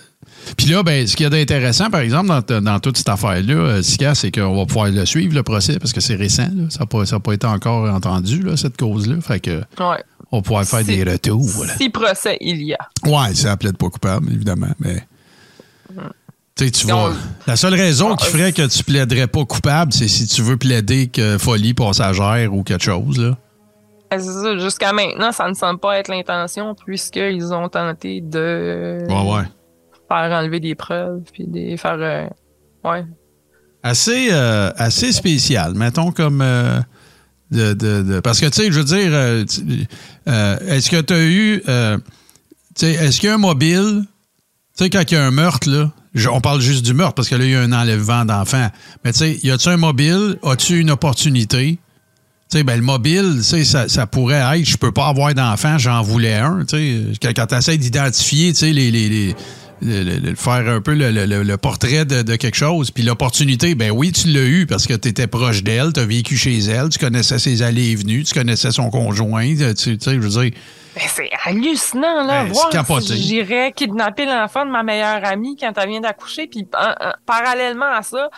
puis 0.58 0.68
là, 0.68 0.82
ben, 0.84 1.06
ce 1.06 1.16
qu'il 1.16 1.26
y 1.26 1.28
a 1.28 1.30
d'intéressant, 1.30 1.90
par 1.90 2.00
exemple, 2.02 2.30
dans, 2.48 2.62
dans 2.62 2.80
toute 2.80 2.98
cette 2.98 3.10
affaire-là, 3.10 3.84
Sika, 3.84 4.16
c'est 4.16 4.32
qu'on 4.32 4.56
va 4.56 4.66
pouvoir 4.66 4.88
le 4.90 5.06
suivre, 5.06 5.36
le 5.36 5.44
procès, 5.44 5.78
parce 5.78 5.94
que 5.94 6.02
c'est 6.02 6.16
récent, 6.16 6.50
là. 6.56 6.64
Ça 6.70 6.80
n'a 6.80 6.86
pas, 6.86 7.04
pas 7.20 7.34
été 7.34 7.46
encore 7.48 7.90
entendu, 7.94 8.42
là, 8.42 8.58
cette 8.58 8.78
cause-là. 8.78 9.16
Fait 9.22 9.40
que, 9.40 9.60
Ouais. 9.80 10.04
On 10.32 10.42
pouvoir 10.42 10.66
faire 10.66 10.80
Si- 10.80 10.86
des 10.86 11.04
retours. 11.04 11.66
Si 11.78 11.90
procès 11.90 12.38
il 12.42 12.64
y 12.64 12.74
a. 12.74 12.80
Ouais, 13.06 13.34
c'est 13.34 13.48
appelé 13.50 13.72
de 13.72 13.78
pas 13.78 13.90
coupable, 13.90 14.32
évidemment, 14.32 14.72
mais. 14.80 15.04
Tu 16.56 16.66
sais, 16.66 16.72
tu 16.72 16.88
Donc, 16.88 17.12
vas. 17.12 17.18
La 17.48 17.56
seule 17.56 17.74
raison 17.74 18.16
qui 18.16 18.26
ferait 18.28 18.52
que 18.54 18.68
tu 18.68 18.84
plaiderais 18.84 19.28
pas 19.28 19.46
coupable, 19.46 19.92
c'est 19.94 20.08
si 20.08 20.28
tu 20.28 20.42
veux 20.42 20.58
plaider 20.58 21.08
que 21.08 21.38
folie 21.38 21.74
passagère 21.74 22.54
ou 22.54 22.64
quelque 22.64 22.84
chose, 22.84 23.18
là. 23.20 23.38
Ça. 24.20 24.58
Jusqu'à 24.58 24.92
maintenant, 24.92 25.32
ça 25.32 25.48
ne 25.48 25.54
semble 25.54 25.80
pas 25.80 25.98
être 25.98 26.10
l'intention, 26.10 26.76
puisqu'ils 26.76 27.54
ont 27.54 27.70
tenté 27.70 28.20
de 28.20 28.98
Ouais, 29.08 29.34
ouais. 29.36 29.44
faire 30.10 30.32
enlever 30.38 30.60
des 30.60 30.76
preuves, 30.76 31.22
puis 31.32 31.46
des 31.48 31.78
faire. 31.78 31.98
euh, 32.00 32.28
Ouais. 32.84 33.06
Assez, 33.84 34.28
euh, 34.32 34.72
assez 34.76 35.12
spécial, 35.14 35.74
mettons 35.76 36.12
comme. 36.12 36.42
euh, 36.42 36.80
de, 37.52 37.74
de- 37.74 38.02
de- 38.04 38.20
parce 38.20 38.40
que, 38.40 38.46
tu 38.48 38.54
sais, 38.64 38.72
je 38.72 38.80
veux 38.80 38.84
dire, 38.86 39.10
euh, 39.12 39.44
euh, 40.28 40.58
est-ce 40.68 40.90
que 40.90 41.02
tu 41.02 41.14
as 41.14 41.24
eu. 41.24 41.62
euh, 41.68 41.98
tu 42.76 42.86
sais, 42.86 42.92
est-ce 42.94 43.20
qu'il 43.20 43.28
y 43.28 43.32
a 43.32 43.36
un 43.36 43.40
mobile. 43.40 44.04
Tu 44.78 44.86
sais, 44.86 44.90
quand 44.90 45.04
il 45.12 45.14
y 45.14 45.18
a 45.18 45.26
un 45.26 45.32
meurtre, 45.32 45.70
là, 45.70 45.92
on 46.32 46.40
parle 46.42 46.62
juste 46.62 46.84
du 46.86 46.94
meurtre 46.94 47.16
parce 47.16 47.28
que 47.30 47.36
là, 47.36 47.44
il 47.46 47.52
y 47.52 47.56
a 47.56 47.62
un 47.62 47.74
enlèvement 47.74 48.24
d'enfants. 48.26 48.70
Mais 49.04 49.12
tu 49.12 49.20
sais, 49.20 49.40
y 49.44 49.52
a-tu 49.52 49.68
un 49.70 49.78
mobile? 49.78 50.38
As-tu 50.44 50.80
une 50.80 50.92
opportunité? 50.92 51.78
Tu 52.50 52.58
sais, 52.58 52.64
ben, 52.64 52.76
le 52.78 52.82
mobile, 52.82 53.36
tu 53.38 53.44
sais, 53.44 53.64
ça, 53.66 53.88
ça 53.90 54.08
pourrait 54.08 54.42
être, 54.60 54.66
je 54.66 54.78
peux 54.78 54.92
pas 54.92 55.08
avoir 55.08 55.34
d'enfant, 55.34 55.78
j'en 55.78 56.02
voulais 56.02 56.36
un. 56.36 56.66
Tu 56.66 57.14
sais, 57.22 57.34
quand, 57.34 57.46
tu 57.48 57.56
essaies 57.56 57.78
d'identifier, 57.78 58.52
tu 58.54 58.60
sais, 58.60 58.72
les, 58.74 58.92
les- 58.92 59.36
le- 59.82 60.04
le- 60.04 60.18
le- 60.18 60.36
faire 60.36 60.68
un 60.68 60.82
peu 60.82 60.94
le, 60.94 61.12
le- 61.12 61.26
le- 61.26 61.44
le 61.44 61.58
portrait 61.58 62.06
de, 62.06 62.22
de 62.22 62.36
quelque 62.36 62.56
chose, 62.58 62.92
puis 62.92 63.04
l'opportunité, 63.04 63.76
ben 63.76 63.92
oui, 63.92 64.12
tu 64.12 64.28
l'as 64.30 64.42
eu 64.46 64.66
parce 64.66 64.88
que 64.88 64.94
tu 64.94 65.10
étais 65.10 65.28
proche 65.28 65.64
d'elle, 65.64 65.94
tu 65.94 66.00
as 66.00 66.06
vécu 66.06 66.38
chez 66.38 66.58
elle, 66.60 66.90
tu 66.90 67.00
connaissais 67.00 67.40
ses 67.40 67.62
allées 67.62 67.92
et 67.92 67.96
venues, 67.96 68.24
tu 68.24 68.34
connaissais 68.34 68.72
son 68.72 68.90
conjoint, 68.90 69.48
tu 69.56 69.74
tu 69.74 69.98
sais, 70.00 70.14
je 70.14 70.20
veux 70.20 70.30
dire, 70.30 70.52
Ben, 70.96 71.04
c'est 71.08 71.30
hallucinant, 71.46 72.26
là. 72.26 72.44
Ben, 72.44 72.52
voir 72.52 72.68
c'est 72.72 72.78
capoté. 72.78 73.06
si 73.16 73.24
j'irais 73.24 73.72
kidnapper 73.76 74.26
l'enfant 74.26 74.66
de 74.66 74.72
ma 74.72 74.84
meilleure 74.84 75.24
amie 75.26 75.56
quand 75.60 75.72
elle 75.78 75.90
vient 75.90 76.02
d'accoucher, 76.02 76.48
puis 76.48 76.66
en- 76.78 77.08
en- 77.08 77.14
parallèlement 77.26 77.92
à 77.98 78.02
ça, 78.02 78.30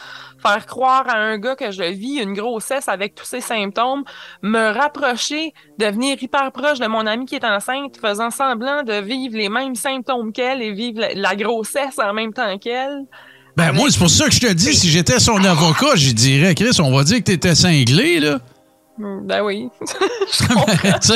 faire 0.46 0.66
croire 0.66 1.08
à 1.10 1.16
un 1.18 1.38
gars 1.38 1.56
que 1.56 1.72
je 1.72 1.84
vis 1.84 2.20
une 2.22 2.34
grossesse 2.34 2.88
avec 2.88 3.16
tous 3.16 3.26
ses 3.26 3.41
symptômes, 3.41 4.04
me 4.41 4.72
rapprocher, 4.78 5.54
devenir 5.80 6.22
hyper 6.22 6.52
proche 6.52 6.80
de 6.80 6.88
mon 6.88 7.08
amie 7.08 7.26
qui 7.26 7.36
est 7.36 7.46
enceinte, 7.46 7.98
faisant 8.00 8.30
semblant 8.30 8.84
de 8.84 8.94
vivre 9.02 9.36
les 9.38 9.50
mêmes 9.50 9.76
symptômes 9.76 10.32
qu'elle 10.34 10.62
et 10.62 10.74
vivre 10.74 11.00
la, 11.00 11.14
la 11.14 11.36
grossesse 11.36 11.98
en 11.98 12.14
même 12.14 12.34
temps 12.34 12.58
qu'elle. 12.58 13.00
Ben, 13.56 13.66
Avec- 13.66 13.76
moi, 13.80 13.88
c'est 13.89 14.00
pour 14.00 14.10
ça 14.10 14.26
que 14.26 14.34
je 14.34 14.39
te 14.39 14.52
dis, 14.52 14.74
si 14.74 14.89
j'étais 14.89 15.20
son 15.20 15.44
avocat, 15.44 15.96
j'y 15.96 16.14
dirais, 16.14 16.56
Chris, 16.56 16.76
on 16.80 16.91
va 16.96 17.04
dire 17.04 17.18
que 17.20 17.24
t'étais 17.24 17.56
cinglé, 17.56 18.20
là. 18.20 18.39
Ben 18.98 19.41
oui. 19.44 19.70
tu 21.02 21.14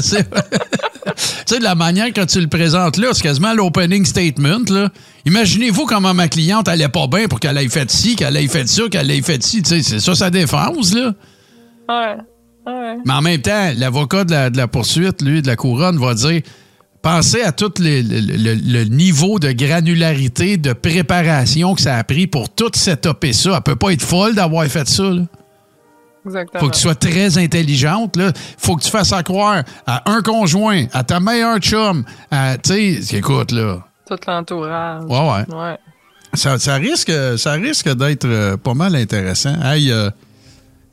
sais, 0.00 1.58
de 1.58 1.62
la 1.64 1.74
manière 1.74 2.12
que 2.12 2.24
tu 2.24 2.40
le 2.40 2.46
présentes 2.48 2.96
là, 2.96 3.08
c'est 3.12 3.22
quasiment 3.22 3.52
l'opening 3.52 4.04
statement, 4.04 4.60
là. 4.70 4.88
Imaginez-vous 5.26 5.84
comment 5.86 6.14
ma 6.14 6.28
cliente 6.28 6.66
allait 6.68 6.88
pas 6.88 7.06
bien 7.06 7.28
pour 7.28 7.38
qu'elle 7.40 7.58
ait 7.58 7.68
fait 7.68 7.90
ci, 7.90 8.16
qu'elle 8.16 8.36
ait 8.36 8.48
fait 8.48 8.66
ça, 8.68 8.84
qu'elle 8.90 9.10
ait 9.10 9.20
fait 9.22 9.42
ci. 9.42 9.62
Tu 9.62 9.68
sais, 9.68 9.82
c'est 9.82 10.00
ça 10.00 10.14
sa 10.14 10.30
défense, 10.30 10.94
là. 10.94 11.12
ouais. 11.88 12.16
Ouais. 12.66 12.96
Mais 13.06 13.14
en 13.14 13.22
même 13.22 13.40
temps, 13.40 13.70
l'avocat 13.76 14.24
de 14.24 14.32
la, 14.32 14.50
de 14.50 14.56
la 14.58 14.68
poursuite, 14.68 15.22
lui, 15.22 15.40
de 15.42 15.46
la 15.46 15.56
couronne, 15.56 15.98
va 15.98 16.12
dire 16.14 16.42
pensez 17.02 17.42
à 17.42 17.52
tout 17.52 17.72
les- 17.78 18.02
le, 18.02 18.20
le- 18.20 18.54
le 18.54 18.84
niveau 18.84 19.38
de 19.38 19.50
granularité, 19.52 20.58
de 20.58 20.74
préparation 20.74 21.74
que 21.74 21.80
ça 21.80 21.96
a 21.96 22.04
pris 22.04 22.26
pour 22.26 22.50
tout 22.50 22.70
setuper 22.74 23.32
ça. 23.32 23.54
Elle 23.56 23.62
peut 23.62 23.76
pas 23.76 23.92
être 23.92 24.02
folle 24.02 24.34
d'avoir 24.34 24.66
fait 24.66 24.86
ça. 24.88 25.04
Là. 25.04 25.22
Exactement. 26.26 26.60
Faut 26.60 26.68
que 26.68 26.74
tu 26.74 26.80
sois 26.80 26.94
très 26.94 27.38
intelligente. 27.38 28.16
Là. 28.16 28.32
Faut 28.58 28.76
que 28.76 28.82
tu 28.82 28.90
fasses 28.90 29.12
à 29.12 29.22
croire 29.22 29.62
à 29.86 30.10
un 30.10 30.20
conjoint, 30.22 30.84
à 30.92 31.02
ta 31.04 31.20
meilleure 31.20 31.58
chum. 31.58 32.04
à- 32.30 32.56
Tu 32.58 33.02
sais, 33.02 33.16
écoute, 33.16 33.52
là. 33.52 33.78
Tout 34.08 34.16
l'entourage. 34.26 35.02
Ouais, 35.04 35.18
ouais. 35.18 35.54
Ouais. 35.54 35.78
Ça, 36.34 36.58
ça 36.58 36.74
risque, 36.74 37.12
ça 37.38 37.52
risque 37.52 37.88
d'être 37.94 38.24
euh, 38.26 38.56
pas 38.56 38.74
mal 38.74 38.94
intéressant. 38.96 39.54
Hey, 39.62 39.90
euh, 39.90 40.10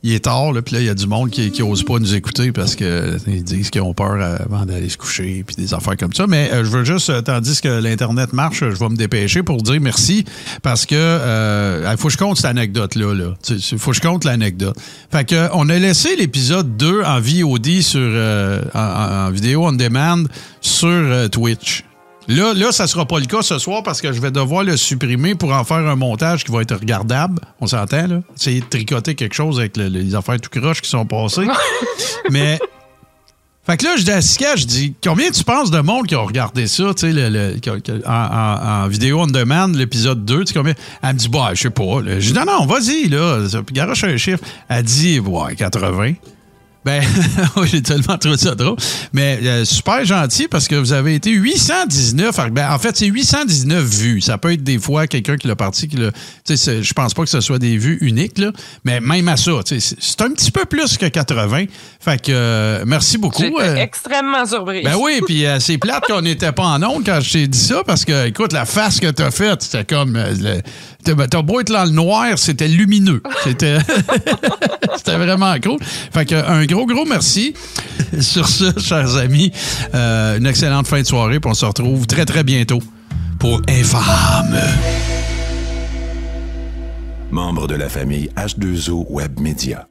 il 0.03 0.13
est 0.13 0.25
tard, 0.25 0.51
là, 0.53 0.61
puis 0.61 0.75
là, 0.75 0.81
il 0.81 0.85
y 0.85 0.89
a 0.89 0.93
du 0.93 1.07
monde 1.07 1.29
qui 1.31 1.51
n'ose 1.59 1.83
pas 1.83 1.97
nous 1.99 2.13
écouter 2.13 2.51
parce 2.51 2.75
qu'ils 2.75 3.43
disent 3.43 3.71
qu'ils 3.71 3.81
ont 3.81 3.93
peur 3.93 4.21
avant 4.21 4.65
d'aller 4.65 4.89
se 4.89 4.97
coucher, 4.97 5.43
puis 5.45 5.55
des 5.55 5.73
affaires 5.73 5.97
comme 5.97 6.13
ça. 6.13 6.27
Mais 6.27 6.51
euh, 6.53 6.63
je 6.63 6.69
veux 6.69 6.83
juste, 6.85 7.09
euh, 7.09 7.21
tandis 7.21 7.59
que 7.61 7.81
l'Internet 7.81 8.31
marche, 8.31 8.59
je 8.59 8.65
vais 8.65 8.89
me 8.89 8.95
dépêcher 8.95 9.43
pour 9.43 9.61
dire 9.61 9.81
merci 9.81 10.23
parce 10.61 10.85
que 10.85 10.95
euh, 10.95 11.89
il 11.91 11.97
faut 11.97 12.07
que 12.07 12.13
je 12.13 12.17
compte 12.17 12.37
cette 12.37 12.45
anecdote-là. 12.45 13.13
Là. 13.13 13.33
Il 13.49 13.79
faut 13.79 13.91
que 13.91 13.97
je 13.97 14.01
compte 14.01 14.23
l'anecdote. 14.23 14.77
Fait 15.11 15.25
que, 15.25 15.49
on 15.53 15.67
a 15.69 15.77
laissé 15.77 16.15
l'épisode 16.15 16.77
2 16.77 17.03
en 17.03 17.19
VOD 17.19 17.81
sur, 17.81 17.99
euh, 18.01 18.61
en, 18.73 19.27
en 19.27 19.31
vidéo 19.31 19.65
on 19.65 19.73
demand 19.73 20.23
sur 20.61 20.87
euh, 20.87 21.27
Twitch. 21.27 21.83
Là, 22.27 22.53
là, 22.53 22.71
ça 22.73 22.87
sera 22.87 23.05
pas 23.05 23.19
le 23.19 23.25
cas 23.25 23.41
ce 23.41 23.57
soir 23.57 23.83
parce 23.83 24.01
que 24.01 24.11
je 24.11 24.19
vais 24.19 24.31
devoir 24.31 24.63
le 24.63 24.75
supprimer 24.75 25.33
pour 25.35 25.53
en 25.53 25.63
faire 25.63 25.77
un 25.77 25.95
montage 25.95 26.43
qui 26.43 26.51
va 26.51 26.61
être 26.61 26.75
regardable. 26.75 27.39
On 27.61 27.67
s'entend, 27.67 28.05
là? 28.07 28.19
De 28.45 28.59
tricoter 28.69 29.15
quelque 29.15 29.33
chose 29.35 29.59
avec 29.59 29.77
le- 29.77 29.87
les 29.87 30.13
affaires 30.13 30.39
tout 30.41 30.49
croches 30.49 30.81
qui 30.81 30.89
sont 30.89 31.05
passées. 31.05 31.47
Mais. 32.31 32.59
Fait 33.65 33.75
que 33.75 33.83
là, 33.83 33.95
je 33.97 34.03
dis 34.03 34.11
à 34.11 34.21
Sika, 34.21 34.55
je 34.55 34.65
dis, 34.65 34.93
combien 35.03 35.29
tu 35.29 35.43
penses 35.43 35.71
de 35.71 35.79
monde 35.81 36.07
qui 36.07 36.15
ont 36.15 36.25
regardé 36.25 36.67
ça, 36.67 36.93
tu 36.93 37.01
sais, 37.01 37.11
le- 37.11 37.27
le- 37.29 38.07
en, 38.07 38.11
en- 38.13 38.83
en 38.83 38.87
vidéo 38.87 39.19
on 39.21 39.27
demand, 39.27 39.67
l'épisode 39.67 40.23
2, 40.23 40.45
tu 40.45 40.47
sais, 40.47 40.53
combien? 40.53 40.73
Elle 41.03 41.13
me 41.15 41.19
dit, 41.19 41.27
bah, 41.27 41.49
je 41.53 41.63
sais 41.63 41.69
pas. 41.69 42.01
là. 42.01 42.17
Je 42.19 42.31
dis, 42.31 42.33
non, 42.33 42.45
non, 42.45 42.65
vas-y, 42.65 43.09
là. 43.09 43.39
Garoche 43.73 44.05
un 44.05 44.15
chiffre. 44.15 44.39
Elle 44.69 44.83
dit, 44.83 45.19
ouais, 45.19 45.55
80. 45.55 46.13
Ben, 46.85 47.03
j'ai 47.65 47.81
tellement 47.81 48.17
trouvé 48.17 48.37
ça 48.37 48.55
drôle. 48.55 48.77
Mais 49.11 49.39
euh, 49.43 49.65
super 49.65 50.05
gentil 50.05 50.47
parce 50.47 50.67
que 50.67 50.75
vous 50.75 50.93
avez 50.93 51.15
été 51.15 51.31
819. 51.31 52.51
Ben, 52.51 52.71
en 52.71 52.79
fait, 52.79 52.95
c'est 52.95 53.07
819 53.07 53.83
vues. 53.83 54.21
Ça 54.21 54.37
peut 54.37 54.53
être 54.53 54.63
des 54.63 54.79
fois 54.79 55.07
quelqu'un 55.07 55.35
qui 55.37 55.47
l'a 55.47 55.55
parti, 55.55 55.87
qui. 55.87 55.97
Tu 55.97 56.55
je 56.55 56.93
pense 56.93 57.13
pas 57.13 57.23
que 57.23 57.29
ce 57.29 57.41
soit 57.41 57.59
des 57.59 57.77
vues 57.77 57.97
uniques, 58.01 58.37
là. 58.37 58.51
Mais 58.85 58.99
même 59.01 59.27
à 59.27 59.37
ça, 59.37 59.51
tu 59.65 59.79
c'est 59.79 60.21
un 60.21 60.29
petit 60.31 60.51
peu 60.51 60.65
plus 60.65 60.97
que 60.97 61.05
80. 61.07 61.65
Fait 61.99 62.21
que 62.21 62.31
euh, 62.31 62.83
merci 62.85 63.17
beaucoup. 63.17 63.43
Euh, 63.43 63.75
extrêmement 63.75 64.45
surprise. 64.45 64.83
ben 64.83 64.95
oui, 64.99 65.19
puis 65.25 65.45
euh, 65.45 65.59
c'est 65.59 65.77
plate 65.77 66.05
qu'on 66.07 66.21
n'était 66.21 66.51
pas 66.51 66.63
en 66.65 66.83
ondes 66.83 67.03
quand 67.05 67.19
je 67.21 67.33
t'ai 67.33 67.47
dit 67.47 67.59
ça, 67.59 67.83
parce 67.85 68.05
que, 68.05 68.27
écoute, 68.27 68.53
la 68.53 68.65
face 68.65 68.99
que 68.99 69.11
t'as 69.11 69.31
faite, 69.31 69.63
c'était 69.63 69.83
comme... 69.85 70.13
le- 70.17 70.61
ben, 71.05 71.27
t'as 71.27 71.41
beau 71.41 71.59
être 71.59 71.71
dans 71.71 71.85
le 71.85 71.91
noir, 71.91 72.37
c'était 72.37 72.67
lumineux. 72.67 73.21
C'était 73.43 73.77
c'était 74.97 75.17
vraiment 75.17 75.55
cool. 75.61 75.79
Fait 75.81 76.25
que, 76.25 76.35
un 76.35 76.65
gros, 76.65 76.85
gros 76.85 77.05
merci. 77.05 77.53
Sur 78.19 78.47
ce, 78.47 78.79
chers 78.79 79.15
amis, 79.17 79.51
euh, 79.93 80.37
une 80.37 80.45
excellente 80.45 80.87
fin 80.87 81.01
de 81.01 81.07
soirée, 81.07 81.39
puis 81.39 81.49
on 81.49 81.53
se 81.53 81.65
retrouve 81.65 82.07
très, 82.07 82.25
très 82.25 82.43
bientôt 82.43 82.79
pour 83.39 83.61
Infâme. 83.67 84.57
Membre 87.31 87.67
de 87.67 87.75
la 87.75 87.89
famille 87.89 88.29
H2O 88.35 89.05
Web 89.09 89.39
Media. 89.39 89.87